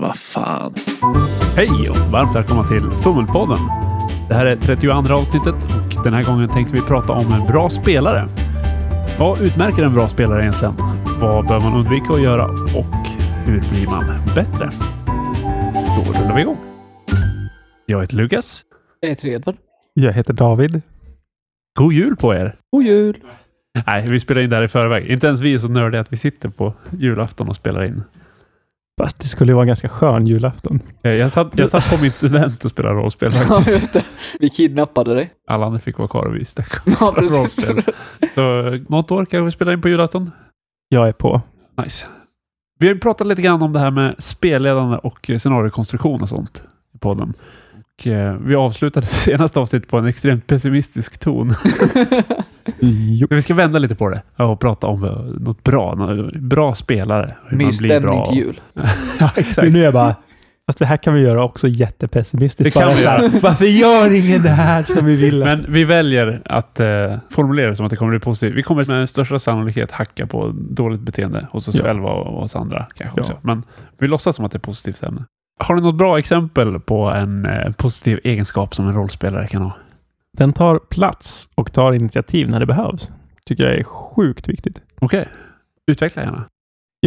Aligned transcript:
Vad 0.00 0.16
fan. 0.16 0.74
Hej 1.56 1.90
och 1.90 1.96
varmt 1.96 2.36
välkomna 2.36 2.64
till 2.64 2.90
Fummelpodden. 2.90 3.58
Det 4.28 4.34
här 4.34 4.46
är 4.46 4.56
32 4.56 5.14
avsnittet 5.14 5.54
och 5.96 6.04
den 6.04 6.14
här 6.14 6.24
gången 6.24 6.48
tänkte 6.48 6.74
vi 6.74 6.80
prata 6.80 7.12
om 7.12 7.32
en 7.32 7.46
bra 7.46 7.70
spelare. 7.70 8.28
Vad 9.18 9.40
utmärker 9.40 9.82
en 9.82 9.94
bra 9.94 10.08
spelare 10.08 10.42
egentligen? 10.42 10.74
Vad 11.20 11.46
bör 11.46 11.60
man 11.60 11.74
undvika 11.74 12.14
att 12.14 12.22
göra 12.22 12.44
och 12.78 13.06
hur 13.46 13.60
blir 13.70 13.86
man 13.86 14.04
bättre? 14.34 14.70
Då 15.74 16.12
rullar 16.12 16.34
vi 16.34 16.40
igång. 16.40 16.56
Jag 17.86 18.00
heter 18.00 18.16
Lukas. 18.16 18.62
Jag 19.00 19.08
heter 19.08 19.28
Edvard. 19.28 19.56
Jag 19.94 20.12
heter 20.12 20.32
David. 20.32 20.82
God 21.78 21.92
jul 21.92 22.16
på 22.16 22.34
er! 22.34 22.56
God 22.72 22.84
jul! 22.84 23.16
Nej, 23.86 24.08
vi 24.08 24.20
spelar 24.20 24.40
in 24.40 24.50
det 24.50 24.56
här 24.56 24.62
i 24.62 24.68
förväg. 24.68 25.06
Inte 25.06 25.26
ens 25.26 25.40
vi 25.40 25.54
är 25.54 25.58
så 25.58 25.68
nördiga 25.68 26.00
att 26.00 26.12
vi 26.12 26.16
sitter 26.16 26.48
på 26.48 26.74
julafton 26.98 27.48
och 27.48 27.56
spelar 27.56 27.84
in. 27.84 28.02
Fast 29.02 29.20
det 29.20 29.28
skulle 29.28 29.50
ju 29.52 29.54
vara 29.54 29.62
en 29.62 29.66
ganska 29.68 29.88
skön 29.88 30.26
julafton. 30.26 30.80
Jag 31.02 31.32
satt, 31.32 31.58
jag 31.58 31.70
satt 31.70 31.90
på 31.90 32.02
min 32.02 32.12
student 32.12 32.64
och 32.64 32.70
spelade 32.70 32.94
rollspel 32.94 33.32
Ja, 33.34 33.40
faktiskt. 33.42 33.76
just 33.80 33.92
det. 33.92 34.04
Vi 34.40 34.50
kidnappade 34.50 35.14
dig. 35.14 35.30
Alla 35.48 35.66
andra 35.66 35.78
fick 35.78 35.98
vara 35.98 36.08
kvar 36.08 36.26
och 36.26 36.36
vi 36.36 36.44
stack 36.44 36.72
Ja, 37.00 37.14
rollspel. 37.16 37.82
Så 38.34 38.70
något 38.88 39.10
år 39.10 39.24
kanske 39.24 39.44
vi 39.44 39.50
spelar 39.50 39.72
in 39.72 39.80
på 39.82 39.88
julafton. 39.88 40.30
Jag 40.88 41.08
är 41.08 41.12
på. 41.12 41.42
Nice. 41.84 42.04
Vi 42.78 42.86
har 42.86 42.94
ju 42.94 43.00
pratat 43.00 43.26
lite 43.26 43.42
grann 43.42 43.62
om 43.62 43.72
det 43.72 43.78
här 43.80 43.90
med 43.90 44.14
spelledande 44.18 44.96
och 44.96 45.30
scenariokonstruktion 45.38 46.22
och 46.22 46.28
sånt 46.28 46.62
i 46.94 46.98
podden. 46.98 47.34
Och, 47.98 48.06
eh, 48.06 48.36
vi 48.40 48.54
avslutade 48.54 49.06
senaste 49.26 49.60
avsnittet 49.60 49.88
på 49.90 49.98
en 49.98 50.06
extremt 50.06 50.46
pessimistisk 50.46 51.18
ton. 51.18 51.54
Så 53.28 53.34
vi 53.34 53.42
ska 53.42 53.54
vända 53.54 53.78
lite 53.78 53.94
på 53.94 54.08
det 54.08 54.22
och 54.36 54.60
prata 54.60 54.86
om 54.86 55.00
något 55.40 55.64
bra. 55.64 55.94
Något 55.94 56.34
bra 56.36 56.74
spelare. 56.74 57.34
Hur 57.48 57.56
blir 57.56 57.70
stämning 57.70 58.00
bra. 58.00 58.26
till 58.26 58.38
jul. 58.38 58.60
ja, 58.74 58.82
Det 59.18 59.22
är 59.22 59.38
exakt. 59.38 59.72
nu 59.72 59.78
jag 59.78 59.92
bara, 59.94 60.14
fast 60.66 60.78
det 60.78 60.86
här 60.86 60.96
kan 60.96 61.14
vi 61.14 61.20
göra 61.20 61.44
också 61.44 61.68
jättepessimistiskt. 61.68 62.74
Det 62.74 62.80
kan 62.80 62.88
vi 62.96 63.02
så 63.02 63.08
här, 63.08 63.40
Varför 63.42 63.64
gör 63.64 64.14
ingen 64.14 64.42
det 64.42 64.48
här 64.48 64.82
som 64.82 65.04
vi 65.04 65.16
vill? 65.16 65.38
Men 65.44 65.66
vi 65.68 65.84
väljer 65.84 66.42
att 66.44 66.80
eh, 66.80 67.16
formulera 67.30 67.70
det 67.70 67.76
som 67.76 67.86
att 67.86 67.90
det 67.90 67.96
kommer 67.96 68.10
bli 68.10 68.20
positivt. 68.20 68.56
Vi 68.56 68.62
kommer 68.62 68.84
med 68.98 69.10
största 69.10 69.38
sannolikhet 69.38 69.90
hacka 69.90 70.26
på 70.26 70.52
dåligt 70.70 71.00
beteende 71.00 71.46
hos 71.50 71.68
oss 71.68 71.76
Ja. 71.76 71.84
själva 71.84 72.08
och 72.08 72.42
oss 72.42 72.56
andra. 72.56 72.86
Kanske 72.94 73.20
Ja. 73.20 73.22
också. 73.22 73.38
Men 73.42 73.62
vi 73.98 74.08
låtsas 74.08 74.36
som 74.36 74.44
att 74.44 74.52
det 74.52 74.56
är 74.56 74.60
positivt 74.60 75.02
ämne. 75.02 75.24
Har 75.60 75.74
du 75.74 75.82
något 75.82 75.94
bra 75.98 76.18
exempel 76.18 76.80
på 76.80 77.04
en 77.10 77.46
eh, 77.46 77.72
positiv 77.72 78.20
egenskap 78.24 78.74
som 78.74 78.88
en 78.88 78.94
rollspelare 78.94 79.46
kan 79.46 79.62
ha? 79.62 79.72
Den 80.36 80.52
tar 80.52 80.78
plats 80.78 81.48
och 81.54 81.72
tar 81.72 81.92
initiativ 81.92 82.48
när 82.48 82.60
det 82.60 82.66
behövs. 82.66 83.12
Tycker 83.46 83.64
jag 83.64 83.74
är 83.74 83.84
sjukt 83.84 84.48
viktigt. 84.48 84.80
Okej, 85.00 85.28
utveckla 85.86 86.22
gärna. 86.22 86.48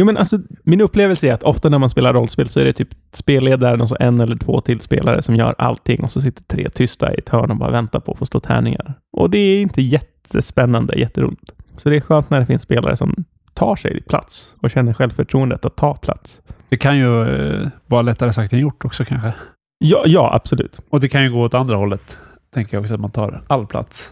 Jo, 0.00 0.04
men 0.06 0.16
alltså, 0.16 0.38
min 0.64 0.80
upplevelse 0.80 1.28
är 1.28 1.32
att 1.32 1.42
ofta 1.42 1.68
när 1.68 1.78
man 1.78 1.90
spelar 1.90 2.14
rollspel 2.14 2.48
så 2.48 2.60
är 2.60 2.64
det 2.64 2.72
typ 2.72 2.88
spelledaren 3.12 3.80
och 3.80 3.88
så 3.88 3.96
en 4.00 4.20
eller 4.20 4.36
två 4.36 4.60
till 4.60 4.80
spelare 4.80 5.22
som 5.22 5.36
gör 5.36 5.54
allting 5.58 6.04
och 6.04 6.12
så 6.12 6.20
sitter 6.20 6.42
tre 6.42 6.70
tysta 6.70 7.14
i 7.14 7.18
ett 7.18 7.28
hörn 7.28 7.50
och 7.50 7.56
bara 7.56 7.70
väntar 7.70 8.00
på 8.00 8.12
att 8.12 8.18
få 8.18 8.26
slå 8.26 8.40
tärningar. 8.40 8.94
Och 9.16 9.30
det 9.30 9.38
är 9.38 9.62
inte 9.62 9.82
jättespännande, 9.82 10.98
jätteroligt. 10.98 11.52
Så 11.76 11.88
det 11.88 11.96
är 11.96 12.00
skönt 12.00 12.30
när 12.30 12.40
det 12.40 12.46
finns 12.46 12.62
spelare 12.62 12.96
som 12.96 13.24
tar 13.54 13.76
sig 13.76 14.02
plats 14.02 14.54
och 14.62 14.70
känner 14.70 14.92
självförtroendet 14.92 15.64
att 15.64 15.76
ta 15.76 15.94
plats. 15.94 16.40
Det 16.68 16.76
kan 16.76 16.98
ju 16.98 17.22
eh, 17.22 17.68
vara 17.86 18.02
lättare 18.02 18.32
sagt 18.32 18.52
än 18.52 18.58
gjort 18.58 18.84
också 18.84 19.04
kanske. 19.04 19.32
Ja, 19.78 20.02
ja, 20.06 20.34
absolut. 20.34 20.80
Och 20.90 21.00
det 21.00 21.08
kan 21.08 21.22
ju 21.22 21.30
gå 21.32 21.42
åt 21.42 21.54
andra 21.54 21.76
hållet. 21.76 22.18
Tänker 22.50 22.76
jag 22.76 22.82
också 22.82 22.94
att 22.94 23.00
man 23.00 23.10
tar 23.10 23.44
all 23.46 23.66
plats. 23.66 24.10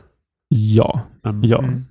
Ja, 0.49 1.01
Men, 1.23 1.43
ja. 1.45 1.59
Mm. 1.59 1.85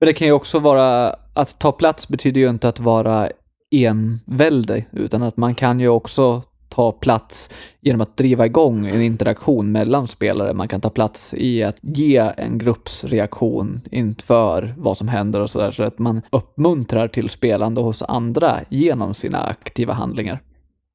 Men 0.00 0.06
det 0.06 0.12
kan 0.12 0.26
ju 0.26 0.32
också 0.32 0.58
vara, 0.58 1.14
att 1.34 1.58
ta 1.58 1.72
plats 1.72 2.08
betyder 2.08 2.40
ju 2.40 2.50
inte 2.50 2.68
att 2.68 2.80
vara 2.80 3.28
enväldig, 3.70 4.88
utan 4.92 5.22
att 5.22 5.36
man 5.36 5.54
kan 5.54 5.80
ju 5.80 5.88
också 5.88 6.42
ta 6.68 6.92
plats 6.92 7.50
genom 7.80 8.00
att 8.00 8.16
driva 8.16 8.46
igång 8.46 8.86
en 8.86 9.02
interaktion 9.02 9.72
mellan 9.72 10.08
spelare. 10.08 10.52
Man 10.52 10.68
kan 10.68 10.80
ta 10.80 10.90
plats 10.90 11.34
i 11.34 11.62
att 11.62 11.76
ge 11.80 12.32
en 12.36 12.58
grupps 12.58 13.04
reaktion 13.04 13.80
inför 13.90 14.74
vad 14.76 14.96
som 14.96 15.08
händer 15.08 15.40
och 15.40 15.50
sådär, 15.50 15.70
så 15.70 15.82
att 15.82 15.98
man 15.98 16.22
uppmuntrar 16.32 17.08
till 17.08 17.30
spelande 17.30 17.80
hos 17.80 18.02
andra 18.02 18.60
genom 18.68 19.14
sina 19.14 19.42
aktiva 19.42 19.92
handlingar. 19.92 20.40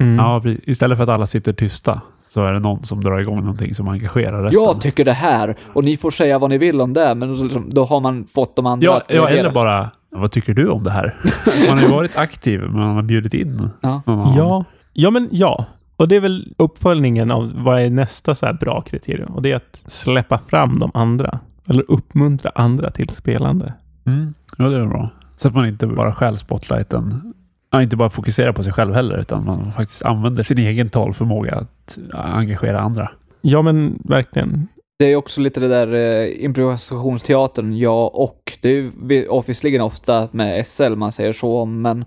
Mm. 0.03 0.15
ja, 0.15 0.43
istället 0.63 0.97
för 0.97 1.03
att 1.03 1.09
alla 1.09 1.27
sitter 1.27 1.53
tysta 1.53 2.01
så 2.35 2.45
är 2.45 2.53
det 2.53 2.59
någon 2.59 2.83
som 2.83 3.03
drar 3.03 3.19
igång 3.19 3.39
någonting 3.39 3.75
som 3.75 3.87
engagerar 3.87 4.43
resten. 4.43 4.63
Jag 4.63 4.81
tycker 4.81 5.05
det 5.05 5.13
här 5.13 5.55
och 5.73 5.83
ni 5.83 5.97
får 5.97 6.11
säga 6.11 6.39
vad 6.39 6.49
ni 6.49 6.57
vill 6.57 6.81
om 6.81 6.93
det, 6.93 7.15
men 7.15 7.49
då- 7.49 7.63
då 7.67 7.85
har 7.85 7.99
man 7.99 8.25
fått 8.33 8.55
de 8.55 8.65
andra 8.65 8.85
Ja, 8.85 8.97
att 8.97 9.03
ja, 9.07 9.29
eller 9.29 9.51
bara, 9.51 9.89
vad 10.09 10.31
tycker 10.31 10.53
du 10.53 10.69
om 10.69 10.83
det 10.83 10.91
här? 10.91 11.15
Man 11.67 11.77
har 11.77 11.85
ju 11.87 11.91
varit 11.93 12.17
aktiv, 12.17 12.59
men 12.61 12.71
man 12.79 12.95
har 12.95 13.01
bjudit 13.03 13.33
in 13.33 13.69
Ja. 13.81 14.01
någon. 14.05 14.35
Ja, 14.37 14.63
ja, 14.93 15.11
men 15.11 15.27
ja. 15.31 15.65
Och 15.97 16.07
det 16.07 16.15
är 16.15 16.19
väl 16.19 16.53
uppföljningen 16.57 17.31
av 17.31 17.51
vad 17.55 17.81
är 17.81 17.89
nästa 17.89 18.35
så 18.35 18.45
här 18.45 18.53
bra 18.53 18.81
kriterium? 18.81 19.33
Och 19.33 19.41
det 19.41 19.51
är 19.51 19.55
att 19.55 19.83
släppa 19.87 20.37
fram 20.37 20.79
de 20.79 20.91
andra. 20.93 21.39
Eller 21.69 21.83
uppmuntra 21.91 22.51
andra 22.55 22.89
till 22.91 23.09
spelande. 23.09 23.73
Mm. 24.05 24.33
Ja, 24.57 24.65
det 24.69 24.77
är 24.77 24.85
bra. 24.85 25.09
Så 25.37 25.47
att 25.47 25.53
man 25.53 25.65
inte 25.67 25.87
bara 25.87 26.13
stjäl 26.13 26.37
spotlighten. 26.37 27.33
Ja, 27.75 27.81
inte 27.81 27.95
bara 27.95 28.09
fokuserar 28.09 28.51
på 28.51 28.63
sig 28.63 28.73
själv 28.73 28.93
heller, 28.93 29.17
utan 29.17 29.45
man 29.45 29.71
faktiskt 29.71 30.01
använder 30.01 30.43
sin 30.43 30.57
egen 30.57 30.89
talförmåga 30.89 31.55
att 31.55 31.97
engagera 32.13 32.79
andra. 32.79 33.11
Ja, 33.41 33.61
men 33.61 33.99
verkligen. 34.03 34.67
Det 34.99 35.05
är 35.05 35.15
också 35.15 35.41
lite 35.41 35.59
det 35.59 35.67
där 35.67 35.93
eh, 35.93 36.43
improvisationsteatern, 36.45 37.77
ja 37.77 38.07
och. 38.13 38.57
Det 38.61 38.69
är 38.69 39.47
visserligen 39.47 39.81
ofta 39.81 40.27
med 40.31 40.67
SL 40.67 40.95
man 40.95 41.11
säger 41.11 41.33
så, 41.33 41.65
men 41.65 42.05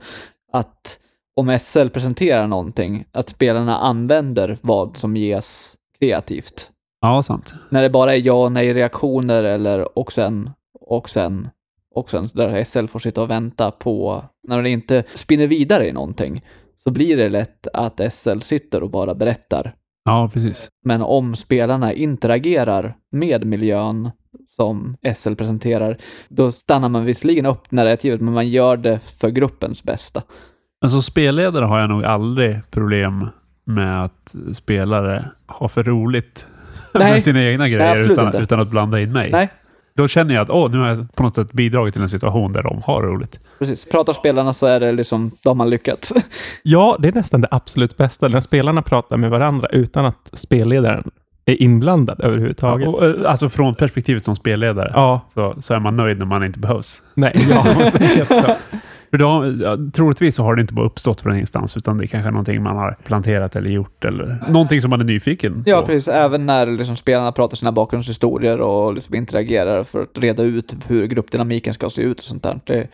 att 0.53 0.99
om 1.37 1.59
SL 1.61 1.89
presenterar 1.89 2.47
någonting, 2.47 3.05
att 3.13 3.29
spelarna 3.29 3.79
använder 3.79 4.59
vad 4.61 4.97
som 4.97 5.17
ges 5.17 5.75
kreativt. 5.99 6.71
Ja, 7.01 7.23
sant. 7.23 7.55
När 7.71 7.83
det 7.83 7.91
bara 7.91 8.15
är 8.15 8.27
ja 8.27 8.45
och 8.45 8.53
nej 8.53 8.75
reaktioner 8.75 9.45
eller 9.45 9.99
och 9.99 10.13
sen, 10.13 10.51
och 10.81 11.11
sen, 11.11 11.49
och 11.95 12.11
sen, 12.11 12.29
där 12.33 12.65
SL 12.65 12.87
får 12.87 12.99
sitta 12.99 13.23
och 13.23 13.31
vänta 13.31 13.71
på, 13.71 14.25
när 14.49 14.57
den 14.57 14.67
inte 14.67 15.05
spinner 15.15 15.47
vidare 15.47 15.89
i 15.89 15.93
någonting, 15.93 16.45
så 16.77 16.91
blir 16.91 17.17
det 17.17 17.29
lätt 17.29 17.67
att 17.73 18.01
SL 18.13 18.39
sitter 18.41 18.83
och 18.83 18.91
bara 18.91 19.15
berättar 19.15 19.75
Ja, 20.05 20.31
precis. 20.35 20.69
men 20.85 21.03
om 21.03 21.37
spelarna 21.37 21.93
interagerar 21.93 22.97
med 23.13 23.47
miljön 23.47 24.11
som 24.49 24.97
SL 25.15 25.35
presenterar, 25.35 25.97
då 26.29 26.53
stannar 26.53 26.89
man 26.89 27.05
visserligen 27.05 27.47
upp 27.47 27.71
narrativet, 27.73 28.21
men 28.21 28.35
man 28.35 28.49
gör 28.49 28.77
det 28.77 28.99
för 28.99 29.31
gruppens 29.31 29.83
bästa. 29.83 30.23
Men 30.81 30.91
som 30.91 31.03
spelledare 31.03 31.65
har 31.65 31.81
jag 31.81 31.89
nog 31.91 32.05
aldrig 32.05 32.71
problem 32.71 33.27
med 33.65 34.05
att 34.05 34.35
spelare 34.53 35.25
har 35.47 35.69
för 35.69 35.83
roligt 35.83 36.47
Nej. 36.95 37.13
med 37.13 37.23
sina 37.23 37.43
egna 37.43 37.69
grejer 37.69 37.91
absolut 37.93 38.11
utan, 38.19 38.43
utan 38.43 38.61
att 38.61 38.69
blanda 38.69 39.01
in 39.01 39.13
mig. 39.13 39.31
Nej. 39.31 39.49
Då 39.99 40.09
känner 40.09 40.35
jag 40.35 40.43
att 40.43 40.51
åh, 40.51 40.71
nu 40.71 40.79
har 40.79 40.89
jag 40.89 41.15
på 41.15 41.23
något 41.23 41.35
sätt 41.35 41.53
bidragit 41.53 41.95
till 41.95 42.03
en 42.03 42.09
situation 42.09 42.53
där 42.53 42.63
de 42.63 42.83
har 42.85 43.03
roligt. 43.03 43.41
Precis. 43.59 43.85
Pratar 43.85 44.13
spelarna 44.13 44.53
så 44.53 44.67
är 44.67 44.81
det 44.81 44.93
liksom, 44.93 45.31
då 45.45 45.55
har 45.55 45.67
lyckats. 45.67 46.13
Ja, 46.63 46.97
det 46.99 47.09
är 47.09 47.13
nästan 47.13 47.41
det 47.41 47.49
absolut 47.51 47.97
bästa. 47.97 48.29
När 48.29 48.41
spelarna 48.41 48.83
pratar 48.83 49.17
med 49.17 49.31
varandra 49.31 49.69
utan 49.69 50.05
att 50.05 50.31
spelledaren 50.33 51.11
är 51.45 51.63
inblandad 51.63 52.21
överhuvudtaget. 52.21 52.89
Och, 52.89 53.07
eh, 53.07 53.15
alltså 53.31 53.49
från 53.49 53.75
perspektivet 53.75 54.25
som 54.25 54.37
spelledare 54.37 54.91
Ja, 54.95 55.21
så, 55.35 55.55
så 55.61 55.75
är 55.75 55.81
man 55.81 55.97
nöjd 55.97 56.19
när 56.19 56.27
man 56.27 56.45
inte 56.45 56.59
behövs. 56.59 57.03
nej, 57.15 57.47
ja. 57.51 57.65
För 59.11 59.19
då, 59.19 59.55
ja, 59.61 59.79
troligtvis 59.93 60.35
så 60.37 60.43
har 60.43 60.55
det 60.55 60.61
inte 60.61 60.75
bara 60.75 60.87
uppstått 60.87 61.21
från 61.21 61.35
ingenstans, 61.35 61.77
utan 61.77 61.99
det 61.99 62.05
är 62.05 62.07
kanske 62.07 62.31
någonting 62.31 62.63
man 62.63 62.77
har 62.77 62.97
planterat 63.05 63.57
eller 63.57 63.71
gjort, 63.71 64.05
eller 64.05 64.45
någonting 64.49 64.81
som 64.81 64.91
man 64.91 65.01
är 65.01 65.05
nyfiken 65.05 65.63
Ja, 65.67 65.81
på. 65.81 65.87
precis. 65.87 66.09
Även 66.09 66.47
när 66.47 66.67
liksom 66.67 66.97
spelarna 66.97 67.33
pratar 67.33 67.57
sina 67.57 67.73
bakgrundshistorier 67.73 68.61
och 68.61 68.95
liksom 68.95 69.15
interagerar 69.15 69.85
för 69.85 70.03
att 70.03 70.19
reda 70.19 70.43
ut 70.43 70.77
hur 70.87 71.07
gruppdynamiken 71.07 71.75
ska 71.75 71.91
se 71.91 72.03
ut 72.03 72.19
och 72.19 72.25
sånt 72.25 72.43
där. 72.43 72.61
Det 72.65 72.75
är 72.75 72.87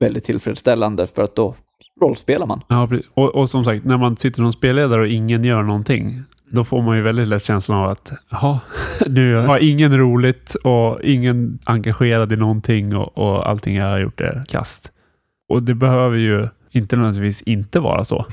väldigt 0.00 0.24
tillfredsställande 0.24 1.06
för 1.06 1.22
att 1.22 1.36
då 1.36 1.54
rollspelar 2.02 2.46
man. 2.46 2.60
Ja, 2.68 2.88
och, 3.14 3.34
och 3.34 3.50
som 3.50 3.64
sagt, 3.64 3.84
när 3.84 3.98
man 3.98 4.16
sitter 4.16 4.36
som 4.36 4.52
spelledare 4.52 5.00
och 5.00 5.08
ingen 5.08 5.44
gör 5.44 5.62
någonting, 5.62 6.22
då 6.50 6.64
får 6.64 6.82
man 6.82 6.96
ju 6.96 7.02
väldigt 7.02 7.28
lätt 7.28 7.44
känslan 7.44 7.78
av 7.78 7.90
att 7.90 8.12
jaha, 8.30 8.60
nu 9.06 9.34
har 9.34 9.58
ingen 9.58 9.98
roligt 9.98 10.54
och 10.54 11.02
ingen 11.02 11.58
engagerad 11.64 12.32
i 12.32 12.36
någonting 12.36 12.96
och, 12.96 13.18
och 13.18 13.48
allting 13.48 13.76
jag 13.76 13.86
har 13.86 13.98
gjort 13.98 14.20
är 14.20 14.42
kast. 14.48 14.92
Och 15.50 15.62
det 15.62 15.74
behöver 15.74 16.16
ju 16.16 16.48
inte 16.70 16.96
nödvändigtvis 16.96 17.42
inte 17.42 17.80
vara 17.80 18.04
så. 18.04 18.24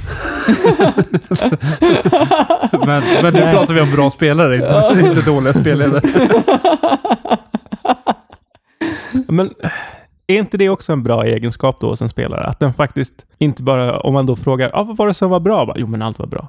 men, 2.71 3.03
men 3.21 3.33
nu 3.33 3.41
pratar 3.51 3.73
vi 3.73 3.81
om 3.81 3.91
bra 3.91 4.09
spelare, 4.09 4.55
inte, 4.55 5.07
inte 5.07 5.21
dåliga 5.31 5.53
spelledare. 5.53 6.01
Men 9.27 9.49
är 10.27 10.37
inte 10.37 10.57
det 10.57 10.69
också 10.69 10.93
en 10.93 11.03
bra 11.03 11.25
egenskap 11.25 11.77
då 11.81 11.89
hos 11.89 12.01
en 12.01 12.09
spelare? 12.09 12.45
Att 12.45 12.59
den 12.59 12.73
faktiskt 12.73 13.25
inte 13.37 13.63
bara, 13.63 13.99
om 13.99 14.13
man 14.13 14.25
då 14.25 14.35
frågar, 14.35 14.71
ah, 14.73 14.83
vad 14.83 14.97
var 14.97 15.07
det 15.07 15.13
som 15.13 15.29
var 15.29 15.39
bra? 15.39 15.65
Bara, 15.65 15.77
jo, 15.79 15.87
men 15.87 16.01
allt 16.01 16.19
var 16.19 16.27
bra. 16.27 16.47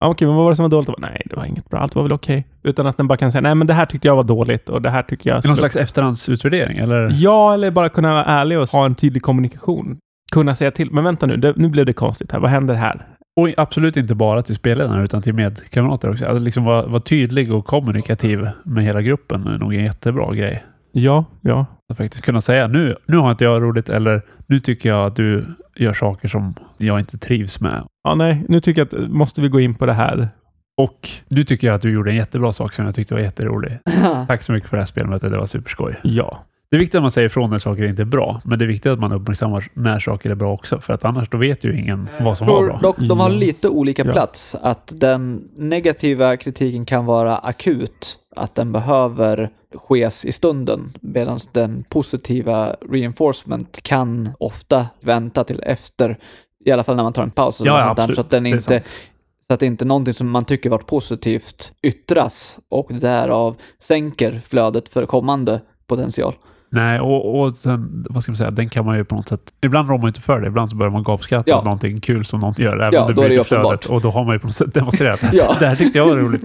Ah, 0.00 0.08
Okej, 0.08 0.26
men 0.26 0.36
vad 0.36 0.44
var 0.44 0.52
det 0.52 0.56
som 0.56 0.62
var 0.62 0.70
dåligt? 0.70 0.86
Bara, 0.86 0.96
nej, 0.98 1.22
det 1.24 1.36
var 1.36 1.44
inget 1.44 1.70
bra. 1.70 1.80
Allt 1.80 1.94
var 1.94 2.02
väl 2.02 2.12
okej. 2.12 2.46
Utan 2.62 2.86
att 2.86 2.96
den 2.96 3.08
bara 3.08 3.16
kan 3.18 3.32
säga, 3.32 3.42
nej, 3.42 3.54
men 3.54 3.66
det 3.66 3.74
här 3.74 3.86
tyckte 3.86 4.08
jag 4.08 4.16
var 4.16 4.24
dåligt 4.24 4.68
och 4.68 4.82
det 4.82 4.90
här 4.90 5.02
tycker 5.02 5.30
jag... 5.30 5.44
Någon 5.46 5.56
slags 5.56 5.76
efterhandsutvärdering, 5.76 6.78
eller? 6.78 7.10
Ja, 7.12 7.54
eller 7.54 7.70
bara 7.70 7.88
kunna 7.88 8.12
vara 8.12 8.24
ärlig 8.24 8.58
och 8.58 8.68
ha 8.68 8.86
en 8.86 8.94
tydlig 8.94 9.22
kommunikation. 9.22 9.98
Kunna 10.32 10.54
säga 10.54 10.70
till, 10.70 10.90
men 10.90 11.04
vänta 11.04 11.26
nu, 11.26 11.36
det, 11.36 11.56
nu 11.56 11.68
blev 11.68 11.86
det 11.86 11.92
konstigt 11.92 12.32
här. 12.32 12.40
Vad 12.40 12.50
händer 12.50 12.74
här? 12.74 13.06
Och 13.40 13.48
absolut 13.56 13.96
inte 13.96 14.14
bara 14.14 14.42
till 14.42 14.54
spelledarna 14.54 15.02
utan 15.02 15.22
till 15.22 15.34
medkamrater 15.34 16.10
också. 16.10 16.26
Att 16.26 16.42
liksom 16.42 16.64
vara, 16.64 16.86
vara 16.86 17.00
tydlig 17.00 17.52
och 17.52 17.66
kommunikativ 17.66 18.48
med 18.64 18.84
hela 18.84 19.02
gruppen 19.02 19.46
är 19.46 19.58
nog 19.58 19.74
en 19.74 19.84
jättebra 19.84 20.34
grej. 20.34 20.64
Ja, 20.92 21.24
ja. 21.40 21.66
Att 21.92 21.96
faktiskt 21.96 22.24
kunna 22.24 22.40
säga 22.40 22.66
nu, 22.66 22.96
nu 23.06 23.16
har 23.16 23.30
inte 23.30 23.44
jag 23.44 23.62
roligt 23.62 23.88
eller 23.88 24.22
nu 24.46 24.60
tycker 24.60 24.88
jag 24.88 25.06
att 25.06 25.16
du 25.16 25.44
gör 25.76 25.92
saker 25.92 26.28
som 26.28 26.54
jag 26.76 26.98
inte 26.98 27.18
trivs 27.18 27.60
med. 27.60 27.84
Ja, 28.04 28.14
nej, 28.14 28.44
nu 28.48 28.60
tycker 28.60 28.80
jag 28.90 29.04
att 29.04 29.10
måste 29.10 29.40
vi 29.40 29.48
gå 29.48 29.60
in 29.60 29.74
på 29.74 29.86
det 29.86 29.92
här. 29.92 30.28
Och 30.76 31.08
nu 31.28 31.44
tycker 31.44 31.66
jag 31.66 31.74
att 31.76 31.82
du 31.82 31.92
gjorde 31.92 32.10
en 32.10 32.16
jättebra 32.16 32.52
sak 32.52 32.72
som 32.72 32.84
jag 32.84 32.94
tyckte 32.94 33.14
var 33.14 33.20
jätterolig. 33.20 33.78
Tack 34.28 34.42
så 34.42 34.52
mycket 34.52 34.70
för 34.70 34.76
det 34.76 34.80
här 34.80 34.86
spelmötet. 34.86 35.30
Det 35.30 35.38
var 35.38 35.46
superskoj. 35.46 35.94
Ja. 36.02 36.44
Det 36.70 36.76
är 36.76 36.80
viktigt 36.80 36.94
att 36.94 37.02
man 37.02 37.10
säger 37.10 37.26
ifrån 37.26 37.50
när 37.50 37.58
saker 37.58 37.82
inte 37.82 38.02
är 38.02 38.06
bra, 38.06 38.40
men 38.44 38.58
det 38.58 38.64
är 38.64 38.66
viktigt 38.66 38.92
att 38.92 38.98
man 38.98 39.12
uppmärksammar 39.12 39.68
när 39.74 39.98
saker 39.98 40.30
är 40.30 40.34
bra 40.34 40.52
också, 40.52 40.80
för 40.80 40.92
att 40.94 41.04
annars 41.04 41.28
då 41.28 41.38
vet 41.38 41.64
ju 41.64 41.78
ingen 41.78 42.08
vad 42.20 42.38
som 42.38 42.46
var 42.46 42.64
bra. 42.66 42.78
dock 42.82 42.98
de 42.98 43.20
har 43.20 43.30
lite 43.30 43.68
olika 43.68 44.04
Ja. 44.06 44.12
plats. 44.12 44.56
Att 44.62 44.92
den 44.96 45.48
negativa 45.56 46.36
kritiken 46.36 46.84
kan 46.86 47.06
vara 47.06 47.38
akut, 47.38 48.18
att 48.36 48.54
den 48.54 48.72
behöver 48.72 49.50
skes 49.74 50.24
i 50.24 50.32
stunden, 50.32 50.92
medan 51.00 51.38
den 51.52 51.84
positiva 51.88 52.76
reinforcement 52.90 53.82
kan 53.82 54.30
ofta 54.40 54.86
vänta 55.00 55.44
till 55.44 55.60
efter, 55.66 56.18
i 56.64 56.70
alla 56.70 56.84
fall 56.84 56.96
när 56.96 57.02
man 57.02 57.12
tar 57.12 57.22
en 57.22 57.30
paus. 57.30 57.60
och 57.60 57.66
Ja, 57.66 57.78
ja, 57.80 57.90
absolut. 57.90 58.14
så 58.14 58.20
att 58.20 58.30
den 58.30 58.46
inte 58.46 58.82
så 59.48 59.54
att 59.54 59.62
inte 59.62 59.84
någonting 59.84 60.14
som 60.14 60.30
man 60.30 60.44
tycker 60.44 60.70
varit 60.70 60.86
positivt 60.86 61.72
yttras 61.82 62.58
och 62.68 62.90
därav 62.90 63.56
sänker 63.82 64.40
flödet 64.46 64.88
för 64.88 65.06
kommande 65.06 65.60
potential. 65.86 66.34
Nej, 66.70 67.00
och, 67.00 67.40
och 67.40 67.52
sen, 67.52 68.06
vad 68.10 68.22
ska 68.22 68.32
man 68.32 68.36
säga, 68.36 68.50
den 68.50 68.68
kan 68.68 68.84
man 68.86 68.96
ju 68.96 69.04
på 69.04 69.14
något 69.14 69.28
sätt... 69.28 69.40
Ibland 69.60 69.88
rår 69.90 69.98
man 69.98 70.08
inte 70.08 70.20
för 70.20 70.40
det, 70.40 70.46
ibland 70.46 70.70
så 70.70 70.76
börjar 70.76 70.90
man 70.90 71.02
gapskratta 71.02 71.50
Ja. 71.50 71.58
åt 71.58 71.64
någonting 71.64 72.00
kul 72.00 72.24
som 72.24 72.40
någon 72.40 72.54
gör, 72.58 72.76
även 72.76 72.92
Ja, 72.92 73.00
om 73.00 73.06
det 73.08 73.14
bryter 73.14 73.40
uppenbart. 73.40 73.66
flödet. 73.84 73.86
Och 73.86 74.00
då 74.00 74.10
har 74.10 74.24
man 74.24 74.34
ju 74.34 74.38
på 74.38 74.46
något 74.46 74.56
sätt 74.56 74.74
demonstrerat 74.74 75.24
att 75.24 75.34
Ja. 75.34 75.56
det 75.58 75.66
här 75.66 75.74
tyckte 75.76 75.98
jag 75.98 76.06
var 76.08 76.16
roligt. 76.16 76.44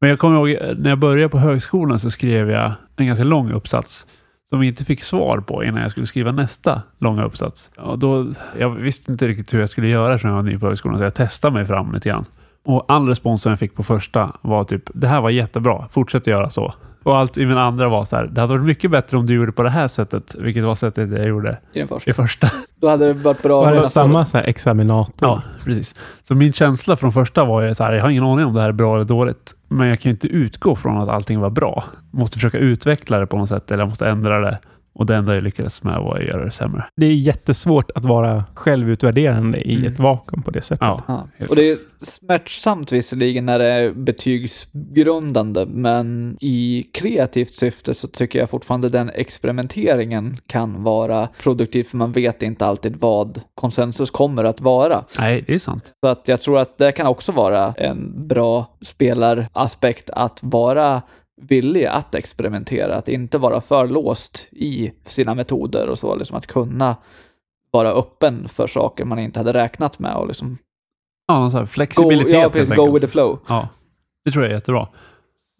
Men 0.00 0.10
jag 0.10 0.18
kommer 0.18 0.36
ihåg, 0.48 0.76
när 0.78 0.90
jag 0.90 0.98
började 0.98 1.28
på 1.28 1.38
högskolan 1.38 1.98
så 2.00 2.10
skrev 2.10 2.50
jag 2.50 2.72
en 2.96 3.06
ganska 3.06 3.24
lång 3.24 3.50
uppsats 3.52 4.06
som 4.48 4.60
vi 4.60 4.66
inte 4.66 4.84
fick 4.84 5.02
svar 5.02 5.40
på 5.40 5.64
innan 5.64 5.82
jag 5.82 5.90
skulle 5.90 6.06
skriva 6.06 6.32
nästa 6.32 6.82
långa 7.00 7.24
uppsats. 7.24 7.70
Och 7.78 7.98
då, 7.98 8.26
jag 8.58 8.70
visste 8.70 9.12
inte 9.12 9.28
riktigt 9.28 9.54
hur 9.54 9.60
jag 9.60 9.68
skulle 9.68 9.88
göra 9.88 10.14
eftersom 10.14 10.28
jag 10.30 10.36
var 10.36 10.42
ny 10.42 10.58
på 10.58 10.66
högskolan, 10.66 10.98
så 10.98 11.04
jag 11.04 11.14
testade 11.14 11.54
mig 11.54 11.66
fram 11.66 11.92
lite 11.92 12.08
grann. 12.08 12.24
Och 12.64 12.84
all 12.88 13.08
respons 13.08 13.42
som 13.42 13.50
jag 13.50 13.58
fick 13.58 13.74
på 13.74 13.82
första 13.82 14.32
var 14.42 14.64
typ, 14.64 14.82
det 14.94 15.08
här 15.08 15.20
var 15.20 15.30
jättebra, 15.30 15.84
fortsätt 15.90 16.26
göra 16.26 16.50
så. 16.50 16.74
Och 17.06 17.16
allt 17.16 17.38
i 17.38 17.46
min 17.46 17.58
andra 17.58 17.88
var 17.88 18.04
så 18.04 18.16
här, 18.16 18.26
det 18.26 18.40
hade 18.40 18.52
varit 18.52 18.64
mycket 18.66 18.90
bättre 18.90 19.16
om 19.16 19.26
du 19.26 19.34
gjorde 19.34 19.52
på 19.52 19.62
det 19.62 19.70
här 19.70 19.88
sättet, 19.88 20.34
vilket 20.38 20.64
var 20.64 20.74
sättet 20.74 21.10
jag 21.10 21.26
gjorde 21.26 21.58
I 21.72 21.78
den 21.78 21.88
första. 21.88 22.10
i 22.10 22.14
första. 22.14 22.50
Då 22.80 22.88
hade 22.88 23.06
det 23.06 23.12
varit 23.12 23.42
bra 23.42 23.60
Var 23.60 23.72
det 23.72 23.78
att- 23.78 23.92
samma 23.92 24.26
så 24.26 24.36
här 24.38 24.44
examinator? 24.44 25.12
Ja, 25.20 25.42
precis. 25.64 25.94
Så 26.22 26.34
min 26.34 26.52
känsla 26.52 26.96
från 26.96 27.12
första 27.12 27.44
var 27.44 27.62
ju 27.62 27.74
så 27.74 27.84
här, 27.84 27.92
jag 27.92 28.02
har 28.02 28.10
ingen 28.10 28.24
aning 28.24 28.44
om 28.46 28.54
det 28.54 28.60
här 28.60 28.68
är 28.68 28.72
bra 28.72 28.94
eller 28.94 29.04
dåligt, 29.04 29.54
men 29.68 29.88
jag 29.88 30.00
kan 30.00 30.10
ju 30.10 30.14
inte 30.14 30.26
utgå 30.28 30.76
från 30.76 30.96
att 30.96 31.08
allting 31.08 31.40
var 31.40 31.50
bra. 31.50 31.84
Måste 32.10 32.36
försöka 32.36 32.58
utveckla 32.58 33.18
det 33.18 33.26
på 33.26 33.36
något 33.38 33.48
sätt, 33.48 33.70
eller 33.70 33.82
jag 33.82 33.88
måste 33.88 34.08
ändra 34.08 34.40
det. 34.40 34.58
Och 34.98 35.06
det 35.06 35.16
enda 35.16 35.34
jag 35.34 35.42
lyckades 35.42 35.82
med 35.82 36.00
var 36.00 36.16
att 36.18 36.24
göra 36.24 36.44
det 36.44 36.50
sämre. 36.50 36.84
Det 36.96 37.06
är 37.06 37.14
jättesvårt 37.14 37.90
att 37.94 38.04
vara 38.04 38.44
självutvärderande 38.54 39.60
i 39.60 39.74
Mm. 39.76 39.92
ett 39.92 39.98
vakuum 39.98 40.42
på 40.42 40.50
det 40.50 40.62
sättet. 40.62 40.88
Ja, 41.08 41.28
Och 41.48 41.56
det 41.56 41.70
är 41.70 41.78
smärtsamt 42.02 42.92
visserligen 42.92 43.46
när 43.46 43.58
det 43.58 43.66
är 43.66 43.92
betygsgrundande, 43.92 45.66
men 45.66 46.36
i 46.40 46.82
kreativt 46.92 47.54
syfte 47.54 47.94
så 47.94 48.08
tycker 48.08 48.38
jag 48.38 48.50
fortfarande 48.50 48.88
den 48.88 49.10
experimenteringen 49.14 50.36
kan 50.46 50.82
vara 50.82 51.28
produktiv, 51.42 51.84
för 51.84 51.96
man 51.96 52.12
vet 52.12 52.42
inte 52.42 52.66
alltid 52.66 52.96
vad 52.96 53.40
konsensus 53.54 54.10
kommer 54.10 54.44
att 54.44 54.60
vara. 54.60 55.04
Nej, 55.18 55.44
det 55.46 55.54
är 55.54 55.58
sant. 55.58 55.92
Så 56.04 56.10
att 56.10 56.22
jag 56.28 56.40
tror 56.40 56.58
att 56.58 56.78
det 56.78 56.92
kan 56.92 57.06
också 57.06 57.32
vara 57.32 57.72
en 57.76 58.28
bra 58.28 58.76
spelaraspekt 58.82 60.10
att 60.10 60.38
vara 60.42 61.02
villig 61.40 61.84
att 61.84 62.14
experimentera, 62.14 62.96
att 62.96 63.08
inte 63.08 63.38
vara 63.38 63.60
för 63.60 63.86
låst 63.86 64.46
i 64.50 64.92
sina 65.04 65.34
metoder 65.34 65.88
och 65.88 65.98
så, 65.98 66.16
liksom 66.16 66.36
att 66.36 66.46
kunna 66.46 66.96
vara 67.70 67.92
öppen 67.92 68.48
för 68.48 68.66
saker 68.66 69.04
man 69.04 69.18
inte 69.18 69.40
hade 69.40 69.52
räknat 69.52 69.98
med 69.98 70.16
och 70.16 70.28
liksom 70.28 70.58
Ja, 71.28 71.40
någon 71.40 71.50
sån 71.50 71.58
här 71.58 71.64
go, 71.64 71.70
flexibilitet 71.70 72.32
ja, 72.32 72.40
helt 72.40 72.52
precis, 72.52 72.76
go 72.76 72.92
with 72.92 73.06
the 73.06 73.12
flow. 73.12 73.38
Ja, 73.48 73.68
det 74.24 74.30
tror 74.30 74.44
jag 74.44 74.50
är 74.50 74.54
jättebra. 74.54 74.88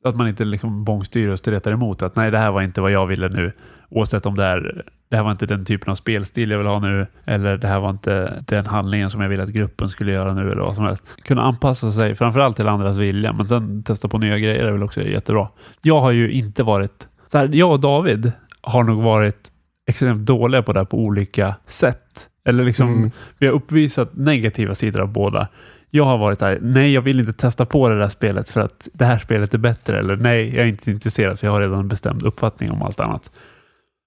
Att 0.05 0.17
man 0.17 0.29
inte 0.29 0.45
liksom 0.45 0.85
bångstyr 0.85 1.29
och 1.29 1.39
stretar 1.39 1.73
emot 1.73 2.03
att 2.03 2.17
nej, 2.17 2.31
det 2.31 2.39
här 2.39 2.51
var 2.51 2.63
inte 2.63 2.81
vad 2.81 2.91
jag 2.91 3.07
ville 3.07 3.29
nu. 3.29 3.53
Oavsett 3.89 4.27
om 4.27 4.37
det 4.37 4.45
är, 4.45 4.85
det 5.09 5.17
här 5.17 5.23
var 5.23 5.31
inte 5.31 5.47
den 5.47 5.65
typen 5.65 5.91
av 5.91 5.95
spelstil 5.95 6.51
jag 6.51 6.59
vill 6.59 6.67
ha 6.67 6.79
nu, 6.79 7.07
eller 7.25 7.57
det 7.57 7.69
här 7.69 7.81
var 7.81 7.91
inte 7.91 8.43
den 8.47 8.67
handlingen 8.67 9.11
som 9.11 9.21
jag 9.21 9.29
ville 9.29 9.43
att 9.43 9.49
gruppen 9.49 9.89
skulle 9.89 10.13
göra 10.13 10.35
nu, 10.35 10.53
eller 10.53 10.63
vad 10.63 10.75
som 10.75 10.85
helst. 10.85 11.05
Kunna 11.25 11.43
anpassa 11.43 11.93
sig 11.93 12.15
framförallt 12.15 12.57
till 12.57 12.69
andras 12.69 12.97
vilja, 12.97 13.33
men 13.33 13.49
sen 13.49 13.83
testa 13.83 14.09
på 14.09 14.19
nya 14.19 14.39
grejer 14.39 14.65
är 14.65 14.73
väl 14.73 14.83
också 14.83 15.03
jättebra. 15.03 15.49
Jag 15.83 16.01
har 16.01 16.11
ju 16.11 16.31
inte 16.31 16.63
varit, 16.63 17.09
så 17.27 17.39
här, 17.39 17.49
jag 17.53 17.71
och 17.73 17.81
David 17.81 18.33
har 18.61 18.83
nog 18.85 19.03
varit 19.03 19.51
extremt 19.89 20.27
dåliga 20.27 20.63
på 20.63 20.73
det 20.73 20.81
här 20.81 20.85
på 20.85 20.99
olika 20.99 21.55
sätt. 21.67 22.29
Eller 22.45 22.65
liksom, 22.65 22.95
Mm. 22.95 23.11
vi 23.39 23.47
har 23.47 23.55
uppvisat 23.55 24.17
negativa 24.17 24.75
sidor 24.75 25.01
av 25.01 25.09
båda. 25.13 25.49
Jag 25.91 26.05
har 26.05 26.19
varit 26.19 26.39
så 26.39 26.47
här, 26.47 26.59
nej 26.63 26.93
jag 26.93 27.03
vill 27.03 27.21
inte 27.21 27.33
testa 27.33 27.67
på 27.67 27.89
det 27.89 27.99
där 27.99 28.09
spelet 28.09 28.49
för 28.49 28.61
att 28.61 28.89
det 28.93 29.05
här 29.05 29.19
spelet 29.19 29.55
är 29.55 29.59
bättre. 29.59 29.99
Eller 29.99 30.17
nej, 30.17 30.55
jag 30.57 30.65
är 30.65 30.69
inte 30.69 30.91
intresserad 30.91 31.39
för 31.39 31.47
jag 31.47 31.53
har 31.53 31.61
redan 31.61 31.79
en 31.79 31.89
bestämd 31.89 32.23
uppfattning 32.23 32.71
om 32.71 32.83
allt 32.83 33.01
annat. 33.01 33.31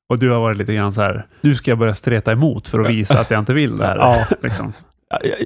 Och 0.09 0.19
du 0.19 0.29
har 0.29 0.39
varit 0.39 0.57
lite 0.57 0.73
grann 0.73 0.93
så 0.93 1.01
här, 1.01 1.25
nu 1.41 1.55
ska 1.55 1.71
jag 1.71 1.77
börja 1.77 1.95
streta 1.95 2.31
emot 2.31 2.67
för 2.67 2.79
att 2.79 2.89
visa 2.89 3.19
att 3.19 3.31
jag 3.31 3.39
inte 3.39 3.53
vill 3.53 3.77
det 3.77 3.85
här. 3.85 3.97
Ja. 3.97 4.25
Liksom. 4.41 4.73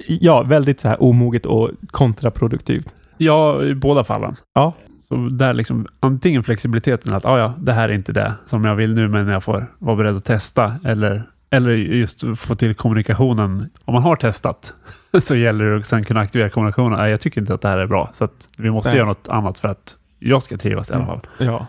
Ja, 0.06 0.42
väldigt 0.42 0.80
så 0.80 0.88
här 0.88 1.02
omoget 1.02 1.46
och 1.46 1.70
kontraproduktivt. 1.86 2.94
Ja, 3.18 3.62
i 3.62 3.74
båda 3.74 4.04
fallen. 4.04 4.36
Ja. 4.54 4.72
Så 5.08 5.16
där 5.16 5.54
liksom, 5.54 5.86
antingen 6.00 6.42
flexibiliteten 6.42 7.14
att 7.14 7.26
ah, 7.26 7.38
ja, 7.38 7.54
det 7.58 7.72
här 7.72 7.88
är 7.88 7.92
inte 7.92 8.12
det 8.12 8.32
som 8.46 8.64
jag 8.64 8.74
vill 8.74 8.94
nu, 8.94 9.08
men 9.08 9.28
jag 9.28 9.44
får 9.44 9.66
vara 9.78 9.96
beredd 9.96 10.16
att 10.16 10.24
testa. 10.24 10.74
Eller, 10.84 11.22
eller 11.50 11.72
just 11.72 12.24
få 12.36 12.54
till 12.54 12.74
kommunikationen. 12.74 13.70
Om 13.84 13.94
man 13.94 14.02
har 14.02 14.16
testat 14.16 14.74
så 15.22 15.36
gäller 15.36 15.64
det 15.64 15.76
att 15.76 15.86
sen 15.86 16.04
kunna 16.04 16.20
aktivera 16.20 16.50
kommunikationen. 16.50 16.98
Nej, 16.98 17.10
jag 17.10 17.20
tycker 17.20 17.40
inte 17.40 17.54
att 17.54 17.60
det 17.60 17.68
här 17.68 17.78
är 17.78 17.86
bra, 17.86 18.10
så 18.14 18.24
att 18.24 18.48
vi 18.56 18.70
måste 18.70 18.90
Nej. 18.90 18.98
göra 18.98 19.08
något 19.08 19.28
annat 19.28 19.58
för 19.58 19.68
att 19.68 19.96
jag 20.18 20.42
ska 20.42 20.56
trivas 20.56 20.90
i 20.90 20.94
alla 20.94 21.06
fall. 21.06 21.20
Ja. 21.38 21.66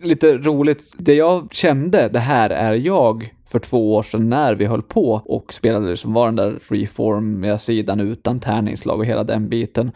Lite 0.00 0.38
roligt, 0.38 0.94
det 0.98 1.14
jag 1.14 1.48
kände, 1.54 2.08
det 2.08 2.18
här 2.18 2.50
är 2.50 2.72
jag 2.74 3.32
för 3.48 3.58
två 3.58 3.94
år 3.94 4.02
sedan 4.02 4.28
när 4.28 4.54
vi 4.54 4.64
höll 4.66 4.82
på 4.82 5.12
och 5.24 5.54
spelade 5.54 5.96
som 5.96 6.12
var 6.12 6.26
den 6.26 6.36
där 6.36 6.58
reformiga 6.68 7.58
sidan 7.58 8.00
utan 8.00 8.40
tärningslag 8.40 8.98
och 8.98 9.06
hela 9.06 9.24
den 9.24 9.48
biten. 9.48 9.92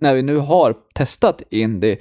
När 0.00 0.14
vi 0.14 0.22
nu 0.22 0.36
har 0.36 0.74
testat 0.94 1.42
indie, 1.50 1.96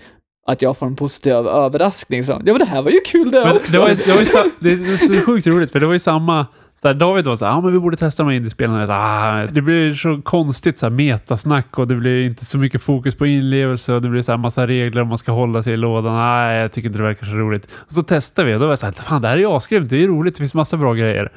att 0.48 0.62
jag 0.62 0.78
får 0.78 0.86
en 0.86 0.96
positiv 0.96 1.34
överraskning. 1.34 2.24
Så, 2.24 2.32
ja 2.32 2.40
men 2.54 2.60
det 2.60 2.66
här 2.66 2.82
var 2.82 2.92
ju 2.92 3.00
kul 3.06 3.32
det 3.32 3.40
Men 3.46 3.56
också! 3.56 3.72
det, 3.72 3.80
var, 3.80 3.90
ju- 3.90 3.96
det, 3.96 4.12
var 4.14 4.20
ju, 4.20 4.26
det 4.60 4.70
är 4.94 4.98
så 4.98 5.26
sjukt 5.26 5.48
roligt, 5.48 5.72
för 5.72 5.80
det 5.80 5.86
var 5.86 5.94
ju 5.94 6.00
samma 6.00 6.46
där 6.82 6.94
David 6.94 7.26
var 7.26 7.36
så 7.36 7.46
här, 7.46 7.52
ja 7.52 7.62
men 7.62 7.74
vi 7.74 7.80
borde 7.80 7.98
testa 7.98 8.24
de 8.24 8.30
här 8.30 8.36
indiespelarna. 8.36 8.80
Jag 8.80 8.88
sa, 8.88 8.96
Ah, 8.96 9.48
det 9.52 9.62
blir 9.62 9.94
så 9.94 10.22
konstigt 10.22 10.78
så 10.78 10.86
här 10.86 10.92
metasnack 10.92 11.80
och 11.80 11.88
det 11.88 11.96
blir 11.96 12.26
inte 12.26 12.46
så 12.46 12.58
mycket 12.58 12.82
fokus 12.82 13.16
på 13.16 13.26
inlevelse 13.26 13.94
och 13.94 14.02
det 14.02 14.10
blir 14.10 14.22
så 14.22 14.32
här 14.32 14.38
massa 14.38 14.68
regler 14.68 15.02
om 15.02 15.08
man 15.08 15.18
ska 15.18 15.32
hålla 15.32 15.64
sig 15.64 15.74
i 15.74 15.78
lådan. 15.78 16.16
Nej, 16.16 16.58
jag 16.58 16.72
tycker 16.72 16.90
inte 16.90 17.00
det 17.00 17.04
verkar 17.04 17.26
så 17.26 17.34
roligt. 17.34 17.68
Och 17.76 17.94
så 17.94 18.04
testade 18.04 18.48
vi 18.48 18.56
och 18.56 18.60
då 18.60 18.66
var 18.66 18.72
jag 18.72 18.80
så 18.80 18.86
här, 18.86 18.94
fan 18.94 19.22
det 19.22 19.28
här 19.28 19.36
är 19.36 19.40
ju 19.40 19.48
asgrymt, 19.48 19.90
det 19.90 19.96
är 19.96 20.00
ju 20.00 20.08
roligt, 20.08 20.36
det 20.36 20.40
finns 20.40 20.54
massa 20.54 20.78
bra 20.78 20.94
grejer. 20.94 21.32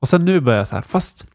Och 0.00 0.08
sen 0.08 0.24
nu 0.24 0.40
börjar 0.40 0.58
jag 0.58 0.68
så 0.68 0.74
här, 0.74 0.82
fast 0.82 1.26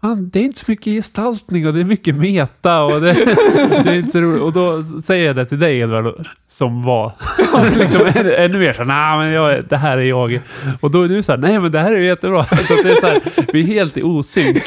fan, 0.00 0.30
det 0.30 0.38
är 0.38 0.44
inte 0.44 0.58
så 0.58 0.64
mycket 0.68 0.84
gestaltning 0.84 1.66
och 1.66 1.74
det 1.74 1.80
är 1.80 1.84
mycket 1.84 2.14
meta 2.14 2.82
och 2.82 3.00
det, 3.00 3.12
det 3.84 3.90
är 3.90 3.94
inte 3.94 4.10
så 4.10 4.20
roligt. 4.20 4.42
Och 4.42 4.52
då 4.52 4.84
säger 5.04 5.26
jag 5.26 5.36
det 5.36 5.46
till 5.46 5.58
dig 5.58 5.78
Edvard, 5.78 6.26
som 6.48 6.82
var 6.82 7.12
liksom 7.78 8.06
ännu, 8.14 8.34
ännu 8.34 8.58
mer 8.58 8.72
så 8.72 8.84
nej 8.84 9.18
men 9.18 9.32
jag, 9.32 9.64
det 9.68 9.76
här 9.76 9.98
är 9.98 10.02
jag. 10.02 10.40
Och 10.80 10.90
då 10.90 11.02
är 11.02 11.08
du 11.08 11.22
så 11.22 11.32
här, 11.32 11.38
nej 11.38 11.60
men 11.60 11.72
det 11.72 11.80
här 11.80 11.92
är 11.92 12.00
jättebra. 12.00 12.44
Så 12.44 12.74
det 12.74 12.90
är 12.90 13.00
så 13.00 13.06
här, 13.06 13.20
vi 13.52 13.60
är 13.60 13.66
helt 13.66 13.96
i 13.96 14.02
osynk 14.02 14.62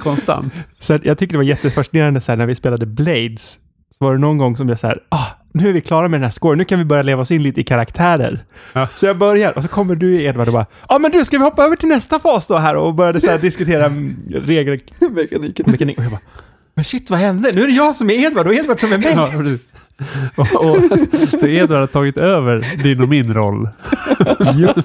konstant. 0.00 0.54
Så 0.78 0.98
jag 1.02 1.18
tycker 1.18 1.32
det 1.32 1.38
var 1.38 1.44
jättefascinerande 1.44 2.20
så 2.20 2.32
här, 2.32 2.36
när 2.36 2.46
vi 2.46 2.54
spelade 2.54 2.86
Blades. 2.86 3.58
Så 3.98 4.04
var 4.04 4.12
det 4.12 4.18
någon 4.20 4.38
gång 4.38 4.56
som 4.56 4.68
jag 4.68 4.78
så 4.78 4.86
här, 4.86 5.00
ah, 5.08 5.26
nu 5.52 5.68
är 5.68 5.72
vi 5.72 5.80
klara 5.80 6.08
med 6.08 6.20
den 6.20 6.24
här 6.24 6.30
scoren, 6.30 6.58
nu 6.58 6.64
kan 6.64 6.78
vi 6.78 6.84
börja 6.84 7.02
leva 7.02 7.22
oss 7.22 7.30
in 7.30 7.42
lite 7.42 7.60
i 7.60 7.64
karaktärer. 7.64 8.44
Ja. 8.72 8.88
Så 8.94 9.06
jag 9.06 9.18
börjar 9.18 9.52
och 9.52 9.62
så 9.62 9.68
kommer 9.68 9.94
du 9.94 10.22
Edvard 10.22 10.48
och 10.48 10.52
bara, 10.52 10.66
ja 10.88 10.94
ah, 10.94 10.98
men 10.98 11.10
du, 11.10 11.24
ska 11.24 11.38
vi 11.38 11.44
hoppa 11.44 11.64
över 11.64 11.76
till 11.76 11.88
nästa 11.88 12.18
fas 12.18 12.46
då 12.46 12.56
här? 12.56 12.76
Och 12.76 12.94
började 12.94 13.20
så 13.20 13.30
här 13.30 13.38
diskutera 13.38 13.92
regler, 14.30 14.80
Mekaniken. 15.10 15.70
mekanik. 15.70 15.98
Och 15.98 16.04
jag 16.04 16.10
bara, 16.10 16.20
men 16.74 16.84
shit 16.84 17.10
vad 17.10 17.18
hände? 17.18 17.52
Nu 17.52 17.62
är 17.62 17.66
det 17.66 17.72
jag 17.72 17.96
som 17.96 18.10
är 18.10 18.14
Edvard 18.14 18.46
och 18.46 18.54
Edvard 18.54 18.80
som 18.80 18.92
är 18.92 18.98
mig. 18.98 19.12
Ja. 19.16 19.32
och, 20.36 20.40
och, 20.40 20.98
så 21.40 21.46
Edvard 21.46 21.80
har 21.80 21.86
tagit 21.86 22.18
över 22.18 22.82
din 22.82 23.02
och 23.02 23.08
min 23.08 23.34
roll. 23.34 23.68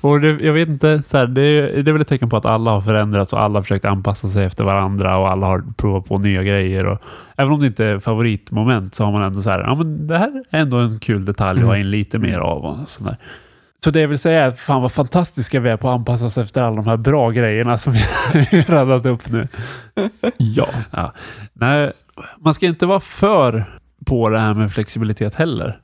och 0.00 0.20
det, 0.20 0.28
jag 0.28 0.52
vet 0.52 0.68
inte, 0.68 1.02
så 1.08 1.16
här, 1.18 1.26
det, 1.26 1.42
är- 1.42 1.82
det 1.82 1.90
är 1.90 1.92
väl 1.92 2.02
ett 2.02 2.08
tecken 2.08 2.28
på 2.30 2.36
att 2.36 2.46
alla 2.46 2.70
har 2.70 2.80
förändrats 2.80 3.32
och 3.32 3.40
alla 3.40 3.58
har 3.58 3.62
försökt 3.62 3.84
anpassa 3.84 4.28
sig 4.28 4.44
efter 4.44 4.64
varandra 4.64 5.16
och 5.18 5.28
alla 5.28 5.46
har 5.46 5.64
provat 5.76 6.04
på 6.04 6.18
nya 6.18 6.42
grejer. 6.42 6.86
Och, 6.86 6.98
även 7.36 7.52
om 7.52 7.60
det 7.60 7.66
inte 7.66 7.84
är 7.84 7.98
favoritmoment 7.98 8.94
så 8.94 9.04
har 9.04 9.12
man 9.12 9.22
ändå 9.22 9.42
så 9.42 9.50
här, 9.50 9.60
ja 9.60 9.74
men 9.74 10.06
det 10.06 10.18
här 10.18 10.42
är 10.50 10.60
ändå 10.60 10.76
en 10.76 10.98
kul 10.98 11.24
detalj 11.24 11.60
att 11.60 11.66
ha 11.66 11.76
in 11.76 11.90
lite 11.90 12.18
mer 12.18 12.38
av. 12.38 12.64
Och 12.64 12.88
sådär. 12.88 13.16
Så 13.84 13.90
det 13.90 14.00
jag 14.00 14.08
vill 14.08 14.18
säga 14.18 14.44
är 14.44 14.50
fan 14.50 14.82
vad 14.82 14.92
fantastiska 14.92 15.60
vi 15.60 15.70
är 15.70 15.76
på 15.76 15.88
att 15.88 15.94
anpassa 15.94 16.24
oss 16.26 16.38
efter 16.38 16.62
alla 16.62 16.76
de 16.76 16.86
här 16.86 16.96
bra 16.96 17.30
grejerna 17.30 17.78
som 17.78 17.92
vi 17.92 17.98
har 18.68 18.72
radat 18.72 19.06
upp 19.06 19.30
nu. 19.30 19.48
Ja. 20.36 20.66
Nej, 21.52 21.92
man 22.38 22.54
ska 22.54 22.66
inte 22.66 22.86
vara 22.86 23.00
för 23.00 23.64
på 24.06 24.28
det 24.28 24.38
här 24.38 24.54
med 24.54 24.72
flexibilitet 24.72 25.34
heller. 25.34 25.80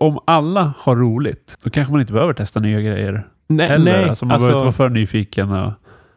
Om 0.00 0.18
alla 0.24 0.72
har 0.78 0.96
roligt, 0.96 1.56
då 1.62 1.70
kanske 1.70 1.92
man 1.92 2.00
inte 2.00 2.12
behöver 2.12 2.32
testa 2.32 2.60
nya 2.60 2.80
grejer 2.80 3.26
Nej, 3.48 3.68
heller. 3.68 3.92
nej, 3.92 4.08
alltså 4.08 4.24
man 4.26 4.32
alltså, 4.34 4.46
behöver 4.48 4.66
inte 4.68 4.78
vara 4.78 4.88
för 4.90 4.94
nyfiken. 4.94 5.50
Och, 5.52 5.72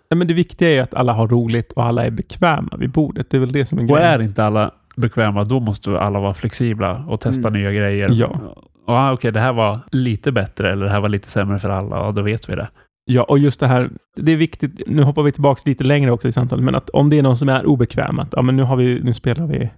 nej, 0.09 0.17
men 0.17 0.27
det 0.27 0.33
viktiga 0.33 0.69
är 0.69 0.81
att 0.81 0.93
alla 0.93 1.13
har 1.13 1.27
roligt 1.27 1.71
och 1.71 1.83
alla 1.83 2.05
är 2.05 2.11
bekväma 2.11 2.69
vid 2.77 2.89
bordet. 2.91 3.29
Det 3.29 3.37
är 3.37 3.41
väl 3.41 3.51
det 3.51 3.65
som 3.65 3.77
är 3.79 3.81
och 3.81 3.87
grejen. 3.89 4.11
är 4.11 4.21
inte 4.21 4.45
alla 4.45 4.71
bekväma, 4.95 5.43
då 5.43 5.59
måste 5.59 5.99
alla 5.99 6.19
vara 6.19 6.33
flexibla 6.33 7.05
och 7.07 7.19
testa 7.21 7.47
Mm. 7.47 7.61
nya 7.61 7.71
grejer. 7.71 8.09
Ja. 8.11 8.39
Ja, 8.87 9.11
okej, 9.13 9.31
det 9.31 9.39
här 9.39 9.53
var 9.53 9.79
lite 9.91 10.31
bättre 10.31 10.71
eller 10.71 10.85
det 10.85 10.91
här 10.91 10.99
var 11.01 11.09
lite 11.09 11.29
sämre 11.29 11.59
för 11.59 11.69
alla. 11.69 11.95
Ja, 11.95 12.11
då 12.11 12.21
vet 12.21 12.49
vi 12.49 12.55
det. 12.55 12.67
Ja, 13.11 13.23
och 13.23 13.39
just 13.39 13.59
det 13.59 13.67
här, 13.67 13.89
det 14.15 14.31
är 14.31 14.35
viktigt, 14.35 14.81
nu 14.87 15.03
hoppar 15.03 15.23
vi 15.23 15.31
tillbaka 15.31 15.61
lite 15.65 15.83
längre 15.83 16.11
också 16.11 16.27
i 16.27 16.31
samtalet, 16.31 16.65
men 16.65 16.75
att 16.75 16.89
om 16.89 17.09
det 17.09 17.17
är 17.17 17.23
någon 17.23 17.37
som 17.37 17.49
är 17.49 17.65
obekväm, 17.65 18.19
att 18.19 18.29
ja, 18.31 18.41
men 18.41 18.55
nu 18.55 18.63
har 18.63 18.75
vi, 18.75 18.99
nu 19.03 19.13
spelar 19.13 19.47
vi, 19.47 19.69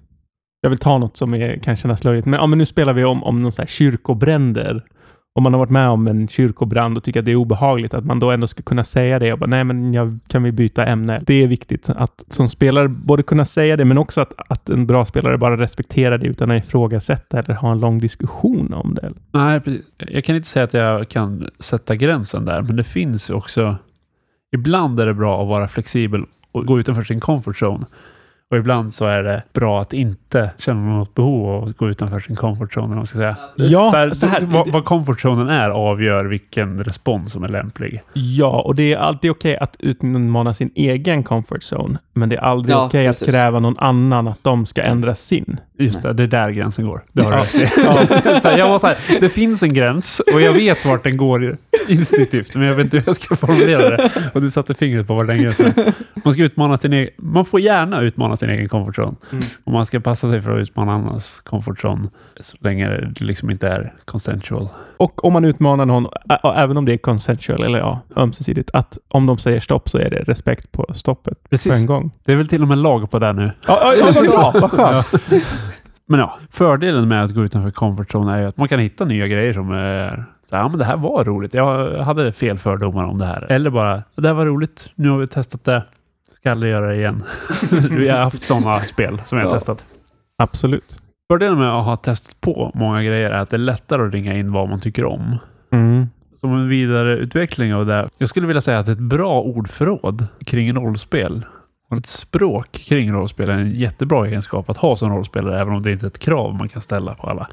jag 0.62 0.70
vill 0.70 0.80
ta 0.80 0.98
något 0.98 1.18
som 1.18 1.34
är, 1.34 1.58
kan 1.58 1.76
kännas 1.76 2.04
löjligt, 2.04 2.26
men 2.26 2.40
ja, 2.40 2.48
men 2.48 2.58
nu 2.58 2.66
spelar 2.66 2.94
vi 2.94 3.04
om, 3.04 3.24
om 3.24 3.42
någon 3.42 3.52
så 3.52 3.62
här 3.62 3.68
kyrkobränder. 3.68 4.84
Om 5.34 5.44
man 5.44 5.54
har 5.54 5.60
varit 5.60 5.70
med 5.70 5.90
om 5.90 6.08
en 6.08 6.28
kyrkobrand 6.28 6.98
och 6.98 7.04
tycker 7.04 7.20
att 7.20 7.26
det 7.26 7.32
är 7.32 7.36
obehagligt, 7.36 7.94
att 7.94 8.06
man 8.06 8.20
då 8.20 8.32
ändå 8.32 8.48
ska 8.48 8.64
kunna 8.64 8.84
säga 8.84 9.20
det 9.20 9.34
och 9.34 9.40
bara, 9.40 9.50
nej 9.50 9.64
men 9.64 9.94
jag, 9.94 10.20
kan 10.28 10.44
vi 10.44 10.52
byta 10.52 10.86
ämne? 10.86 11.20
Det 11.26 11.44
är 11.44 11.48
viktigt 11.48 11.90
att 11.90 12.24
som 12.28 12.50
spelare 12.50 12.88
både 12.88 13.24
kunna 13.24 13.46
säga 13.46 13.78
det, 13.78 13.86
men 13.86 13.98
också 13.98 14.22
att, 14.22 14.34
att 14.48 14.70
en 14.70 14.88
bra 14.88 15.06
spelare 15.06 15.38
bara 15.38 15.58
respekterar 15.58 16.18
det 16.18 16.28
utan 16.28 16.52
att 16.52 16.66
ifrågasätta 16.66 17.40
eller 17.40 17.54
ha 17.54 17.72
en 17.72 17.80
lång 17.80 18.00
diskussion 18.00 18.74
om 18.74 18.96
det. 18.96 19.14
Nej, 19.32 19.60
precis. 19.60 19.86
jag 19.98 20.24
kan 20.24 20.36
inte 20.36 20.48
säga 20.48 20.66
att 20.66 20.74
jag 20.74 21.10
kan 21.10 21.50
sätta 21.60 21.96
gränsen 21.96 22.46
där, 22.46 22.62
men 22.62 22.76
det 22.76 22.84
finns 22.84 23.30
också... 23.30 23.76
Ibland 24.54 25.00
är 25.00 25.06
det 25.06 25.14
bra 25.14 25.42
att 25.42 25.48
vara 25.48 25.68
flexibel 25.68 26.26
och 26.52 26.66
gå 26.66 26.80
utanför 26.80 27.04
sin 27.04 27.20
comfort 27.20 27.62
zone. 27.62 27.86
Och 28.52 28.58
ibland 28.58 28.94
så 28.94 29.06
är 29.06 29.24
det 29.24 29.44
bra 29.54 29.82
att 29.82 29.94
inte 29.94 30.52
känna 30.58 30.98
något 30.98 31.16
behov 31.16 31.50
av 31.50 31.70
att 31.70 31.78
gå 31.78 31.90
utanför 31.90 32.20
sin 32.20 32.36
comfort 32.36 32.78
zone. 32.78 32.96
Man 32.96 33.08
ska 33.08 33.18
säga. 33.18 33.36
Ja, 33.56 33.92
så 33.92 33.98
här, 33.98 34.10
så 34.10 34.26
här, 34.26 34.42
vad, 34.42 34.72
vad 34.72 34.86
comfort 34.86 35.22
zonen 35.22 35.50
är 35.50 35.70
avgör 35.70 36.26
vilken 36.26 36.84
respons 36.84 37.32
som 37.32 37.44
är 37.44 37.50
lämplig. 37.50 38.02
Ja, 38.14 38.62
och 38.62 38.76
det 38.76 38.94
är 38.94 38.98
alltid 38.98 39.32
okej 39.32 39.58
att 39.58 39.76
utmana 39.80 40.54
sin 40.54 40.72
egen 40.76 41.24
comfort 41.24 41.62
zone, 41.74 41.98
men 42.14 42.30
det 42.30 42.36
är 42.36 42.42
aldrig 42.42 42.76
Ja, 42.76 42.86
okej 42.86 43.08
att 43.08 43.20
precis. 43.20 43.34
kräva 43.34 43.60
någon 43.60 43.76
annan 43.80 44.28
att 44.28 44.44
de 44.44 44.66
ska 44.66 44.82
ändra 44.82 45.16
sin. 45.16 45.60
Just 45.78 46.02
det, 46.02 46.12
det 46.12 46.24
är 46.24 46.28
där 46.28 46.50
gränsen 46.52 46.86
går. 46.86 47.04
Det 47.12 47.22
har 47.24 47.32
du 47.32 47.68
Ja. 48.44 48.58
jag 48.58 48.70
var 48.70 48.80
så 48.80 48.88
här, 48.88 48.98
det 49.22 49.30
finns 49.30 49.64
en 49.64 49.74
gräns 49.74 50.20
och 50.34 50.42
jag 50.42 50.54
vet 50.54 50.86
vart 50.86 51.04
den 51.04 51.18
går 51.18 51.58
instinktivt, 51.88 52.56
men 52.56 52.68
jag 52.68 52.76
vet 52.76 52.84
inte 52.86 52.98
hur 52.98 53.04
jag 53.06 53.16
ska 53.16 53.36
formulera 53.36 53.90
det. 53.90 54.12
Och 54.34 54.42
du 54.42 54.52
satte 54.52 54.74
fingret 54.74 55.08
på 55.08 55.16
var 55.16 55.24
den 55.26 55.38
gränsen 55.44 55.66
är. 55.66 55.94
Man 56.24 56.34
ska 56.34 56.44
utmana 56.44 56.78
sin 56.78 56.94
egen, 56.94 57.10
man 57.18 57.46
får 57.46 57.60
gärna 57.60 58.02
utmana 58.02 58.38
sin 58.38 58.50
egen 58.50 58.70
comfort 58.70 58.98
zone. 59.00 59.16
Mm. 59.32 59.44
Och 59.64 59.72
man 59.72 59.86
ska 59.86 60.00
passa 60.00 60.32
sig 60.32 60.42
för 60.42 60.52
att 60.58 60.62
utmana 60.62 60.94
annans 60.94 61.42
comfort 61.44 61.80
zone 61.86 62.08
så 62.40 62.58
länge 62.60 62.88
det 62.90 63.22
liksom 63.26 63.50
inte 63.50 63.68
är 63.68 63.94
consensual. 64.06 64.70
Och 65.02 65.26
om 65.26 65.34
man 65.34 65.46
utmanar 65.46 65.86
någon, 65.86 66.08
även 66.56 66.78
om 66.78 66.86
det 66.86 66.94
är 66.94 66.98
consensual 66.98 67.64
eller 67.64 67.80
ja, 67.80 68.00
ömsesidigt, 68.16 68.70
att 68.74 68.98
om 69.08 69.26
de 69.26 69.38
säger 69.38 69.60
stopp 69.60 69.90
så 69.90 69.98
är 69.98 70.10
det 70.10 70.24
respekt 70.24 70.72
på 70.72 70.86
stoppet 70.94 71.44
på 71.44 71.50
Precis. 71.50 71.74
en 71.74 71.86
gång. 71.86 72.12
Det 72.26 72.32
är 72.32 72.36
väl 72.36 72.48
till 72.48 72.62
och 72.62 72.68
med 72.68 72.78
lag 72.78 73.12
på 73.12 73.20
det 73.20 73.34
nu. 73.34 73.52
Ja, 73.68 73.94
ja, 74.00 74.06
vad 74.16 74.24
bra, 74.24 74.54
vad 74.62 74.72
skönt. 74.72 75.08
Men 76.06 76.20
ja, 76.20 76.38
fördelen 76.52 77.08
med 77.08 77.24
att 77.24 77.34
gå 77.34 77.44
utanför 77.44 77.72
comfort 77.72 78.10
zone 78.16 78.34
är 78.34 78.40
ju 78.40 78.46
att 78.48 78.58
man 78.58 78.68
kan 78.68 78.80
hitta 78.80 79.06
nya 79.06 79.28
grejer 79.28 79.54
som 79.54 79.72
är 79.72 80.26
ja, 80.50 80.68
men 80.68 80.80
det 80.80 80.86
här 80.86 80.98
var 80.98 81.24
roligt. 81.26 81.54
Jag 81.54 81.98
hade 82.04 82.32
fel 82.32 82.58
fördomar 82.58 83.04
om 83.04 83.18
det 83.18 83.26
här. 83.26 83.52
Eller 83.52 83.70
bara, 83.70 84.04
det 84.16 84.28
här 84.28 84.36
var 84.36 84.46
roligt. 84.46 84.90
Nu 84.96 85.10
har 85.10 85.18
vi 85.18 85.28
testat 85.28 85.64
det. 85.64 85.84
Ska 86.36 86.52
aldrig 86.52 86.72
göra 86.74 86.88
det 86.88 86.96
igen. 86.96 87.24
vi 87.92 88.10
har 88.10 88.20
haft 88.20 88.44
sådana 88.44 88.80
spel 88.80 89.22
som 89.26 89.38
jag 89.38 89.48
Ja. 89.48 89.52
testat. 89.52 89.86
Absolut. 90.38 91.01
Fördelen 91.32 91.60
med 91.60 91.70
att 91.70 91.86
ha 91.86 91.98
testat 91.98 92.42
på 92.42 92.72
många 92.74 93.04
grejer 93.04 93.32
är 93.32 93.42
att 93.42 93.50
det 93.50 93.56
är 93.56 93.60
lättare 93.60 94.08
att 94.08 94.14
ringa 94.14 94.34
in 94.34 94.52
vad 94.52 94.70
man 94.70 94.80
tycker 94.80 95.06
om. 95.06 95.38
Mm. 95.72 96.08
Som 96.36 96.54
en 96.54 96.70
vidareutveckling 96.70 97.74
av 97.74 97.86
det. 97.86 98.10
Jag 98.18 98.30
skulle 98.30 98.48
vilja 98.48 98.62
säga 98.62 98.80
att 98.80 98.88
ett 98.88 99.00
bra 99.00 99.42
ordförråd 99.42 100.26
kring 100.46 100.76
rollspel 100.76 101.46
och 101.90 101.98
ett 101.98 102.06
språk 102.06 102.72
kring 102.72 103.12
rollspel 103.12 103.50
är 103.50 103.54
en 103.54 103.72
jättebra 103.72 104.28
egenskap 104.28 104.70
att 104.70 104.78
ha 104.78 104.96
som 104.96 105.10
rollspelare, 105.10 105.62
även 105.62 105.74
om 105.74 105.84
det 105.84 105.92
inte 105.92 106.06
är 106.06 106.08
ett 106.08 106.20
krav 106.20 106.56
man 106.56 106.70
kan 106.70 106.82
ställa 106.82 107.16
på 107.16 107.28
alla. 107.28 107.48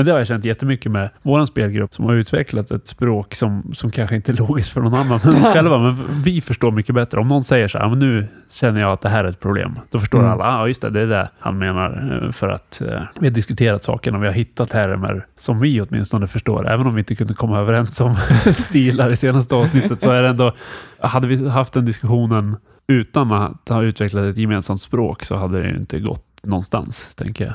Men 0.00 0.06
det 0.06 0.12
har 0.12 0.18
jag 0.18 0.28
känt 0.28 0.44
jättemycket 0.44 0.92
med 0.92 1.10
vår 1.22 1.46
spelgrupp 1.46 1.94
som 1.94 2.04
har 2.04 2.14
utvecklat 2.14 2.70
ett 2.70 2.86
språk 2.86 3.34
som, 3.34 3.70
som 3.74 3.90
kanske 3.90 4.16
inte 4.16 4.32
är 4.32 4.36
logiskt 4.36 4.70
för 4.72 4.80
någon 4.80 4.94
annan 4.94 5.20
än 5.24 5.28
oss 5.42 5.46
själva. 5.52 5.78
Men 5.78 6.22
vi 6.24 6.40
förstår 6.40 6.70
mycket 6.70 6.94
bättre. 6.94 7.20
Om 7.20 7.28
någon 7.28 7.44
säger 7.44 7.68
så 7.68 7.78
här, 7.78 7.88
men 7.88 7.98
nu 7.98 8.26
känner 8.50 8.80
jag 8.80 8.92
att 8.92 9.00
det 9.00 9.08
här 9.08 9.24
är 9.24 9.28
ett 9.28 9.40
problem. 9.40 9.78
Då 9.90 9.98
förstår 10.00 10.18
Mm. 10.18 10.30
alla, 10.30 10.44
ja 10.44 10.58
ah, 10.58 10.66
just 10.66 10.82
det, 10.82 10.90
det 10.90 11.00
är 11.00 11.06
det 11.06 11.28
han 11.38 11.58
menar. 11.58 12.20
eh, 12.26 12.32
För 12.32 12.48
att 12.48 12.80
eh, 12.80 13.00
vi 13.20 13.26
har 13.26 13.34
diskuterat 13.34 13.82
sakerna 13.82 14.16
och 14.18 14.22
vi 14.22 14.26
har 14.26 14.34
hittat 14.34 14.70
termer 14.70 15.26
som 15.36 15.60
vi 15.60 15.80
åtminstone 15.80 16.26
förstår. 16.26 16.68
Även 16.68 16.86
om 16.86 16.94
vi 16.94 16.98
inte 16.98 17.14
kunde 17.14 17.34
komma 17.34 17.58
överens 17.58 18.00
om 18.00 18.16
stilar 18.52 19.12
i 19.12 19.16
senaste 19.16 19.54
avsnittet 19.54 20.02
så 20.02 20.10
är 20.10 20.22
det 20.22 20.28
ändå, 20.28 20.52
hade 21.00 21.26
vi 21.28 21.48
haft 21.48 21.72
den 21.72 21.84
diskussionen 21.84 22.56
utan 22.86 23.32
att 23.32 23.68
ha 23.68 23.82
utvecklat 23.82 24.24
ett 24.24 24.36
gemensamt 24.36 24.82
språk 24.82 25.24
så 25.24 25.36
hade 25.36 25.62
det 25.62 25.70
inte 25.70 26.00
gått 26.00 26.24
någonstans, 26.42 27.08
tänker 27.14 27.44
jag. 27.44 27.54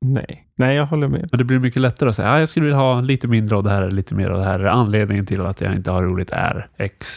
Nej. 0.00 0.46
Nej, 0.56 0.76
jag 0.76 0.86
håller 0.86 1.08
med. 1.08 1.28
Men 1.32 1.38
det 1.38 1.44
blir 1.44 1.58
mycket 1.58 1.82
lättare 1.82 2.08
att 2.10 2.16
säga, 2.16 2.30
ah, 2.30 2.38
jag 2.38 2.48
skulle 2.48 2.64
vilja 2.64 2.78
ha 2.78 3.00
lite 3.00 3.28
mindre 3.28 3.56
av 3.56 3.62
det 3.62 3.70
här, 3.70 3.82
eller 3.82 3.92
lite 3.96 4.14
mer 4.14 4.30
av 4.30 4.38
det 4.38 4.44
här. 4.44 4.60
Anledningen 4.64 5.26
till 5.26 5.40
att 5.40 5.60
jag 5.60 5.74
inte 5.74 5.90
har 5.90 6.02
roligt 6.02 6.30
är 6.30 6.68
X. 6.76 7.08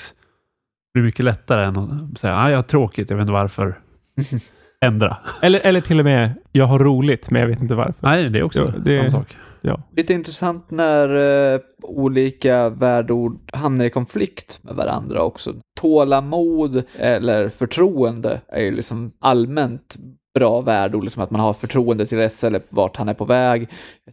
Det 0.94 1.00
blir 1.00 1.06
mycket 1.06 1.26
lättare 1.26 1.66
än 1.66 1.78
att 1.78 2.18
säga, 2.18 2.36
ah, 2.38 2.50
jag 2.50 2.58
har 2.58 2.64
tråkigt, 2.64 3.10
jag 3.10 3.18
vet 3.18 3.22
inte 3.22 3.34
varför. 3.34 3.80
Ändra. 4.86 5.18
Eller, 5.42 5.60
eller 5.60 5.82
till 5.82 6.00
och 6.00 6.06
med, 6.06 6.32
jag 6.52 6.66
har 6.66 6.80
roligt, 6.80 7.32
men 7.32 7.42
jag 7.42 7.48
vet 7.48 7.62
inte 7.62 7.76
varför. 7.76 8.08
Nej, 8.08 8.30
det 8.30 8.40
är 8.40 8.44
också 8.44 8.72
Ja, 8.76 8.80
det- 8.84 8.98
samma 8.98 9.12
sak. 9.12 9.36
Lite 9.96 10.14
intressant 10.14 10.72
när 10.72 11.16
eh, 11.54 11.60
olika 11.84 12.70
värdeord 12.70 13.40
hamnar 13.54 13.86
i 13.86 13.90
konflikt 13.90 14.60
med 14.62 14.76
varandra 14.76 15.22
också. 15.22 15.54
Tålamod 15.82 16.84
eller 16.96 17.50
förtroende 17.50 18.42
är 18.48 18.62
ju 18.62 18.72
liksom 18.72 19.12
allmänt 19.20 19.98
bra 20.39 20.62
värdeord, 20.62 21.03
liksom 21.03 21.24
att 21.24 21.32
man 21.32 21.41
har 21.41 21.53
förtroende 21.53 22.06
till 22.06 22.20
S 22.20 22.44
eller 22.44 22.62
vart 22.70 22.98
han 22.98 23.10
är 23.10 23.13
på 23.13 23.25
väg. 23.25 23.67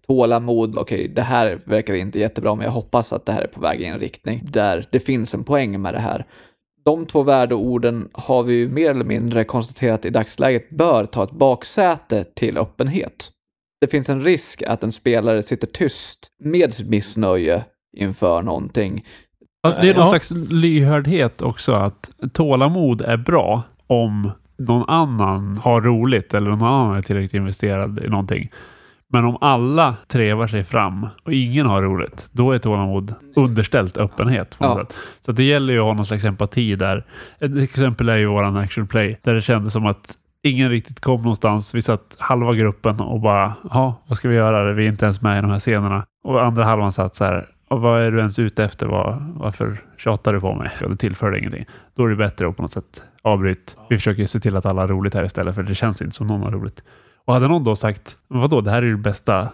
Tålamod, 0.06 0.78
okej, 0.78 1.08
det 1.08 1.22
här 1.22 1.60
verkar 1.64 1.94
inte 1.94 2.18
jättebra, 2.18 2.54
men 2.54 2.64
jag 2.64 2.72
hoppas 2.72 3.12
att 3.12 3.26
det 3.26 3.32
här 3.32 3.40
är 3.42 3.46
på 3.46 3.60
väg 3.60 3.80
i 3.80 3.84
en 3.84 3.98
riktning 3.98 4.40
där 4.44 4.86
det 4.90 5.00
finns 5.00 5.34
en 5.34 5.44
poäng 5.44 5.82
med 5.82 5.94
det 5.94 6.00
här. 6.00 6.24
De 6.84 7.06
två 7.06 7.22
värdeorden 7.22 8.08
har 8.12 8.42
vi 8.42 8.54
ju 8.54 8.68
mer 8.68 8.90
eller 8.90 9.04
mindre 9.04 9.44
konstaterat 9.44 10.04
i 10.04 10.10
dagsläget 10.10 10.70
bör 10.70 11.06
ta 11.06 11.24
ett 11.24 11.30
baksäte 11.30 12.24
till 12.24 12.58
öppenhet. 12.58 13.30
Det 13.80 13.86
finns 13.86 14.08
en 14.08 14.22
risk 14.22 14.62
att 14.62 14.82
en 14.82 14.92
spelare 14.92 15.42
sitter 15.42 15.66
tyst 15.66 16.28
med 16.44 16.74
sitt 16.74 16.88
missnöje 16.88 17.64
inför 17.96 18.42
någonting. 18.42 19.04
Alltså, 19.62 19.80
det 19.80 19.88
är 19.90 19.94
någon 19.94 20.04
Ja. 20.04 20.10
slags 20.10 20.30
lyhördhet 20.50 21.42
också, 21.42 21.72
att 21.72 22.10
tålamod 22.32 23.00
är 23.02 23.16
bra 23.16 23.62
om 23.86 24.30
någon 24.58 24.88
annan 24.88 25.58
har 25.58 25.80
roligt 25.80 26.34
eller 26.34 26.50
någon 26.50 26.62
annan 26.62 26.96
är 26.96 27.02
tillräckligt 27.02 27.34
investerad 27.34 27.98
i 28.04 28.08
någonting. 28.08 28.50
Men 29.08 29.24
om 29.24 29.38
alla 29.40 29.96
trevar 30.08 30.46
sig 30.46 30.64
fram 30.64 31.06
och 31.24 31.32
ingen 31.32 31.66
har 31.66 31.82
roligt, 31.82 32.28
då 32.32 32.52
är 32.52 32.58
tålamod 32.58 33.14
underställt 33.36 33.96
öppenhet. 33.98 34.58
På 34.58 34.64
något 34.66 34.76
Ja. 34.78 34.84
sätt. 34.84 34.96
Så 35.26 35.32
det 35.32 35.44
gäller 35.44 35.72
ju 35.72 35.78
att 35.80 35.84
ha 35.84 35.94
någon 35.94 36.06
slags 36.06 36.24
empati 36.24 36.76
där. 36.76 37.04
Ett 37.40 37.56
exempel 37.62 38.08
är 38.08 38.16
ju 38.16 38.26
våran 38.26 38.56
action 38.56 38.86
play, 38.86 39.16
där 39.22 39.34
det 39.34 39.42
kändes 39.42 39.72
som 39.72 39.86
att 39.86 40.14
ingen 40.42 40.68
riktigt 40.70 41.00
kom 41.00 41.22
någonstans. 41.22 41.74
Vi 41.74 41.82
satt 41.82 42.16
halva 42.18 42.54
gruppen 42.54 43.00
och 43.00 43.20
bara, 43.20 43.52
ja, 43.70 44.02
vad 44.06 44.16
ska 44.18 44.28
vi 44.28 44.34
göra? 44.36 44.72
Vi 44.72 44.84
är 44.84 44.88
inte 44.88 45.04
ens 45.04 45.22
med 45.22 45.38
i 45.38 45.40
de 45.40 45.50
här 45.50 45.58
scenerna. 45.58 46.04
Och 46.24 46.44
andra 46.44 46.64
halvan 46.64 46.92
satt 46.92 47.14
så 47.14 47.24
här, 47.24 47.44
och 47.68 47.80
vad 47.80 48.02
är 48.02 48.10
du 48.10 48.18
ens 48.18 48.38
ute 48.38 48.64
efter? 48.64 48.86
Varför 49.40 49.82
tjatar 49.98 50.32
du 50.32 50.40
på 50.40 50.54
mig? 50.54 50.70
Det 50.88 50.96
tillförde 50.96 51.38
ingenting. 51.38 51.64
Då 51.96 52.04
är 52.04 52.08
det 52.08 52.16
bättre 52.16 52.48
att 52.48 52.56
på 52.56 52.62
något 52.62 52.72
sätt 52.72 53.02
avbryt. 53.24 53.76
Vi 53.90 53.96
försöker 53.96 54.26
se 54.26 54.40
till 54.40 54.56
att 54.56 54.66
alla 54.66 54.80
har 54.80 54.88
roligt 54.88 55.14
här 55.14 55.24
istället, 55.24 55.54
för 55.54 55.62
det 55.62 55.74
känns 55.74 56.02
inte 56.02 56.14
som 56.16 56.26
någon 56.26 56.42
har 56.42 56.50
roligt. 56.50 56.82
Och 57.24 57.34
hade 57.34 57.48
någon 57.48 57.64
då 57.64 57.76
sagt, 57.76 58.16
vadå, 58.28 58.60
det 58.60 58.70
här 58.70 58.78
är 58.82 58.86
ju 58.86 58.92
det 58.96 59.02
bästa, 59.02 59.48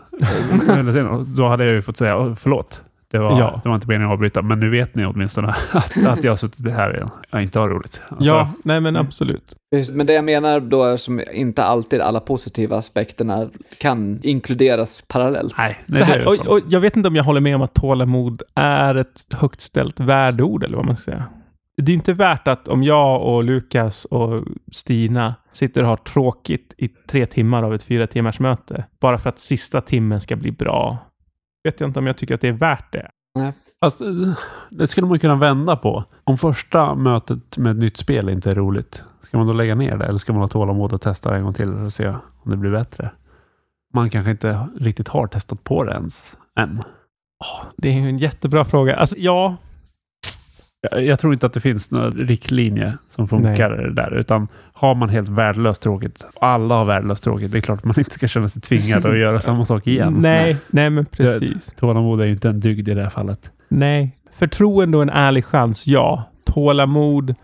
sen, 0.67 1.25
då 1.37 1.47
hade 1.49 1.65
jag 1.65 1.73
ju 1.75 1.83
fått 1.83 1.97
säga, 1.97 2.19
"Åh, 2.19 2.35
förlåt. 2.35 2.81
Det 3.13 3.19
var, 3.19 3.39
Ja. 3.41 3.61
det 3.63 3.69
var 3.69 3.75
inte 3.77 3.87
meningen 3.89 4.09
att 4.09 4.13
avbryta, 4.13 4.43
men 4.43 4.61
nu 4.61 4.71
vet 4.71 4.95
ni 4.95 5.07
åtminstone 5.07 5.49
att, 5.73 6.05
att 6.07 6.25
jag 6.25 6.31
har 6.33 6.37
suttit 6.37 6.73
här 6.73 6.95
igen. 6.95 7.09
Jag 7.31 7.43
inte 7.43 7.59
har 7.59 7.69
roligt. 7.69 8.01
Alltså, 8.09 8.25
Ja, 8.27 8.51
nej 8.65 8.81
men 8.81 8.97
Mm. 8.97 9.07
absolut. 9.07 9.55
Precis, 9.71 9.95
Men 9.95 10.07
det 10.07 10.13
jag 10.13 10.25
menar 10.25 10.61
då 10.61 10.85
är 10.85 10.97
som 10.97 11.21
inte 11.33 11.65
alltid 11.65 12.01
alla 12.01 12.21
positiva 12.21 12.77
aspekterna 12.77 13.49
kan 13.81 14.21
inkluderas 14.23 15.03
parallellt. 15.09 15.55
Nej, 15.59 15.79
nej 15.87 15.99
Det 15.99 15.99
det, 15.99 16.05
här, 16.05 16.19
är 16.19 16.27
och, 16.29 16.47
och 16.57 16.61
jag 16.69 16.81
vet 16.81 16.97
inte 16.97 17.09
om 17.09 17.17
jag 17.17 17.25
håller 17.25 17.41
med 17.41 17.55
om 17.57 17.63
att 17.63 17.75
tålamod 17.75 18.43
är 18.55 18.95
ett 18.95 19.25
högt 19.33 19.61
ställt 19.61 20.01
värdeord, 20.01 20.65
eller 20.65 20.77
vad 20.77 20.87
man 20.87 20.97
ska 20.97 21.11
säga. 21.11 21.25
Det 21.81 21.93
är 21.93 21.95
inte 21.95 22.15
värt 22.15 22.49
att 22.49 22.69
om 22.69 22.83
jag 22.83 23.23
och 23.23 23.45
Lukas 23.45 24.05
och 24.05 24.45
Stina 24.73 25.35
sitter 25.53 25.83
och 25.83 25.89
har 25.89 25.97
tråkigt 25.97 26.75
i 26.79 26.89
tre 26.89 27.27
timmar 27.27 27.63
av 27.63 27.75
ett 27.75 27.83
fyra 27.83 28.07
timmars 28.07 28.41
möte, 28.41 28.85
bara 29.01 29.19
för 29.19 29.29
att 29.29 29.39
sista 29.39 29.81
timmen 29.81 30.21
ska 30.21 30.37
bli 30.37 30.53
bra. 30.53 30.99
Vet 31.65 31.81
jag 31.81 31.89
inte 31.89 31.99
om 31.99 32.07
jag 32.07 32.17
tycker 32.17 32.35
att 32.35 32.41
det 32.41 32.49
är 32.49 32.53
värt 32.53 32.93
det. 32.93 33.11
Fast, 33.81 34.01
eh, 34.01 34.09
det 34.71 34.87
skulle 34.87 35.07
man 35.07 35.19
kunna 35.19 35.37
vända 35.37 35.77
på. 35.77 36.05
Om 36.25 36.39
första 36.39 36.95
mötet 36.95 37.59
med 37.59 37.73
ett 37.73 37.79
nytt 37.79 37.97
spel 37.97 38.29
inte 38.29 38.51
är 38.51 38.55
roligt, 38.55 39.05
ska 39.23 39.39
man 39.39 39.47
då 39.47 39.53
lägga 39.53 39.75
ner 39.75 39.97
det 39.97 40.05
eller 40.05 40.19
ska 40.19 40.33
man 40.33 40.43
ha 40.43 40.49
tålamod 40.49 40.93
och 40.93 41.01
testa 41.01 41.37
en 41.37 41.45
gång 41.45 41.55
till 41.55 41.73
och 41.75 41.93
se 41.93 42.09
om 42.09 42.51
det 42.51 42.57
blir 42.57 42.71
bättre? 42.71 43.11
Man 43.95 44.11
kanske 44.11 44.31
inte 44.31 44.69
riktigt 44.81 45.09
har 45.09 45.27
testat 45.27 45.65
på 45.65 45.85
det 45.85 45.93
ens 45.93 46.37
än. 46.59 46.83
Det 47.77 47.89
är 47.89 47.93
ju 47.93 48.09
en 48.09 48.19
jättebra 48.19 48.65
fråga. 48.65 48.97
Alltså, 48.97 49.17
ja, 49.19 49.57
Jag, 50.81 51.05
jag 51.05 51.19
tror 51.19 51.33
inte 51.33 51.47
att 51.47 51.53
det 51.53 51.61
finns 51.61 51.91
någon 51.91 52.13
riktlinje 52.13 52.99
som 53.09 53.29
funkar 53.29 53.71
där, 53.71 54.19
utan 54.19 54.49
har 54.73 54.95
man 54.95 55.09
helt 55.09 55.29
värdelöst 55.29 55.83
tråkigt, 55.83 56.25
alla 56.41 56.75
har 56.75 56.85
värdelöst 56.85 57.25
tråkigt, 57.25 57.53
det 57.53 57.59
är 57.59 57.63
klart 57.63 57.79
att 57.79 57.85
man 57.85 57.99
inte 57.99 58.11
ska 58.11 58.29
känna 58.29 58.49
sig 58.49 58.63
tvingad 58.63 59.07
att 59.07 59.19
göra 59.19 59.41
samma 59.41 59.65
sak 59.65 59.87
igen. 59.87 60.17
nej, 60.19 60.57
nej, 60.69 60.91
men 60.91 61.07
precis. 61.07 61.73
Tålamod 61.77 62.21
är 62.21 62.25
ju 62.25 62.33
inte 62.33 62.49
en 62.49 62.61
dygd 62.61 62.89
i 62.89 62.95
det 62.95 63.03
här 63.03 63.11
fallet. 63.11 63.51
Nej. 63.69 64.17
Förtroende 64.33 64.97
och 64.97 65.03
en 65.03 65.11
ärlig 65.11 65.45
chans, 65.45 65.87
ja. 65.87 66.25
Tålamod, 66.45 67.35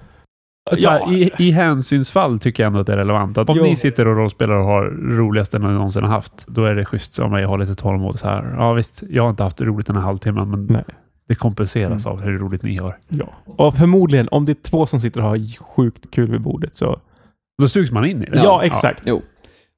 här, 0.71 0.79
ja. 0.81 1.13
i, 1.13 1.33
I 1.39 1.51
hänsynsfall 1.51 2.41
tycker 2.41 2.63
jag 2.63 2.69
ändå 2.69 2.81
att 2.81 2.87
det 2.87 2.93
är 2.93 2.97
relevant. 2.97 3.39
Att 3.39 3.49
om 3.51 3.57
Jo. 3.59 3.65
ni 3.65 3.77
sitter 3.77 4.09
och 4.09 4.17
rollspelar 4.17 4.57
och 4.57 4.65
har 4.65 4.85
roligaste 5.17 5.59
ni 5.59 5.69
någonsin 5.69 6.03
har 6.03 6.11
haft, 6.11 6.47
då 6.47 6.65
är 6.65 6.75
det 6.75 6.85
schysst 6.85 7.19
om 7.19 7.33
jag 7.33 7.49
har 7.49 7.59
lite 7.59 7.75
tålamod. 7.75 8.19
Så 8.19 8.29
här. 8.29 8.55
Ja 8.59 8.73
visst, 8.73 9.03
jag 9.11 9.23
har 9.23 9.31
inte 9.31 9.43
haft 9.43 9.61
roligt 9.61 9.87
den 9.87 9.97
här 9.97 10.03
halvtimmen, 10.03 10.51
men 10.51 10.67
Nej. 10.67 10.85
Det 11.29 11.35
kompenseras 11.35 12.07
Mm. 12.07 12.19
av 12.19 12.25
hur 12.25 12.39
roligt 12.39 12.63
ni 12.63 12.77
har. 12.77 12.99
Ja. 13.09 13.27
Och 13.47 13.75
förmodligen, 13.75 14.29
om 14.31 14.45
det 14.45 14.53
är 14.53 14.63
två 14.71 14.87
som 14.87 15.01
sitter 15.01 15.21
och 15.21 15.29
har 15.29 15.59
sjukt 15.63 16.11
kul 16.11 16.31
vid 16.31 16.41
bordet 16.41 16.77
så... 16.77 17.01
Då 17.63 17.69
sugs 17.69 17.91
man 17.91 18.05
in 18.07 18.23
i 18.23 18.31
det. 18.31 18.43
Ja, 18.43 18.63
exakt. 18.65 19.03
Jo. 19.07 19.23